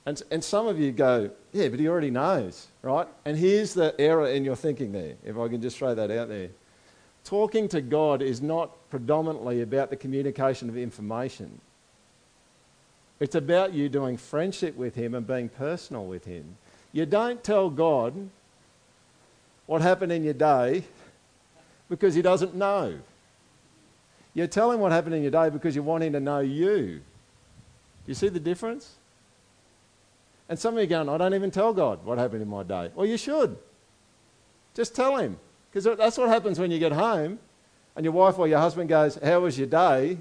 And, 0.04 0.22
and 0.30 0.44
some 0.44 0.68
of 0.68 0.78
you 0.78 0.92
go, 0.92 1.30
yeah, 1.52 1.68
but 1.68 1.80
he 1.80 1.88
already 1.88 2.10
knows, 2.10 2.68
right? 2.82 3.08
And 3.24 3.36
here's 3.36 3.74
the 3.74 3.94
error 3.98 4.28
in 4.28 4.44
your 4.44 4.56
thinking 4.56 4.92
there, 4.92 5.14
if 5.24 5.36
I 5.36 5.48
can 5.48 5.60
just 5.60 5.78
throw 5.78 5.94
that 5.94 6.10
out 6.10 6.28
there. 6.28 6.50
Talking 7.24 7.68
to 7.70 7.80
God 7.80 8.22
is 8.22 8.40
not 8.40 8.70
predominantly 8.88 9.62
about 9.62 9.90
the 9.90 9.96
communication 9.96 10.68
of 10.68 10.76
information. 10.76 11.60
It's 13.18 13.34
about 13.34 13.72
you 13.72 13.88
doing 13.88 14.16
friendship 14.16 14.76
with 14.76 14.94
Him 14.94 15.14
and 15.14 15.26
being 15.26 15.48
personal 15.48 16.04
with 16.04 16.24
Him. 16.24 16.56
You 16.92 17.06
don't 17.06 17.42
tell 17.42 17.70
God 17.70 18.30
what 19.66 19.82
happened 19.82 20.12
in 20.12 20.22
your 20.22 20.34
day 20.34 20.84
because 21.88 22.14
He 22.14 22.22
doesn't 22.22 22.54
know. 22.54 22.98
You 24.34 24.46
tell 24.46 24.70
Him 24.70 24.80
what 24.80 24.92
happened 24.92 25.14
in 25.14 25.22
your 25.22 25.30
day 25.30 25.48
because 25.48 25.74
you 25.74 25.82
want 25.82 26.04
Him 26.04 26.12
to 26.12 26.20
know 26.20 26.40
you. 26.40 27.00
You 28.06 28.14
see 28.14 28.28
the 28.28 28.40
difference? 28.40 28.96
And 30.48 30.58
some 30.58 30.74
of 30.74 30.78
you 30.78 30.84
are 30.84 31.04
going, 31.04 31.08
I 31.08 31.16
don't 31.16 31.34
even 31.34 31.50
tell 31.50 31.72
God 31.72 32.04
what 32.04 32.18
happened 32.18 32.42
in 32.42 32.48
my 32.48 32.62
day. 32.62 32.90
Well, 32.94 33.06
you 33.06 33.16
should. 33.16 33.56
Just 34.74 34.94
tell 34.94 35.16
Him. 35.16 35.38
Because 35.70 35.96
that's 35.96 36.18
what 36.18 36.28
happens 36.28 36.58
when 36.58 36.70
you 36.70 36.78
get 36.78 36.92
home 36.92 37.38
and 37.96 38.04
your 38.04 38.12
wife 38.12 38.38
or 38.38 38.46
your 38.46 38.58
husband 38.58 38.88
goes, 38.88 39.18
How 39.22 39.40
was 39.40 39.58
your 39.58 39.66
day? 39.66 40.18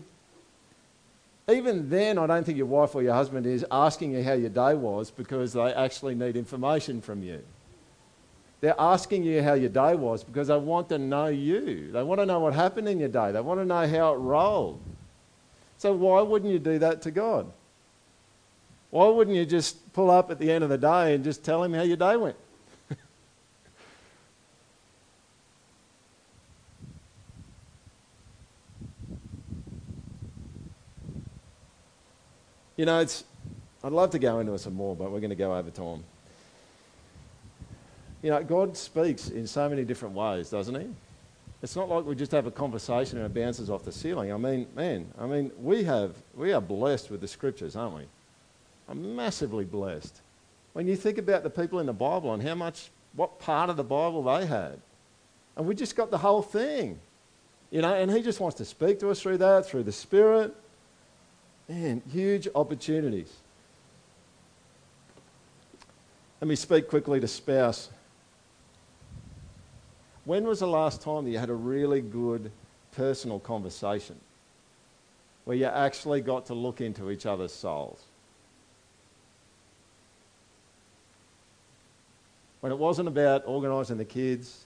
Even 1.50 1.90
then, 1.90 2.18
I 2.18 2.26
don't 2.26 2.44
think 2.44 2.58
your 2.58 2.68
wife 2.68 2.96
or 2.96 3.04
your 3.04 3.14
husband 3.14 3.46
is 3.46 3.66
asking 3.70 4.14
you 4.14 4.24
how 4.24 4.34
your 4.34 4.50
day 4.50 4.74
was 4.74 5.12
because 5.12 5.54
they 5.54 5.74
actually 5.74 6.16
need 6.16 6.36
information 6.36 7.02
from 7.02 7.22
you. 7.22 7.42
They're 8.62 8.80
asking 8.80 9.24
you 9.24 9.44
how 9.44 9.54
your 9.54 9.70
day 9.70 9.94
was 9.94 10.24
because 10.24 10.48
they 10.48 10.58
want 10.58 10.90
to 10.90 10.98
know 10.98 11.28
you. 11.28 11.92
They 11.92 12.02
want 12.02 12.20
to 12.20 12.26
know 12.26 12.40
what 12.40 12.54
happened 12.56 12.88
in 12.88 13.00
your 13.00 13.10
day. 13.10 13.32
They 13.32 13.42
want 13.42 13.60
to 13.60 13.66
know 13.66 13.88
how 13.88 14.14
it 14.14 14.18
rolled. 14.18 14.82
So, 15.78 15.94
why 15.94 16.22
wouldn't 16.22 16.52
you 16.52 16.58
do 16.58 16.80
that 16.80 17.02
to 17.04 17.12
God? 17.12 17.52
Why 18.90 19.08
wouldn't 19.08 19.36
you 19.36 19.46
just 19.46 19.92
pull 19.94 20.10
up 20.10 20.32
at 20.32 20.40
the 20.40 20.52
end 20.52 20.64
of 20.64 20.70
the 20.70 20.78
day 20.78 21.14
and 21.14 21.24
just 21.24 21.44
tell 21.44 21.64
Him 21.64 21.74
how 21.74 21.84
your 21.84 21.98
day 21.98 22.16
went? 22.16 22.38
You 32.78 32.86
know, 32.86 33.00
it's, 33.00 33.24
I'd 33.84 33.92
love 33.92 34.10
to 34.12 34.20
go 34.20 34.40
into 34.40 34.54
it 34.54 34.60
some 34.60 34.74
more, 34.74 34.96
but 34.96 35.12
we're 35.12 35.20
going 35.20 35.30
to 35.30 35.36
go 35.36 35.56
over 35.56 35.70
time. 35.70 36.04
You 38.22 38.32
know, 38.32 38.44
God 38.44 38.76
speaks 38.76 39.30
in 39.30 39.48
so 39.48 39.70
many 39.70 39.86
different 39.86 40.16
ways, 40.16 40.50
doesn't 40.50 40.76
He? 40.76 40.88
It's 41.62 41.76
not 41.76 41.90
like 41.90 42.06
we 42.06 42.16
just 42.16 42.32
have 42.32 42.46
a 42.46 42.52
conversation 42.52 43.18
and 43.18 43.26
it 43.26 43.34
bounces 43.34 43.70
off 43.70 43.84
the 43.86 43.92
ceiling. 43.92 44.34
I 44.34 44.38
mean, 44.38 44.68
man, 44.76 45.08
I 45.18 45.26
mean, 45.26 45.52
we 45.62 45.84
have, 45.84 46.16
we 46.36 46.54
are 46.54 46.62
blessed 46.62 47.10
with 47.10 47.22
the 47.22 47.28
scriptures, 47.28 47.76
aren't 47.76 47.96
we? 47.96 48.04
I'm 48.90 49.16
massively 49.16 49.66
blessed. 49.66 50.22
When 50.74 50.88
you 50.88 50.96
think 50.96 51.18
about 51.18 51.44
the 51.44 51.50
people 51.50 51.80
in 51.80 51.86
the 51.86 51.94
Bible 51.94 52.34
and 52.34 52.44
how 52.44 52.56
much, 52.56 52.90
what 53.16 53.40
part 53.40 53.70
of 53.70 53.78
the 53.78 53.84
Bible 53.84 54.24
they 54.24 54.46
had, 54.46 54.80
and 55.56 55.66
we 55.66 55.74
just 55.74 55.96
got 55.96 56.12
the 56.12 56.18
whole 56.18 56.42
thing, 56.42 57.00
you 57.72 57.82
know, 57.82 57.94
and 57.94 58.12
He 58.12 58.22
just 58.22 58.40
wants 58.40 58.58
to 58.58 58.66
speak 58.66 59.00
to 59.00 59.10
us 59.10 59.22
through 59.22 59.38
that, 59.38 59.66
through 59.66 59.84
the 59.84 59.92
Spirit. 59.92 60.56
Man, 61.68 62.02
huge 62.12 62.48
opportunities. 62.54 63.34
Let 66.40 66.48
me 66.48 66.56
speak 66.56 66.88
quickly 66.88 67.20
to 67.20 67.28
spouse. 67.28 67.90
When 70.26 70.44
was 70.46 70.60
the 70.60 70.68
last 70.68 71.02
time 71.02 71.24
that 71.26 71.32
you 71.32 71.40
had 71.40 71.50
a 71.50 71.56
really 71.56 72.02
good 72.02 72.52
personal 72.92 73.40
conversation 73.40 74.16
where 75.46 75.58
you 75.58 75.66
actually 75.66 76.22
got 76.22 76.48
to 76.48 76.54
look 76.54 76.82
into 76.82 77.10
each 77.10 77.26
other's 77.26 77.54
souls? 77.54 78.04
When 82.62 82.72
it 82.72 82.78
wasn't 82.78 83.08
about 83.08 83.44
organising 83.48 83.98
the 83.98 84.06
kids 84.06 84.66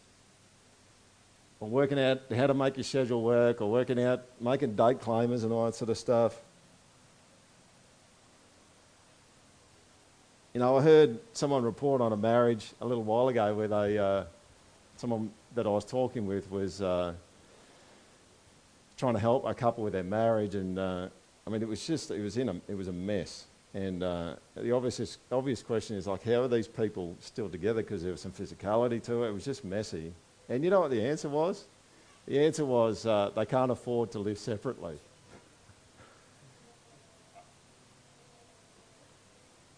or 1.59 1.67
working 1.67 1.99
out 1.99 2.21
how 2.33 2.47
to 2.47 2.53
make 2.53 2.77
your 2.77 2.85
schedule 2.85 3.21
work 3.21 3.61
or 3.61 3.69
working 3.69 4.01
out 4.01 4.23
making 4.39 4.75
date 4.75 4.99
claimers 4.99 5.43
and 5.43 5.51
all 5.51 5.65
that 5.65 5.75
sort 5.75 5.89
of 5.89 5.97
stuff. 5.97 6.39
You 10.51 10.59
know, 10.59 10.77
I 10.77 10.81
heard 10.81 11.19
someone 11.33 11.61
report 11.61 12.01
on 12.01 12.11
a 12.11 12.17
marriage 12.17 12.71
a 12.81 12.85
little 12.85 13.03
while 13.03 13.27
ago 13.27 13.53
where 13.53 13.67
they, 13.67 13.99
uh, 13.99 14.23
someone 14.97 15.29
that 15.53 15.67
I 15.67 15.69
was 15.69 15.85
talking 15.85 16.25
with 16.25 16.49
was 16.49 16.81
uh, 16.81 17.13
trying 18.97 19.13
to 19.13 19.19
help 19.19 19.45
a 19.45 19.53
couple 19.53 19.83
with 19.83 19.93
their 19.93 20.03
marriage, 20.03 20.55
and 20.55 20.79
uh, 20.79 21.07
I 21.45 21.49
mean, 21.51 21.61
it 21.61 21.67
was 21.67 21.85
just, 21.85 22.09
it 22.09 22.21
was 22.23 22.35
in 22.35 22.49
a, 22.49 22.55
it 22.67 22.75
was 22.75 22.87
a 22.87 22.91
mess. 22.91 23.45
And 23.75 24.01
uh, 24.01 24.37
the 24.55 24.71
obvious, 24.71 25.19
obvious 25.31 25.61
question 25.61 25.95
is 25.95 26.07
like, 26.07 26.23
how 26.23 26.41
are 26.41 26.47
these 26.47 26.67
people 26.67 27.15
still 27.19 27.47
together? 27.47 27.83
Because 27.83 28.01
there 28.01 28.11
was 28.11 28.21
some 28.21 28.31
physicality 28.31 29.03
to 29.03 29.25
it. 29.25 29.29
It 29.29 29.33
was 29.33 29.45
just 29.45 29.63
messy. 29.63 30.11
And 30.49 30.63
you 30.63 30.71
know 30.71 30.79
what 30.79 30.89
the 30.89 31.05
answer 31.05 31.29
was? 31.29 31.65
The 32.25 32.39
answer 32.39 32.65
was 32.65 33.05
uh, 33.05 33.29
they 33.35 33.45
can't 33.45 33.69
afford 33.69 34.09
to 34.13 34.19
live 34.19 34.39
separately. 34.39 34.97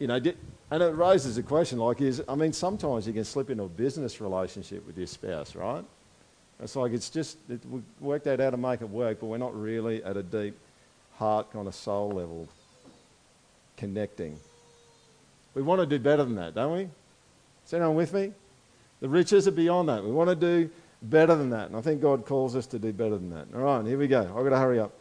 you 0.02 0.08
know, 0.08 0.20
did, 0.20 0.36
and 0.72 0.82
it 0.82 0.96
raises 0.96 1.38
a 1.38 1.44
question 1.44 1.78
like, 1.80 2.00
is 2.00 2.24
I 2.28 2.36
mean, 2.36 2.54
sometimes 2.54 3.06
you 3.06 3.14
can 3.14 3.26
slip 3.26 3.50
into 3.50 3.64
a 3.64 3.70
business 3.70 4.22
relationship 4.22 4.88
with 4.88 4.98
your 4.98 5.08
spouse, 5.08 5.54
right? 5.54 5.84
It's 6.62 6.76
like 6.76 6.94
it's 6.94 7.10
just, 7.10 7.38
it, 7.50 7.60
we 7.70 7.82
worked 8.00 8.26
out 8.28 8.40
how 8.40 8.52
to 8.52 8.58
make 8.58 8.82
it 8.82 8.90
work, 8.90 9.20
but 9.20 9.26
we're 9.26 9.38
not 9.38 9.60
really 9.60 10.04
at 10.04 10.16
a 10.16 10.24
deep 10.24 10.58
heart 11.16 11.52
kind 11.52 11.68
of 11.68 11.76
soul 11.76 12.10
level 12.10 12.48
connecting. 13.76 14.40
We 15.54 15.62
want 15.62 15.82
to 15.82 15.86
do 15.86 16.00
better 16.00 16.24
than 16.24 16.36
that, 16.36 16.56
don't 16.56 16.74
we? 16.74 16.88
Is 17.66 17.74
anyone 17.74 17.96
with 17.96 18.14
me? 18.14 18.32
The 19.02 19.10
riches 19.10 19.48
are 19.48 19.52
beyond 19.52 19.90
that. 19.90 20.04
We 20.04 20.12
want 20.12 20.30
to 20.30 20.36
do 20.36 20.70
better 21.02 21.36
than 21.36 21.50
that. 21.50 21.68
And 21.68 21.76
I 21.76 21.82
think 21.82 22.02
God 22.02 22.26
calls 22.26 22.56
us 22.56 22.68
to 22.68 22.80
do 22.80 22.94
better 22.94 23.18
than 23.18 23.32
that. 23.32 23.48
All 23.54 23.62
right, 23.62 23.86
here 23.86 23.98
we 23.98 24.08
go. 24.08 24.22
I've 24.22 24.44
got 24.44 24.50
to 24.50 24.58
hurry 24.58 24.80
up. 24.80 24.94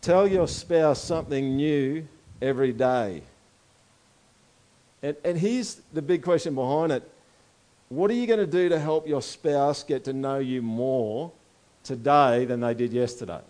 Tell 0.00 0.26
your 0.26 0.48
spouse 0.48 1.02
something 1.02 1.56
new 1.56 2.06
every 2.40 2.72
day. 2.72 3.22
And, 5.02 5.16
and 5.24 5.38
here's 5.38 5.80
the 5.92 6.02
big 6.02 6.22
question 6.22 6.54
behind 6.54 6.92
it 6.92 7.08
what 7.88 8.10
are 8.10 8.14
you 8.14 8.26
going 8.26 8.40
to 8.40 8.46
do 8.46 8.68
to 8.68 8.78
help 8.78 9.08
your 9.08 9.22
spouse 9.22 9.82
get 9.82 10.04
to 10.04 10.12
know 10.12 10.38
you 10.38 10.60
more 10.60 11.32
today 11.84 12.44
than 12.44 12.60
they 12.60 12.74
did 12.74 12.92
yesterday? 12.92 13.40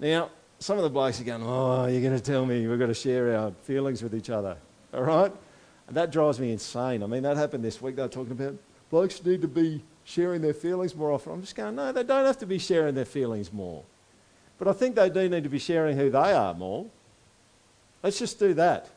Now, 0.00 0.30
some 0.58 0.78
of 0.78 0.82
the 0.82 0.88
blokes 0.88 1.20
are 1.20 1.24
going, 1.24 1.42
Oh, 1.42 1.86
you're 1.86 2.00
going 2.00 2.16
to 2.16 2.22
tell 2.22 2.46
me 2.46 2.66
we've 2.66 2.78
got 2.78 2.86
to 2.86 2.94
share 2.94 3.36
our 3.36 3.52
feelings 3.64 4.02
with 4.02 4.14
each 4.14 4.30
other. 4.30 4.56
All 4.94 5.02
right? 5.02 5.32
And 5.86 5.96
that 5.96 6.10
drives 6.10 6.40
me 6.40 6.52
insane. 6.52 7.02
I 7.02 7.06
mean, 7.06 7.22
that 7.22 7.36
happened 7.36 7.62
this 7.62 7.82
week. 7.82 7.96
They 7.96 8.02
were 8.02 8.08
talking 8.08 8.32
about 8.32 8.54
blokes 8.90 9.22
need 9.22 9.42
to 9.42 9.48
be 9.48 9.82
sharing 10.04 10.42
their 10.42 10.54
feelings 10.54 10.94
more 10.94 11.10
often. 11.10 11.32
I'm 11.32 11.40
just 11.40 11.56
going, 11.56 11.74
No, 11.74 11.92
they 11.92 12.04
don't 12.04 12.26
have 12.26 12.38
to 12.38 12.46
be 12.46 12.58
sharing 12.58 12.94
their 12.94 13.04
feelings 13.04 13.52
more. 13.52 13.82
But 14.58 14.68
I 14.68 14.72
think 14.72 14.94
they 14.94 15.10
do 15.10 15.28
need 15.28 15.42
to 15.44 15.50
be 15.50 15.58
sharing 15.58 15.96
who 15.96 16.10
they 16.10 16.32
are 16.32 16.54
more. 16.54 16.86
Let's 18.02 18.18
just 18.18 18.38
do 18.38 18.54
that. 18.54 18.90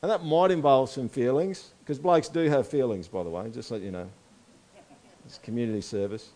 And 0.00 0.10
that 0.10 0.24
might 0.24 0.50
involve 0.50 0.90
some 0.90 1.08
feelings, 1.08 1.72
because 1.80 1.98
blokes 1.98 2.28
do 2.28 2.48
have 2.48 2.68
feelings, 2.68 3.08
by 3.08 3.22
the 3.22 3.30
way, 3.30 3.50
just 3.50 3.70
let 3.70 3.80
you 3.80 3.90
know. 3.90 4.08
It's 5.24 5.38
community 5.38 5.80
service. 5.80 6.30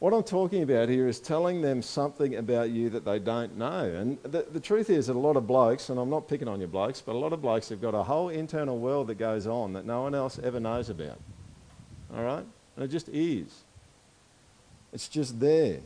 What 0.00 0.14
I'm 0.14 0.22
talking 0.22 0.62
about 0.62 0.88
here 0.88 1.08
is 1.08 1.20
telling 1.20 1.60
them 1.60 1.82
something 1.82 2.36
about 2.36 2.70
you 2.70 2.88
that 2.88 3.04
they 3.04 3.18
don't 3.18 3.58
know. 3.58 3.84
And 3.84 4.16
the, 4.22 4.46
the 4.50 4.58
truth 4.58 4.88
is 4.88 5.08
that 5.08 5.14
a 5.14 5.18
lot 5.18 5.36
of 5.36 5.46
blokes, 5.46 5.90
and 5.90 6.00
I'm 6.00 6.08
not 6.08 6.26
picking 6.26 6.48
on 6.48 6.58
your 6.58 6.68
blokes, 6.68 7.02
but 7.02 7.14
a 7.14 7.18
lot 7.18 7.34
of 7.34 7.42
blokes 7.42 7.68
have 7.68 7.82
got 7.82 7.94
a 7.94 8.02
whole 8.02 8.30
internal 8.30 8.78
world 8.78 9.08
that 9.08 9.16
goes 9.16 9.46
on 9.46 9.74
that 9.74 9.84
no 9.84 10.00
one 10.00 10.14
else 10.14 10.38
ever 10.42 10.58
knows 10.58 10.88
about. 10.88 11.20
All 12.16 12.24
right? 12.24 12.44
And 12.76 12.84
it 12.84 12.88
just 12.88 13.10
is. 13.10 13.62
It's 14.94 15.06
just 15.06 15.38
there. 15.38 15.80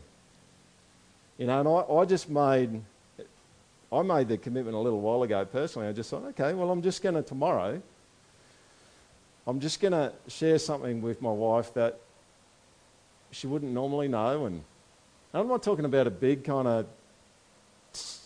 You 1.36 1.48
know, 1.48 1.58
and 1.58 1.68
I, 1.68 1.92
I 1.92 2.04
just 2.04 2.30
made, 2.30 2.82
I 3.92 4.02
made 4.02 4.28
the 4.28 4.38
commitment 4.38 4.76
a 4.76 4.80
little 4.80 5.00
while 5.00 5.24
ago 5.24 5.44
personally. 5.44 5.88
I 5.88 5.92
just 5.92 6.08
thought, 6.08 6.22
okay, 6.26 6.54
well, 6.54 6.70
I'm 6.70 6.82
just 6.82 7.02
going 7.02 7.16
to 7.16 7.22
tomorrow, 7.22 7.82
I'm 9.44 9.58
just 9.58 9.80
going 9.80 9.90
to 9.90 10.12
share 10.28 10.60
something 10.60 11.02
with 11.02 11.20
my 11.20 11.32
wife 11.32 11.74
that 11.74 11.98
she 13.34 13.46
wouldn't 13.46 13.72
normally 13.72 14.08
know. 14.08 14.46
And 14.46 14.62
I'm 15.32 15.48
not 15.48 15.62
talking 15.62 15.84
about 15.84 16.06
a 16.06 16.10
big 16.10 16.44
kind 16.44 16.68
of 16.68 16.86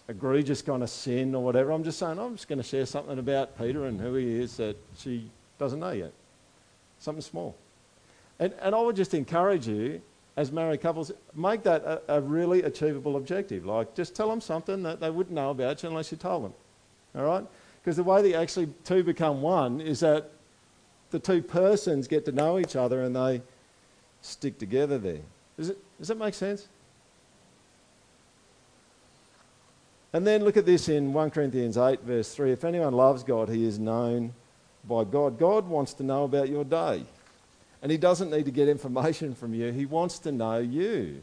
egregious 0.09 0.63
kind 0.63 0.83
of 0.83 0.91
sin 0.91 1.35
or 1.35 1.43
whatever. 1.43 1.71
I'm 1.71 1.85
just 1.85 1.99
saying, 1.99 2.19
I'm 2.19 2.37
just 2.37 2.49
going 2.49 2.59
to 2.59 2.67
share 2.67 2.87
something 2.87 3.19
about 3.19 3.59
Peter 3.59 3.87
and 3.87 4.01
who 4.01 4.15
he 4.15 4.41
is 4.41 4.57
that 4.59 4.77
she 4.99 5.31
doesn't 5.59 5.81
know 5.81 5.91
yet. 5.91 6.13
Something 6.99 7.23
small. 7.23 7.55
And, 8.39 8.55
and 8.61 8.75
I 8.75 8.81
would 8.81 8.97
just 8.97 9.15
encourage 9.15 9.67
you, 9.67 10.01
as 10.37 10.53
married 10.53 10.81
couples, 10.81 11.13
make 11.35 11.63
that 11.65 11.83
a, 11.83 12.01
a, 12.09 12.21
really 12.21 12.63
achievable 12.63 13.17
objective. 13.17 13.67
Like, 13.67 13.95
just 13.95 14.15
tell 14.15 14.29
them 14.29 14.41
something 14.41 14.83
that 14.85 15.01
they 15.01 15.11
wouldn't 15.11 15.35
know 15.35 15.51
about 15.51 15.83
you 15.83 15.89
unless 15.89 16.13
you 16.13 16.19
told 16.19 16.45
them. 16.45 16.55
All 17.17 17.25
right? 17.25 17.45
Because 17.83 17.97
the 17.97 18.05
way 18.05 18.23
that 18.23 18.39
actually 18.39 18.69
two 18.85 19.03
become 19.03 19.43
one 19.43 19.81
is 19.81 20.01
that 20.01 20.31
the 21.11 21.19
two 21.19 21.43
persons 21.43 22.07
get 22.07 22.25
to 22.27 22.33
know 22.33 22.59
each 22.59 22.77
other 22.77 23.03
and 23.03 23.17
they 23.17 23.43
stick 24.23 24.59
together 24.59 24.99
there. 24.99 25.21
Does, 25.57 25.71
it, 25.71 25.79
does 25.99 26.09
that 26.09 26.19
make 26.19 26.35
sense? 26.35 26.69
And 30.13 30.27
then 30.27 30.45
look 30.45 30.57
at 30.57 30.65
this 30.65 30.89
in 30.89 31.13
1 31.13 31.31
Corinthians 31.31 31.77
8, 31.77 32.01
verse 32.01 32.35
3. 32.35 32.53
If 32.53 32.65
anyone 32.65 32.95
loves 32.95 33.23
God, 33.23 33.49
he 33.49 33.65
is 33.65 33.79
known 33.79 34.33
by 34.85 35.05
God. 35.05 35.39
God 35.39 35.69
wants 35.69 35.93
to 35.95 36.03
know 36.03 36.25
about 36.25 36.49
your 36.49 36.65
day. 36.65 37.05
And 37.83 37.93
he 37.93 37.99
doesn't 37.99 38.31
need 38.31 38.47
to 38.47 38.51
get 38.51 38.69
information 38.69 39.35
from 39.35 39.55
you, 39.55 39.71
he 39.73 39.87
wants 39.87 40.19
to 40.21 40.33
know 40.33 40.59
you. 40.59 41.23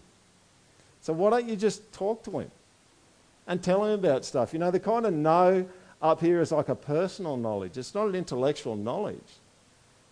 So 1.01 1.13
why 1.13 1.29
don't 1.29 1.47
you 1.47 1.55
just 1.55 1.91
talk 1.93 2.23
to 2.23 2.39
him 2.39 2.51
and 3.47 3.61
tell 3.61 3.83
him 3.83 3.91
about 3.91 4.25
stuff? 4.25 4.53
You 4.53 4.59
know, 4.59 4.71
the 4.71 4.79
kind 4.79 5.05
of 5.05 5.13
know 5.13 5.67
up 6.01 6.21
here 6.21 6.41
is 6.41 6.51
like 6.51 6.69
a 6.69 6.75
personal 6.75 7.37
knowledge, 7.37 7.77
it's 7.77 7.93
not 7.93 8.07
an 8.07 8.15
intellectual 8.15 8.75
knowledge. 8.75 9.39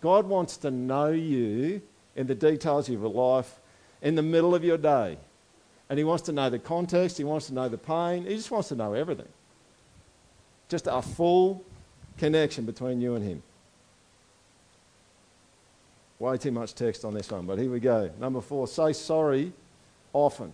God 0.00 0.26
wants 0.26 0.56
to 0.58 0.70
know 0.70 1.10
you 1.10 1.80
in 2.16 2.26
the 2.26 2.34
details 2.34 2.88
of 2.88 2.94
your 2.94 3.08
life 3.08 3.58
in 4.02 4.14
the 4.14 4.22
middle 4.22 4.54
of 4.54 4.62
your 4.62 4.78
day. 4.78 5.16
And 5.88 5.98
he 5.98 6.04
wants 6.04 6.22
to 6.24 6.32
know 6.32 6.48
the 6.50 6.58
context, 6.58 7.18
he 7.18 7.24
wants 7.24 7.48
to 7.48 7.54
know 7.54 7.68
the 7.68 7.78
pain, 7.78 8.24
he 8.24 8.36
just 8.36 8.50
wants 8.50 8.68
to 8.68 8.76
know 8.76 8.94
everything. 8.94 9.28
Just 10.68 10.86
a 10.86 11.02
full 11.02 11.64
connection 12.18 12.64
between 12.64 13.00
you 13.00 13.14
and 13.14 13.24
him. 13.24 13.42
Way 16.18 16.38
too 16.38 16.52
much 16.52 16.74
text 16.74 17.04
on 17.04 17.12
this 17.12 17.30
one, 17.30 17.44
but 17.46 17.58
here 17.58 17.70
we 17.70 17.80
go. 17.80 18.10
Number 18.20 18.40
four, 18.40 18.68
say 18.68 18.92
sorry 18.92 19.52
often. 20.12 20.52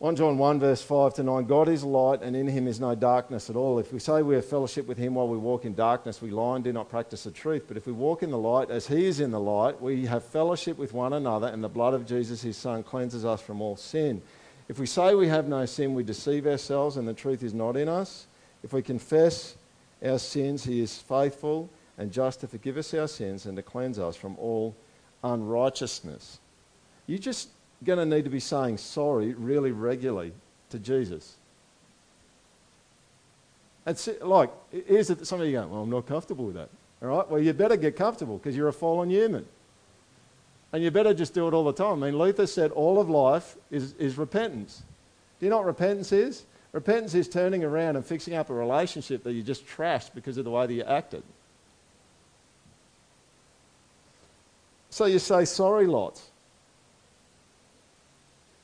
1 0.00 0.16
John 0.16 0.38
1, 0.38 0.60
verse 0.60 0.80
5 0.80 1.12
to 1.12 1.22
9 1.22 1.44
God 1.44 1.68
is 1.68 1.84
light, 1.84 2.22
and 2.22 2.34
in 2.34 2.48
him 2.48 2.66
is 2.66 2.80
no 2.80 2.94
darkness 2.94 3.50
at 3.50 3.56
all. 3.56 3.78
If 3.78 3.92
we 3.92 3.98
say 3.98 4.22
we 4.22 4.34
have 4.34 4.46
fellowship 4.46 4.86
with 4.86 4.96
him 4.96 5.14
while 5.14 5.28
we 5.28 5.36
walk 5.36 5.66
in 5.66 5.74
darkness, 5.74 6.22
we 6.22 6.30
lie 6.30 6.54
and 6.54 6.64
do 6.64 6.72
not 6.72 6.88
practice 6.88 7.24
the 7.24 7.30
truth. 7.30 7.64
But 7.68 7.76
if 7.76 7.86
we 7.86 7.92
walk 7.92 8.22
in 8.22 8.30
the 8.30 8.38
light, 8.38 8.70
as 8.70 8.86
he 8.86 9.04
is 9.04 9.20
in 9.20 9.30
the 9.30 9.38
light, 9.38 9.78
we 9.82 10.06
have 10.06 10.24
fellowship 10.24 10.78
with 10.78 10.94
one 10.94 11.12
another, 11.12 11.48
and 11.48 11.62
the 11.62 11.68
blood 11.68 11.92
of 11.92 12.06
Jesus, 12.06 12.40
his 12.40 12.56
son, 12.56 12.82
cleanses 12.82 13.26
us 13.26 13.42
from 13.42 13.60
all 13.60 13.76
sin. 13.76 14.22
If 14.70 14.78
we 14.78 14.86
say 14.86 15.14
we 15.14 15.28
have 15.28 15.48
no 15.48 15.66
sin, 15.66 15.92
we 15.92 16.02
deceive 16.02 16.46
ourselves, 16.46 16.96
and 16.96 17.06
the 17.06 17.12
truth 17.12 17.42
is 17.42 17.52
not 17.52 17.76
in 17.76 17.86
us. 17.86 18.26
If 18.62 18.72
we 18.72 18.80
confess 18.80 19.54
our 20.02 20.18
sins, 20.18 20.64
he 20.64 20.80
is 20.80 20.96
faithful 20.96 21.68
and 21.98 22.10
just 22.10 22.40
to 22.40 22.48
forgive 22.48 22.78
us 22.78 22.94
our 22.94 23.06
sins 23.06 23.44
and 23.44 23.54
to 23.54 23.62
cleanse 23.62 23.98
us 23.98 24.16
from 24.16 24.34
all 24.38 24.74
unrighteousness. 25.22 26.38
You're 27.06 27.18
just 27.18 27.50
going 27.84 27.98
to 27.98 28.04
need 28.04 28.24
to 28.24 28.30
be 28.30 28.40
saying 28.40 28.78
sorry 28.78 29.34
really 29.34 29.72
regularly 29.72 30.32
to 30.70 30.78
Jesus. 30.78 31.36
It's 33.86 34.08
like, 34.20 34.50
here's 34.70 35.10
it, 35.10 35.26
some 35.26 35.40
of 35.40 35.46
you 35.46 35.52
go, 35.52 35.66
well, 35.66 35.82
I'm 35.82 35.90
not 35.90 36.06
comfortable 36.06 36.44
with 36.44 36.56
that. 36.56 36.68
All 37.02 37.08
right? 37.08 37.28
Well, 37.28 37.40
you 37.40 37.52
better 37.52 37.76
get 37.76 37.96
comfortable 37.96 38.38
because 38.38 38.56
you're 38.56 38.68
a 38.68 38.72
fallen 38.72 39.10
human. 39.10 39.46
And 40.72 40.84
you 40.84 40.90
better 40.90 41.14
just 41.14 41.34
do 41.34 41.48
it 41.48 41.54
all 41.54 41.64
the 41.64 41.72
time. 41.72 42.02
I 42.02 42.10
mean, 42.10 42.18
Luther 42.18 42.46
said 42.46 42.70
all 42.70 43.00
of 43.00 43.08
life 43.08 43.56
is, 43.70 43.94
is 43.94 44.18
repentance. 44.18 44.82
Do 45.38 45.46
you 45.46 45.50
know 45.50 45.56
what 45.56 45.66
repentance 45.66 46.12
is? 46.12 46.44
Repentance 46.72 47.14
is 47.14 47.28
turning 47.28 47.64
around 47.64 47.96
and 47.96 48.06
fixing 48.06 48.34
up 48.34 48.50
a 48.50 48.54
relationship 48.54 49.24
that 49.24 49.32
you 49.32 49.42
just 49.42 49.66
trashed 49.66 50.14
because 50.14 50.36
of 50.36 50.44
the 50.44 50.50
way 50.50 50.66
that 50.66 50.72
you 50.72 50.84
acted. 50.84 51.22
So 54.90 55.06
you 55.06 55.18
say 55.18 55.44
sorry 55.44 55.86
lots. 55.86 56.29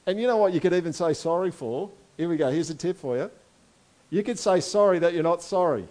And 0.06 0.20
you 0.20 0.26
know 0.26 0.36
what 0.36 0.52
you 0.52 0.60
could 0.60 0.72
even 0.72 0.92
say 0.92 1.12
sorry 1.12 1.50
for? 1.50 1.90
Here 2.16 2.28
we 2.28 2.36
go. 2.36 2.50
Here's 2.50 2.70
a 2.70 2.74
tip 2.74 2.96
for 2.96 3.16
you. 3.16 3.30
You 4.10 4.22
could 4.22 4.38
say 4.38 4.60
sorry 4.60 5.00
that 5.00 5.14
you're 5.14 5.22
not 5.22 5.42
sorry. 5.42 5.88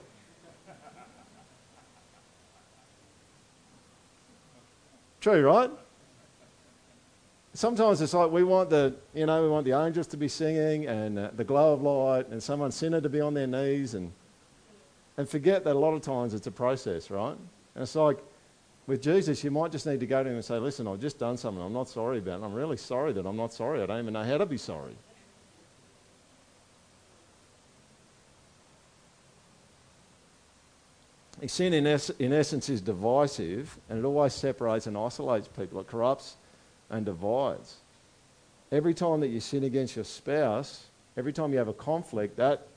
True, 5.19 5.45
right? 5.45 5.71
Sometimes 7.53 8.01
it's 8.01 8.13
like 8.13 8.31
we 8.31 8.43
want 8.43 8.69
the, 8.69 8.93
you 9.13 9.25
know, 9.25 9.41
we 9.41 9.49
want 9.49 9.65
the 9.65 9.71
angels 9.71 10.07
to 10.07 10.17
be 10.17 10.27
singing 10.27 10.87
and 10.87 11.17
uh, 11.17 11.31
the 11.35 11.43
glow 11.43 11.73
of 11.73 11.81
light 11.81 12.27
and 12.29 12.43
someone 12.43 12.71
sinner 12.71 13.01
to 13.01 13.09
be 13.09 13.21
on 13.21 13.33
their 13.33 13.47
knees 13.47 13.95
and, 13.95 14.11
and 15.17 15.27
forget 15.27 15.63
that 15.63 15.75
a 15.75 15.79
lot 15.79 15.93
of 15.93 16.01
times 16.01 16.33
it's 16.33 16.47
a 16.47 16.51
process, 16.51 17.09
right? 17.09 17.35
And 17.75 17.81
it's 17.81 17.95
like 17.95 18.19
with 18.87 19.01
Jesus, 19.01 19.43
you 19.43 19.49
might 19.49 19.71
just 19.71 19.87
need 19.87 19.99
to 19.99 20.05
go 20.05 20.23
to 20.23 20.29
him 20.29 20.35
and 20.35 20.45
say, 20.45 20.57
listen, 20.57 20.87
I've 20.87 20.99
just 20.99 21.17
done 21.17 21.37
something 21.37 21.63
I'm 21.63 21.73
not 21.73 21.89
sorry 21.89 22.19
about. 22.19 22.35
And 22.35 22.45
I'm 22.45 22.53
really 22.53 22.77
sorry 22.77 23.13
that 23.13 23.25
I'm 23.25 23.37
not 23.37 23.51
sorry. 23.51 23.81
I 23.81 23.85
don't 23.87 23.99
even 23.99 24.13
know 24.13 24.23
how 24.23 24.37
to 24.37 24.45
be 24.45 24.57
sorry. 24.57 24.95
Sin, 31.47 31.73
in, 31.73 31.85
es- 31.85 32.11
in 32.11 32.31
essence, 32.31 32.69
is 32.69 32.81
divisive 32.81 33.77
and 33.89 33.99
it 33.99 34.05
always 34.05 34.33
separates 34.33 34.87
and 34.87 34.97
isolates 34.97 35.47
people. 35.47 35.79
It 35.79 35.87
corrupts 35.87 36.35
and 36.89 37.05
divides. 37.05 37.77
Every 38.71 38.93
time 38.93 39.19
that 39.19 39.27
you 39.27 39.39
sin 39.39 39.63
against 39.63 39.95
your 39.95 40.05
spouse, 40.05 40.85
every 41.17 41.33
time 41.33 41.51
you 41.51 41.57
have 41.57 41.67
a 41.67 41.73
conflict, 41.73 42.37
that 42.37 42.67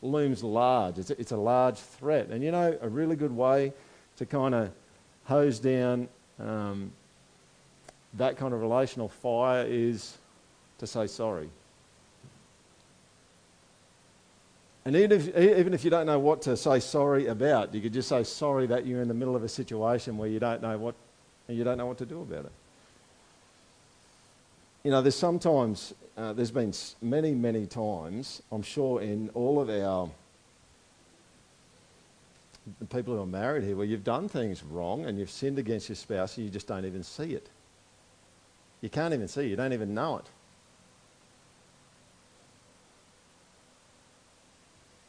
looms 0.00 0.42
large. 0.42 0.98
It's 0.98 1.10
a, 1.10 1.20
it's 1.20 1.32
a 1.32 1.36
large 1.36 1.78
threat. 1.78 2.28
And 2.28 2.42
you 2.42 2.50
know, 2.50 2.76
a 2.80 2.88
really 2.88 3.16
good 3.16 3.34
way 3.34 3.72
to 4.16 4.26
kind 4.26 4.54
of 4.54 4.72
hose 5.24 5.58
down 5.58 6.08
um, 6.38 6.92
that 8.14 8.36
kind 8.36 8.52
of 8.52 8.60
relational 8.60 9.08
fire 9.08 9.64
is 9.66 10.18
to 10.78 10.86
say 10.86 11.06
sorry. 11.06 11.48
And 14.84 14.96
even 14.96 15.12
if, 15.12 15.36
even 15.36 15.74
if 15.74 15.84
you 15.84 15.90
don't 15.90 16.06
know 16.06 16.18
what 16.18 16.42
to 16.42 16.56
say 16.56 16.80
sorry 16.80 17.28
about, 17.28 17.72
you 17.72 17.80
could 17.80 17.92
just 17.92 18.08
say 18.08 18.24
sorry 18.24 18.66
that 18.66 18.84
you're 18.84 19.00
in 19.00 19.08
the 19.08 19.14
middle 19.14 19.36
of 19.36 19.44
a 19.44 19.48
situation 19.48 20.18
where 20.18 20.28
you 20.28 20.40
don't 20.40 20.60
know 20.60 20.76
what, 20.76 20.96
you 21.48 21.62
don't 21.62 21.78
know 21.78 21.86
what 21.86 21.98
to 21.98 22.06
do 22.06 22.22
about 22.22 22.46
it. 22.46 22.52
You 24.82 24.90
know, 24.90 25.00
there's 25.00 25.14
sometimes, 25.14 25.94
uh, 26.16 26.32
there's 26.32 26.50
been 26.50 26.72
many, 27.00 27.32
many 27.32 27.66
times, 27.66 28.42
I'm 28.50 28.62
sure, 28.62 29.00
in 29.00 29.30
all 29.34 29.60
of 29.60 29.70
our 29.70 30.10
the 32.78 32.86
people 32.86 33.14
who 33.14 33.22
are 33.22 33.26
married 33.26 33.64
here, 33.64 33.76
where 33.76 33.86
you've 33.86 34.04
done 34.04 34.28
things 34.28 34.62
wrong 34.62 35.06
and 35.06 35.18
you've 35.18 35.30
sinned 35.30 35.58
against 35.58 35.88
your 35.88 35.96
spouse 35.96 36.36
and 36.36 36.46
you 36.46 36.52
just 36.52 36.66
don't 36.66 36.84
even 36.84 37.02
see 37.02 37.34
it. 37.34 37.48
You 38.80 38.88
can't 38.88 39.14
even 39.14 39.28
see 39.28 39.48
you 39.48 39.56
don't 39.56 39.72
even 39.72 39.94
know 39.94 40.18
it. 40.18 40.26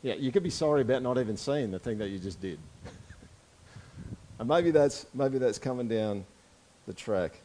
Yeah, 0.01 0.15
you 0.15 0.31
could 0.31 0.43
be 0.43 0.49
sorry 0.49 0.81
about 0.81 1.01
not 1.01 1.17
even 1.17 1.37
seeing 1.37 1.71
the 1.71 1.79
thing 1.79 1.97
that 1.99 2.09
you 2.09 2.19
just 2.19 2.41
did. 2.41 2.59
and 4.39 4.49
maybe 4.49 4.71
that's, 4.71 5.05
maybe 5.13 5.37
that's 5.37 5.57
coming 5.57 5.87
down 5.87 6.25
the 6.87 6.93
track. 6.93 7.39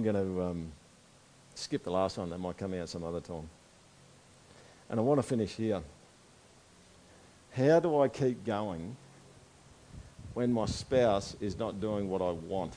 I'm 0.00 0.14
going 0.14 0.34
to 0.34 0.42
um, 0.42 0.72
skip 1.54 1.84
the 1.84 1.90
last 1.90 2.16
one. 2.16 2.30
That 2.30 2.38
might 2.38 2.56
come 2.56 2.72
out 2.72 2.88
some 2.88 3.04
other 3.04 3.20
time. 3.20 3.50
And 4.88 4.98
I 4.98 5.02
want 5.02 5.18
to 5.18 5.22
finish 5.22 5.52
here. 5.52 5.82
How 7.54 7.80
do 7.80 8.00
I 8.00 8.08
keep 8.08 8.42
going 8.46 8.96
when 10.32 10.54
my 10.54 10.64
spouse 10.64 11.36
is 11.38 11.58
not 11.58 11.82
doing 11.82 12.08
what 12.08 12.22
I 12.22 12.30
want? 12.30 12.72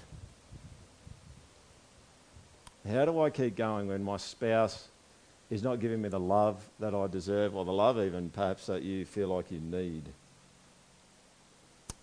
How 2.86 3.06
do 3.06 3.22
I 3.22 3.30
keep 3.30 3.56
going 3.56 3.88
when 3.88 4.04
my 4.04 4.18
spouse 4.18 4.90
is 5.50 5.64
not 5.64 5.80
giving 5.80 6.02
me 6.02 6.10
the 6.10 6.20
love 6.20 6.62
that 6.82 6.94
I 6.94 7.08
deserve, 7.08 7.56
or 7.56 7.64
the 7.64 7.72
love 7.72 7.98
even 8.00 8.32
perhaps 8.32 8.66
that 8.66 8.82
you 8.82 9.06
feel 9.06 9.30
like 9.30 9.50
you 9.50 9.62
need? 9.62 10.04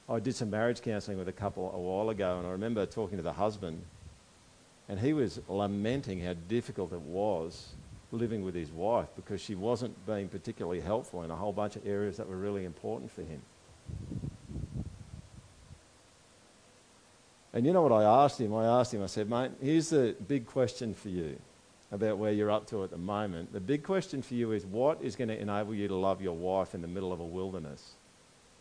I 0.09 0.19
did 0.19 0.35
some 0.35 0.49
marriage 0.49 0.81
counselling 0.81 1.19
with 1.19 1.29
a 1.29 1.33
couple 1.33 1.71
a 1.75 1.79
while 1.79 2.09
ago, 2.09 2.39
and 2.39 2.47
I 2.47 2.53
remember 2.53 2.87
talking 2.87 3.19
to 3.19 3.23
the 3.23 3.35
husband, 3.35 3.83
and 4.91 4.99
he 4.99 5.13
was 5.13 5.41
lamenting 5.49 6.21
how 6.21 6.35
difficult 6.49 6.93
it 6.93 7.01
was 7.01 7.75
living 8.11 8.45
with 8.45 8.57
his 8.57 8.73
wife 8.73 9.07
because 9.15 9.41
she 9.41 9.55
wasn't 9.55 9.95
being 10.05 10.29
particularly 10.29 10.81
helpful 10.81 11.23
in 11.23 11.31
a 11.31 11.37
whole 11.37 11.53
bunch 11.53 11.77
of 11.77 11.87
areas 11.87 12.17
that 12.17 12.29
were 12.29 12.37
really 12.37 12.65
important 12.65 13.09
for 13.09 13.23
him. 13.23 13.41
And 17.53 17.65
you 17.65 17.73
know 17.73 17.83
what 17.83 17.93
I 17.93 18.03
asked 18.03 18.41
him? 18.41 18.53
I 18.53 18.65
asked 18.65 18.93
him, 18.93 19.01
I 19.01 19.07
said, 19.07 19.31
mate, 19.31 19.53
here's 19.63 19.91
the 19.91 20.17
big 20.27 20.45
question 20.45 20.93
for 20.93 21.09
you 21.09 21.39
about 21.93 22.19
where 22.19 22.33
you're 22.33 22.51
up 22.51 22.67
to 22.71 22.83
at 22.83 22.91
the 22.91 22.99
moment. 22.99 23.53
The 23.53 23.61
big 23.61 23.85
question 23.85 24.23
for 24.23 24.35
you 24.35 24.51
is 24.51 24.67
what 24.67 25.01
is 25.01 25.15
going 25.15 25.29
to 25.29 25.41
enable 25.41 25.73
you 25.73 25.87
to 25.87 25.95
love 25.95 26.21
your 26.21 26.35
wife 26.35 26.75
in 26.75 26.83
the 26.83 26.89
middle 26.89 27.13
of 27.13 27.21
a 27.21 27.25
wilderness, 27.25 27.93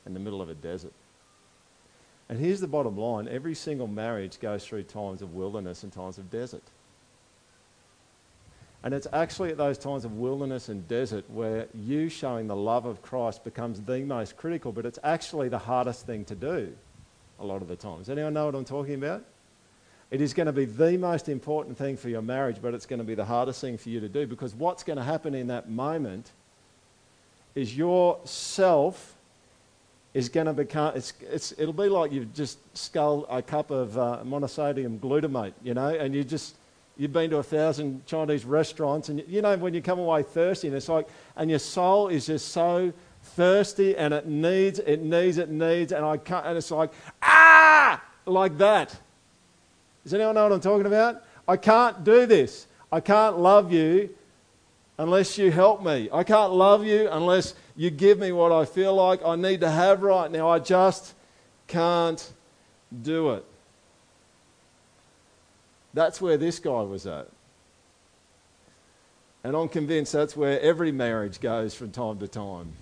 in 0.05 0.13
the 0.13 0.19
middle 0.19 0.43
of 0.43 0.49
a 0.49 0.55
desert? 0.55 0.93
And 2.29 2.39
here's 2.39 2.59
the 2.59 2.67
bottom 2.67 2.95
line 2.95 3.27
every 3.27 3.55
single 3.55 3.87
marriage 3.87 4.39
goes 4.39 4.65
through 4.65 4.83
times 4.83 5.21
of 5.21 5.33
wilderness 5.33 5.83
and 5.83 5.91
times 5.91 6.17
of 6.17 6.29
desert. 6.29 6.63
And 8.83 8.93
it's 8.93 9.07
actually 9.11 9.49
at 9.49 9.57
those 9.57 9.77
times 9.77 10.05
of 10.05 10.13
wilderness 10.13 10.69
and 10.69 10.87
desert 10.87 11.29
where 11.29 11.67
you 11.73 12.07
showing 12.07 12.47
the 12.47 12.55
love 12.55 12.85
of 12.85 13.01
Christ 13.01 13.43
becomes 13.43 13.81
the 13.81 13.99
most 13.99 14.37
critical, 14.37 14.71
but 14.71 14.85
it's 14.85 14.99
actually 15.03 15.49
the 15.49 15.57
hardest 15.57 16.05
thing 16.05 16.23
to 16.25 16.35
do 16.35 16.73
a 17.39 17.45
lot 17.45 17.61
of 17.61 17.67
the 17.67 17.75
times. 17.75 18.09
Anyone 18.09 18.33
know 18.33 18.45
what 18.45 18.55
I'm 18.55 18.63
talking 18.63 18.93
about? 18.93 19.25
It 20.11 20.21
is 20.21 20.33
going 20.33 20.47
to 20.47 20.53
be 20.53 20.65
the 20.65 20.97
most 20.97 21.29
important 21.29 21.77
thing 21.77 21.97
for 21.97 22.09
your 22.09 22.21
marriage, 22.21 22.57
but 22.61 22.73
it's 22.73 22.85
going 22.85 22.99
to 22.99 23.05
be 23.05 23.15
the 23.15 23.25
hardest 23.25 23.59
thing 23.61 23.77
for 23.77 23.89
you 23.89 23.99
to 23.99 24.09
do 24.09 24.25
because 24.25 24.55
what's 24.55 24.83
going 24.83 24.97
to 24.97 25.03
happen 25.03 25.35
in 25.35 25.47
that 25.47 25.69
moment 25.69 26.31
is 27.53 27.75
your 27.75 28.19
self 28.23 29.15
is 30.13 30.29
going 30.29 30.47
to 30.47 30.53
become, 30.53 30.95
it's, 30.95 31.13
it's, 31.21 31.53
it'll 31.57 31.73
be 31.73 31.87
like 31.87 32.11
you've 32.11 32.33
just 32.33 32.57
sculled 32.75 33.25
a 33.29 33.41
cup 33.41 33.71
of 33.71 33.97
uh, 33.97 34.19
monosodium 34.25 34.99
glutamate, 34.99 35.53
you 35.63 35.73
know, 35.73 35.89
and 35.89 36.15
you 36.15 36.23
just, 36.23 36.55
you've 36.97 37.13
been 37.13 37.29
to 37.29 37.37
a 37.37 37.43
thousand 37.43 38.05
Chinese 38.05 38.43
restaurants 38.43 39.09
and 39.09 39.23
you 39.27 39.41
know 39.41 39.55
when 39.57 39.73
you 39.73 39.81
come 39.81 39.99
away 39.99 40.23
thirsty 40.23 40.67
and 40.67 40.75
it's 40.75 40.89
like, 40.89 41.07
and 41.35 41.49
your 41.49 41.59
soul 41.59 42.07
is 42.07 42.25
just 42.25 42.49
so 42.49 42.91
thirsty 43.21 43.95
and 43.95 44.13
it 44.13 44.27
needs, 44.27 44.79
it 44.79 45.01
needs, 45.01 45.37
it 45.37 45.49
needs, 45.49 45.91
and 45.91 46.03
I 46.03 46.17
can't, 46.17 46.45
and 46.45 46.57
it's 46.57 46.71
like, 46.71 46.91
ah, 47.21 48.01
like 48.25 48.57
that. 48.57 48.95
Does 50.03 50.13
anyone 50.13 50.35
know 50.35 50.43
what 50.43 50.53
I'm 50.53 50.61
talking 50.61 50.87
about? 50.87 51.23
I 51.47 51.57
can't 51.57 52.03
do 52.03 52.25
this. 52.25 52.67
I 52.91 52.99
can't 52.99 53.37
love 53.37 53.71
you 53.71 54.09
unless 54.97 55.37
you 55.37 55.51
help 55.51 55.83
me. 55.83 56.09
I 56.11 56.23
can't 56.23 56.51
love 56.51 56.85
you 56.85 57.09
unless 57.11 57.53
you 57.79 57.89
give 57.89 58.19
me 58.19 58.33
what 58.33 58.51
I 58.51 58.65
feel 58.65 58.93
like 58.93 59.23
I 59.23 59.37
need 59.37 59.61
to 59.61 59.71
have 59.71 60.01
right 60.01 60.29
now. 60.29 60.49
I 60.49 60.59
just 60.59 61.13
can't 61.65 62.29
do 63.01 63.29
it. 63.29 63.45
That's 65.93 66.19
where 66.19 66.35
this 66.35 66.59
guy 66.59 66.81
was 66.81 67.07
at. 67.07 67.29
And 69.45 69.55
I'm 69.55 69.69
convinced 69.69 70.11
that's 70.11 70.35
where 70.35 70.59
every 70.59 70.91
marriage 70.91 71.39
goes 71.39 71.73
from 71.73 71.91
time 71.91 72.19
to 72.19 72.27
time. 72.27 72.73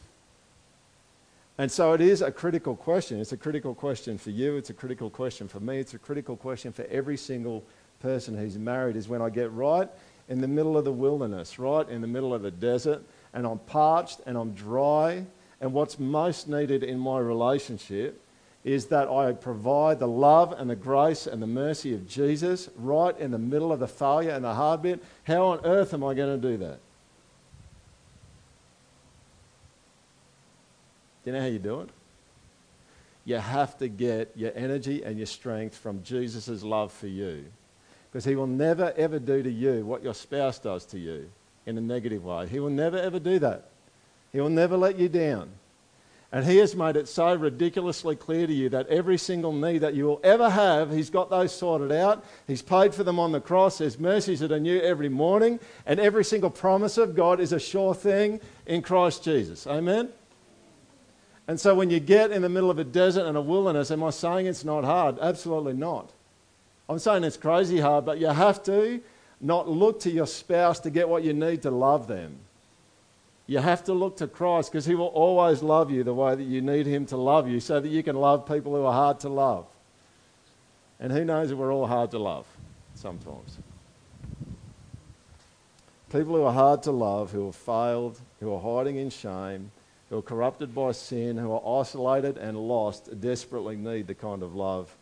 And 1.59 1.71
so 1.71 1.93
it 1.93 2.01
is 2.01 2.23
a 2.23 2.31
critical 2.31 2.75
question. 2.75 3.19
It's 3.19 3.33
a 3.33 3.37
critical 3.37 3.75
question 3.75 4.17
for 4.17 4.31
you. 4.31 4.57
It's 4.57 4.71
a 4.71 4.73
critical 4.73 5.11
question 5.11 5.47
for 5.47 5.59
me. 5.59 5.77
It's 5.77 5.93
a 5.93 5.99
critical 5.99 6.35
question 6.35 6.73
for 6.73 6.85
every 6.85 7.17
single 7.17 7.63
person 7.99 8.35
who's 8.35 8.57
married 8.57 8.95
is 8.95 9.07
when 9.07 9.21
I 9.21 9.29
get 9.29 9.51
right 9.51 9.89
in 10.27 10.41
the 10.41 10.47
middle 10.47 10.75
of 10.75 10.85
the 10.85 10.91
wilderness, 10.91 11.59
right 11.59 11.87
in 11.87 12.01
the 12.01 12.07
middle 12.07 12.33
of 12.33 12.41
the 12.41 12.49
desert, 12.49 13.03
and 13.37 13.45
I'm 13.45 13.59
parched 13.59 14.21
and 14.25 14.35
I'm 14.35 14.53
dry. 14.53 15.23
And 15.61 15.71
what's 15.71 15.99
most 15.99 16.47
needed 16.47 16.83
in 16.83 16.97
my 16.97 17.19
relationship 17.19 18.19
is 18.63 18.87
that 18.87 19.07
I 19.07 19.31
provide 19.31 19.99
the 19.99 20.07
love 20.07 20.53
and 20.53 20.67
the 20.67 20.75
grace 20.75 21.27
and 21.27 21.39
the 21.39 21.47
mercy 21.47 21.93
of 21.93 22.07
Jesus 22.07 22.67
right 22.75 23.15
in 23.19 23.29
the 23.29 23.37
middle 23.37 23.71
of 23.71 23.79
the 23.79 23.87
failure 23.87 24.31
and 24.31 24.43
the 24.43 24.55
hard 24.55 24.81
bit. 24.81 25.03
How 25.25 25.49
on 25.49 25.63
earth 25.65 25.93
am 25.93 26.03
I 26.03 26.15
going 26.15 26.41
to 26.41 26.47
do 26.49 26.57
that? 26.57 26.79
Do 31.23 31.29
you 31.29 31.33
know 31.33 31.41
how 31.41 31.47
you 31.47 31.59
do 31.59 31.81
it? 31.81 31.89
You 33.23 33.35
have 33.35 33.77
to 33.77 33.87
get 33.87 34.31
your 34.35 34.51
energy 34.55 35.03
and 35.03 35.15
your 35.15 35.27
strength 35.27 35.77
from 35.77 36.01
Jesus' 36.01 36.63
love 36.63 36.91
for 36.91 37.07
you. 37.07 37.45
Because 38.11 38.25
he 38.25 38.35
will 38.35 38.47
never 38.47 38.95
ever 38.97 39.19
do 39.19 39.43
to 39.43 39.51
you 39.51 39.85
what 39.85 40.01
your 40.01 40.15
spouse 40.15 40.57
does 40.57 40.85
to 40.87 40.97
you 40.97 41.29
in 41.67 41.77
a 41.77 41.81
negative 41.81 42.23
way. 42.23 42.47
He 42.47 42.59
will 42.59 42.71
never 42.71 42.97
ever 42.97 43.19
do 43.19 43.37
that. 43.39 43.65
He 44.31 44.41
will 44.41 44.49
never 44.49 44.75
let 44.75 44.97
you 44.97 45.09
down. 45.09 45.51
And 46.31 46.45
He 46.45 46.57
has 46.57 46.75
made 46.75 46.95
it 46.95 47.07
so 47.07 47.33
ridiculously 47.35 48.15
clear 48.15 48.47
to 48.47 48.53
you 48.53 48.69
that 48.69 48.87
every 48.87 49.17
single 49.17 49.53
need 49.53 49.79
that 49.79 49.93
you 49.93 50.05
will 50.05 50.19
ever 50.23 50.49
have, 50.49 50.91
He's 50.91 51.09
got 51.09 51.29
those 51.29 51.53
sorted 51.53 51.91
out. 51.91 52.25
He's 52.47 52.61
paid 52.61 52.95
for 52.95 53.03
them 53.03 53.19
on 53.19 53.31
the 53.31 53.39
cross. 53.39 53.77
There's 53.77 53.99
mercies 53.99 54.39
that 54.39 54.51
are 54.51 54.59
new 54.59 54.79
every 54.79 55.09
morning. 55.09 55.59
And 55.85 55.99
every 55.99 56.25
single 56.25 56.49
promise 56.49 56.97
of 56.97 57.15
God 57.15 57.39
is 57.39 57.53
a 57.53 57.59
sure 57.59 57.93
thing 57.93 58.41
in 58.65 58.81
Christ 58.81 59.23
Jesus. 59.23 59.67
Amen? 59.67 60.09
And 61.47 61.59
so 61.59 61.75
when 61.75 61.89
you 61.89 62.01
get 62.01 62.31
in 62.31 62.41
the 62.41 62.49
middle 62.49 62.69
of 62.69 62.79
a 62.79 62.83
desert 62.83 63.25
and 63.25 63.37
a 63.37 63.41
wilderness, 63.41 63.89
am 63.89 64.03
I 64.03 64.09
saying 64.09 64.47
it's 64.47 64.65
not 64.65 64.83
hard? 64.83 65.17
Absolutely 65.19 65.73
not. 65.73 66.11
I'm 66.89 66.99
saying 66.99 67.23
it's 67.23 67.37
crazy 67.37 67.79
hard, 67.79 68.05
but 68.05 68.17
you 68.17 68.27
have 68.27 68.63
to 68.63 69.01
not 69.39 69.69
look 69.69 69.99
to 70.01 70.11
your 70.11 70.27
spouse 70.27 70.79
to 70.81 70.89
get 70.89 71.07
what 71.07 71.23
you 71.23 71.33
need 71.33 71.61
to 71.63 71.71
love 71.71 72.07
them. 72.07 72.39
You 73.45 73.59
have 73.59 73.83
to 73.85 73.93
look 73.93 74.17
to 74.17 74.27
Christ 74.27 74.71
because 74.71 74.85
He 74.85 74.95
will 74.95 75.07
always 75.07 75.63
love 75.63 75.89
you 75.89 76.03
the 76.03 76.13
way 76.13 76.35
that 76.35 76.43
you 76.43 76.61
need 76.61 76.85
Him 76.85 77.05
to 77.07 77.17
love 77.17 77.47
you 77.47 77.59
so 77.59 77.79
that 77.79 77.87
you 77.87 78.03
can 78.03 78.15
love 78.15 78.45
people 78.45 78.75
who 78.75 78.83
are 78.83 78.93
hard 78.93 79.21
to 79.21 79.29
love. 79.29 79.67
And 80.99 81.11
who 81.11 81.23
knows 81.23 81.49
that 81.49 81.55
we're 81.55 81.73
all 81.73 81.87
hard 81.87 82.11
to 82.11 82.19
love 82.19 82.45
sometimes. 82.95 83.57
People 86.11 86.35
who 86.35 86.43
are 86.43 86.53
hard 86.53 86.83
to 86.83 86.91
love, 86.91 87.31
who 87.31 87.45
have 87.45 87.55
failed, 87.55 88.19
who 88.39 88.53
are 88.53 88.59
hiding 88.59 88.97
in 88.97 89.09
shame, 89.09 89.71
who 90.09 90.17
are 90.17 90.21
corrupted 90.21 90.73
by 90.73 90.91
sin, 90.91 91.37
who 91.37 91.51
are 91.51 91.81
isolated 91.81 92.37
and 92.37 92.57
lost, 92.57 93.19
desperately 93.21 93.75
need 93.75 94.07
the 94.07 94.15
kind 94.15 94.41
of 94.41 94.55
love 94.55 94.95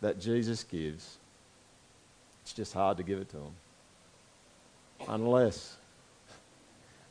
that 0.00 0.20
Jesus 0.20 0.64
gives. 0.64 1.18
It's 2.44 2.52
just 2.52 2.74
hard 2.74 2.98
to 2.98 3.02
give 3.02 3.18
it 3.18 3.28
to 3.30 3.38
them 3.38 3.54
unless 5.08 5.76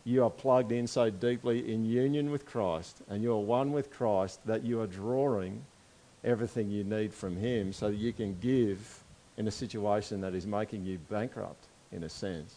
you 0.05 0.23
are 0.23 0.29
plugged 0.29 0.71
in 0.71 0.87
so 0.87 1.09
deeply 1.09 1.73
in 1.73 1.85
union 1.85 2.31
with 2.31 2.45
Christ 2.45 3.01
and 3.09 3.21
you 3.21 3.33
are 3.33 3.39
one 3.39 3.71
with 3.71 3.91
Christ 3.91 4.39
that 4.45 4.63
you 4.63 4.79
are 4.79 4.87
drawing 4.87 5.65
everything 6.23 6.69
you 6.69 6.83
need 6.83 7.13
from 7.13 7.35
Him 7.35 7.73
so 7.73 7.89
that 7.89 7.97
you 7.97 8.13
can 8.13 8.37
give 8.39 9.03
in 9.37 9.47
a 9.47 9.51
situation 9.51 10.21
that 10.21 10.35
is 10.35 10.45
making 10.45 10.85
you 10.85 10.99
bankrupt, 11.09 11.65
in 11.91 12.03
a 12.03 12.09
sense. 12.09 12.55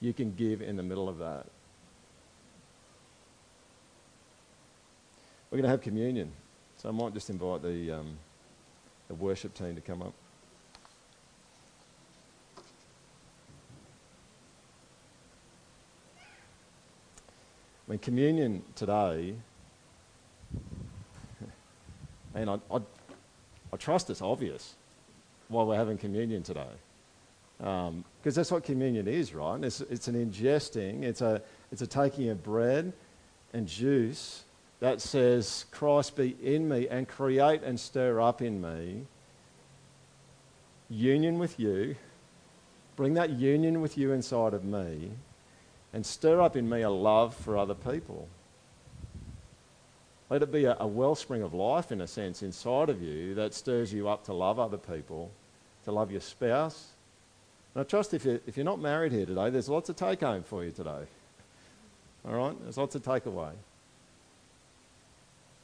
You 0.00 0.12
can 0.12 0.34
give 0.34 0.62
in 0.62 0.76
the 0.76 0.82
middle 0.82 1.08
of 1.08 1.18
that. 1.18 1.46
We're 5.50 5.56
going 5.56 5.64
to 5.64 5.70
have 5.70 5.82
communion. 5.82 6.30
So 6.78 6.88
I 6.88 6.92
might 6.92 7.14
just 7.14 7.30
invite 7.30 7.62
the, 7.62 7.92
um, 7.92 8.16
the 9.08 9.14
worship 9.14 9.54
team 9.54 9.74
to 9.74 9.80
come 9.80 10.02
up. 10.02 10.12
I 17.88 17.92
mean, 17.92 18.00
communion 18.00 18.62
today, 18.74 19.34
and 22.34 22.50
I, 22.50 22.58
I, 22.70 22.80
I 23.72 23.76
trust 23.78 24.10
it's 24.10 24.20
obvious 24.20 24.74
why 25.48 25.62
we're 25.62 25.76
having 25.76 25.96
communion 25.96 26.42
today. 26.42 26.66
Because 27.56 27.88
um, 27.88 28.04
that's 28.22 28.52
what 28.52 28.62
communion 28.62 29.08
is, 29.08 29.32
right? 29.32 29.62
It's, 29.64 29.80
it's 29.80 30.06
an 30.06 30.14
ingesting, 30.14 31.02
it's 31.02 31.22
a, 31.22 31.40
it's 31.72 31.80
a 31.80 31.86
taking 31.86 32.28
of 32.28 32.42
bread 32.42 32.92
and 33.54 33.66
juice 33.66 34.44
that 34.80 35.00
says, 35.00 35.64
Christ 35.70 36.14
be 36.14 36.36
in 36.42 36.68
me 36.68 36.88
and 36.88 37.08
create 37.08 37.62
and 37.62 37.80
stir 37.80 38.20
up 38.20 38.42
in 38.42 38.60
me 38.60 39.06
union 40.90 41.38
with 41.38 41.58
you, 41.58 41.96
bring 42.96 43.14
that 43.14 43.30
union 43.30 43.80
with 43.80 43.98
you 43.98 44.12
inside 44.12 44.54
of 44.54 44.64
me, 44.64 45.10
and 45.92 46.04
stir 46.04 46.40
up 46.40 46.56
in 46.56 46.68
me 46.68 46.82
a 46.82 46.90
love 46.90 47.34
for 47.34 47.56
other 47.56 47.74
people. 47.74 48.28
Let 50.30 50.42
it 50.42 50.52
be 50.52 50.64
a, 50.64 50.76
a, 50.78 50.86
wellspring 50.86 51.42
of 51.42 51.54
life, 51.54 51.90
in 51.90 52.00
a 52.02 52.06
sense, 52.06 52.42
inside 52.42 52.90
of 52.90 53.02
you 53.02 53.34
that 53.34 53.54
stirs 53.54 53.92
you 53.92 54.08
up 54.08 54.24
to 54.24 54.34
love 54.34 54.58
other 54.58 54.76
people, 54.76 55.30
to 55.84 55.92
love 55.92 56.10
your 56.10 56.20
spouse. 56.20 56.88
And 57.74 57.80
I 57.80 57.84
trust 57.84 58.12
if 58.12 58.24
you're, 58.24 58.40
if 58.46 58.56
you're 58.56 58.64
not 58.64 58.80
married 58.80 59.12
here 59.12 59.24
today, 59.24 59.48
there's 59.48 59.68
lots 59.68 59.88
of 59.88 59.96
take 59.96 60.20
home 60.20 60.42
for 60.42 60.64
you 60.64 60.70
today. 60.70 61.06
All 62.26 62.34
right? 62.34 62.62
There's 62.62 62.76
lots 62.76 62.94
of 62.94 63.02
takeaway. 63.02 63.52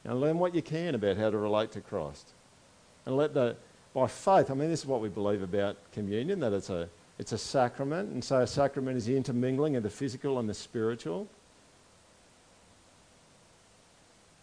And 0.04 0.20
learn 0.20 0.38
what 0.38 0.54
you 0.54 0.62
can 0.62 0.94
about 0.94 1.18
how 1.18 1.30
to 1.30 1.36
relate 1.36 1.72
to 1.72 1.80
Christ. 1.80 2.30
And 3.04 3.16
let 3.16 3.34
the, 3.34 3.56
by 3.92 4.06
faith, 4.06 4.50
I 4.50 4.54
mean, 4.54 4.70
this 4.70 4.80
is 4.80 4.86
what 4.86 5.00
we 5.00 5.08
believe 5.08 5.42
about 5.42 5.76
communion, 5.92 6.40
that 6.40 6.52
it's 6.54 6.70
a, 6.70 6.88
it's 7.18 7.32
a 7.32 7.38
sacrament, 7.38 8.12
and 8.12 8.24
so 8.24 8.40
a 8.40 8.46
sacrament 8.46 8.96
is 8.96 9.06
the 9.06 9.16
intermingling 9.16 9.76
of 9.76 9.82
the 9.82 9.90
physical 9.90 10.38
and 10.38 10.48
the 10.48 10.54
spiritual. 10.54 11.28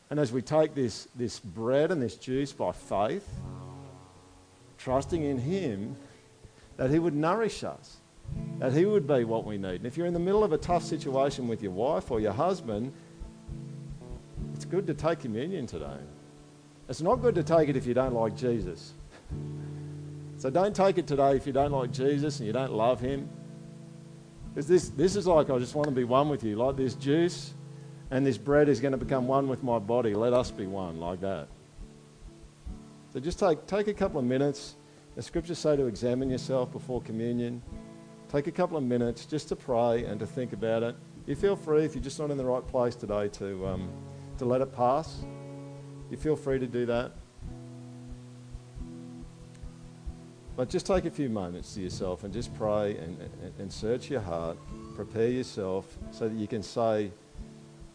And 0.09 0.19
as 0.19 0.31
we 0.31 0.41
take 0.41 0.73
this, 0.73 1.07
this 1.15 1.39
bread 1.39 1.91
and 1.91 2.01
this 2.01 2.15
juice 2.15 2.53
by 2.53 2.71
faith, 2.71 3.27
trusting 4.77 5.23
in 5.23 5.37
Him, 5.37 5.95
that 6.77 6.89
He 6.89 6.99
would 6.99 7.15
nourish 7.15 7.63
us, 7.63 7.97
that 8.59 8.73
He 8.73 8.85
would 8.85 9.05
be 9.05 9.25
what 9.25 9.45
we 9.45 9.57
need. 9.57 9.75
And 9.75 9.85
if 9.85 9.97
you're 9.97 10.07
in 10.07 10.13
the 10.13 10.19
middle 10.19 10.43
of 10.43 10.53
a 10.53 10.57
tough 10.57 10.83
situation 10.83 11.47
with 11.47 11.61
your 11.61 11.71
wife 11.71 12.09
or 12.09 12.19
your 12.19 12.33
husband, 12.33 12.93
it's 14.55 14.65
good 14.65 14.87
to 14.87 14.93
take 14.93 15.19
communion 15.19 15.67
today. 15.67 15.97
It's 16.87 17.01
not 17.01 17.21
good 17.21 17.35
to 17.35 17.43
take 17.43 17.67
it 17.69 17.75
if 17.75 17.85
you 17.85 17.93
don't 17.93 18.13
like 18.13 18.35
Jesus. 18.35 18.93
So 20.41 20.49
don't 20.49 20.75
take 20.75 20.97
it 20.97 21.05
today 21.05 21.35
if 21.35 21.45
you 21.45 21.53
don't 21.53 21.71
like 21.71 21.91
Jesus 21.91 22.39
and 22.39 22.47
you 22.47 22.51
don't 22.51 22.73
love 22.73 22.99
him. 22.99 23.29
Because 24.49 24.67
this, 24.67 24.89
this 24.89 25.15
is 25.15 25.27
like, 25.27 25.51
I 25.51 25.59
just 25.59 25.75
want 25.75 25.87
to 25.87 25.93
be 25.93 26.03
one 26.03 26.29
with 26.29 26.43
you. 26.43 26.55
Like 26.55 26.75
this 26.77 26.95
juice 26.95 27.53
and 28.09 28.25
this 28.25 28.39
bread 28.39 28.67
is 28.67 28.79
going 28.79 28.93
to 28.93 28.97
become 28.97 29.27
one 29.27 29.47
with 29.47 29.61
my 29.61 29.77
body. 29.77 30.15
Let 30.15 30.33
us 30.33 30.49
be 30.49 30.65
one, 30.65 30.99
like 30.99 31.21
that. 31.21 31.47
So 33.13 33.19
just 33.19 33.37
take, 33.37 33.67
take 33.67 33.87
a 33.87 33.93
couple 33.93 34.19
of 34.19 34.25
minutes. 34.25 34.77
The 35.15 35.21
scriptures 35.21 35.59
say 35.59 35.75
to 35.75 35.85
examine 35.85 36.31
yourself 36.31 36.71
before 36.71 37.03
communion. 37.03 37.61
Take 38.27 38.47
a 38.47 38.51
couple 38.51 38.77
of 38.77 38.83
minutes 38.83 39.27
just 39.27 39.47
to 39.49 39.55
pray 39.55 40.05
and 40.05 40.19
to 40.19 40.25
think 40.25 40.53
about 40.53 40.81
it. 40.81 40.95
You 41.27 41.35
feel 41.35 41.55
free, 41.55 41.85
if 41.85 41.93
you're 41.93 42.03
just 42.03 42.17
not 42.17 42.31
in 42.31 42.37
the 42.37 42.45
right 42.45 42.65
place 42.65 42.95
today, 42.95 43.27
to, 43.27 43.67
um, 43.67 43.91
to 44.39 44.45
let 44.45 44.61
it 44.61 44.73
pass. 44.73 45.23
You 46.09 46.17
feel 46.17 46.35
free 46.35 46.57
to 46.57 46.65
do 46.65 46.87
that. 46.87 47.11
But 50.61 50.69
just 50.69 50.85
take 50.85 51.05
a 51.05 51.09
few 51.09 51.27
moments 51.27 51.73
to 51.73 51.81
yourself 51.81 52.23
and 52.23 52.31
just 52.31 52.53
pray 52.53 52.95
and, 52.95 53.19
and, 53.19 53.53
and 53.57 53.73
search 53.73 54.11
your 54.11 54.21
heart. 54.21 54.59
Prepare 54.95 55.29
yourself 55.29 55.97
so 56.11 56.29
that 56.29 56.35
you 56.37 56.45
can 56.45 56.61
say 56.61 57.11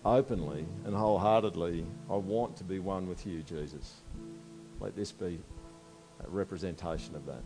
openly 0.05 0.67
and 0.85 0.93
wholeheartedly, 0.93 1.87
I 2.11 2.17
want 2.17 2.57
to 2.57 2.65
be 2.65 2.81
one 2.81 3.09
with 3.09 3.25
you, 3.25 3.45
Jesus. 3.45 4.01
Let 4.81 4.97
this 4.97 5.13
be 5.13 5.39
a 6.25 6.29
representation 6.29 7.15
of 7.15 7.25
that. 7.27 7.45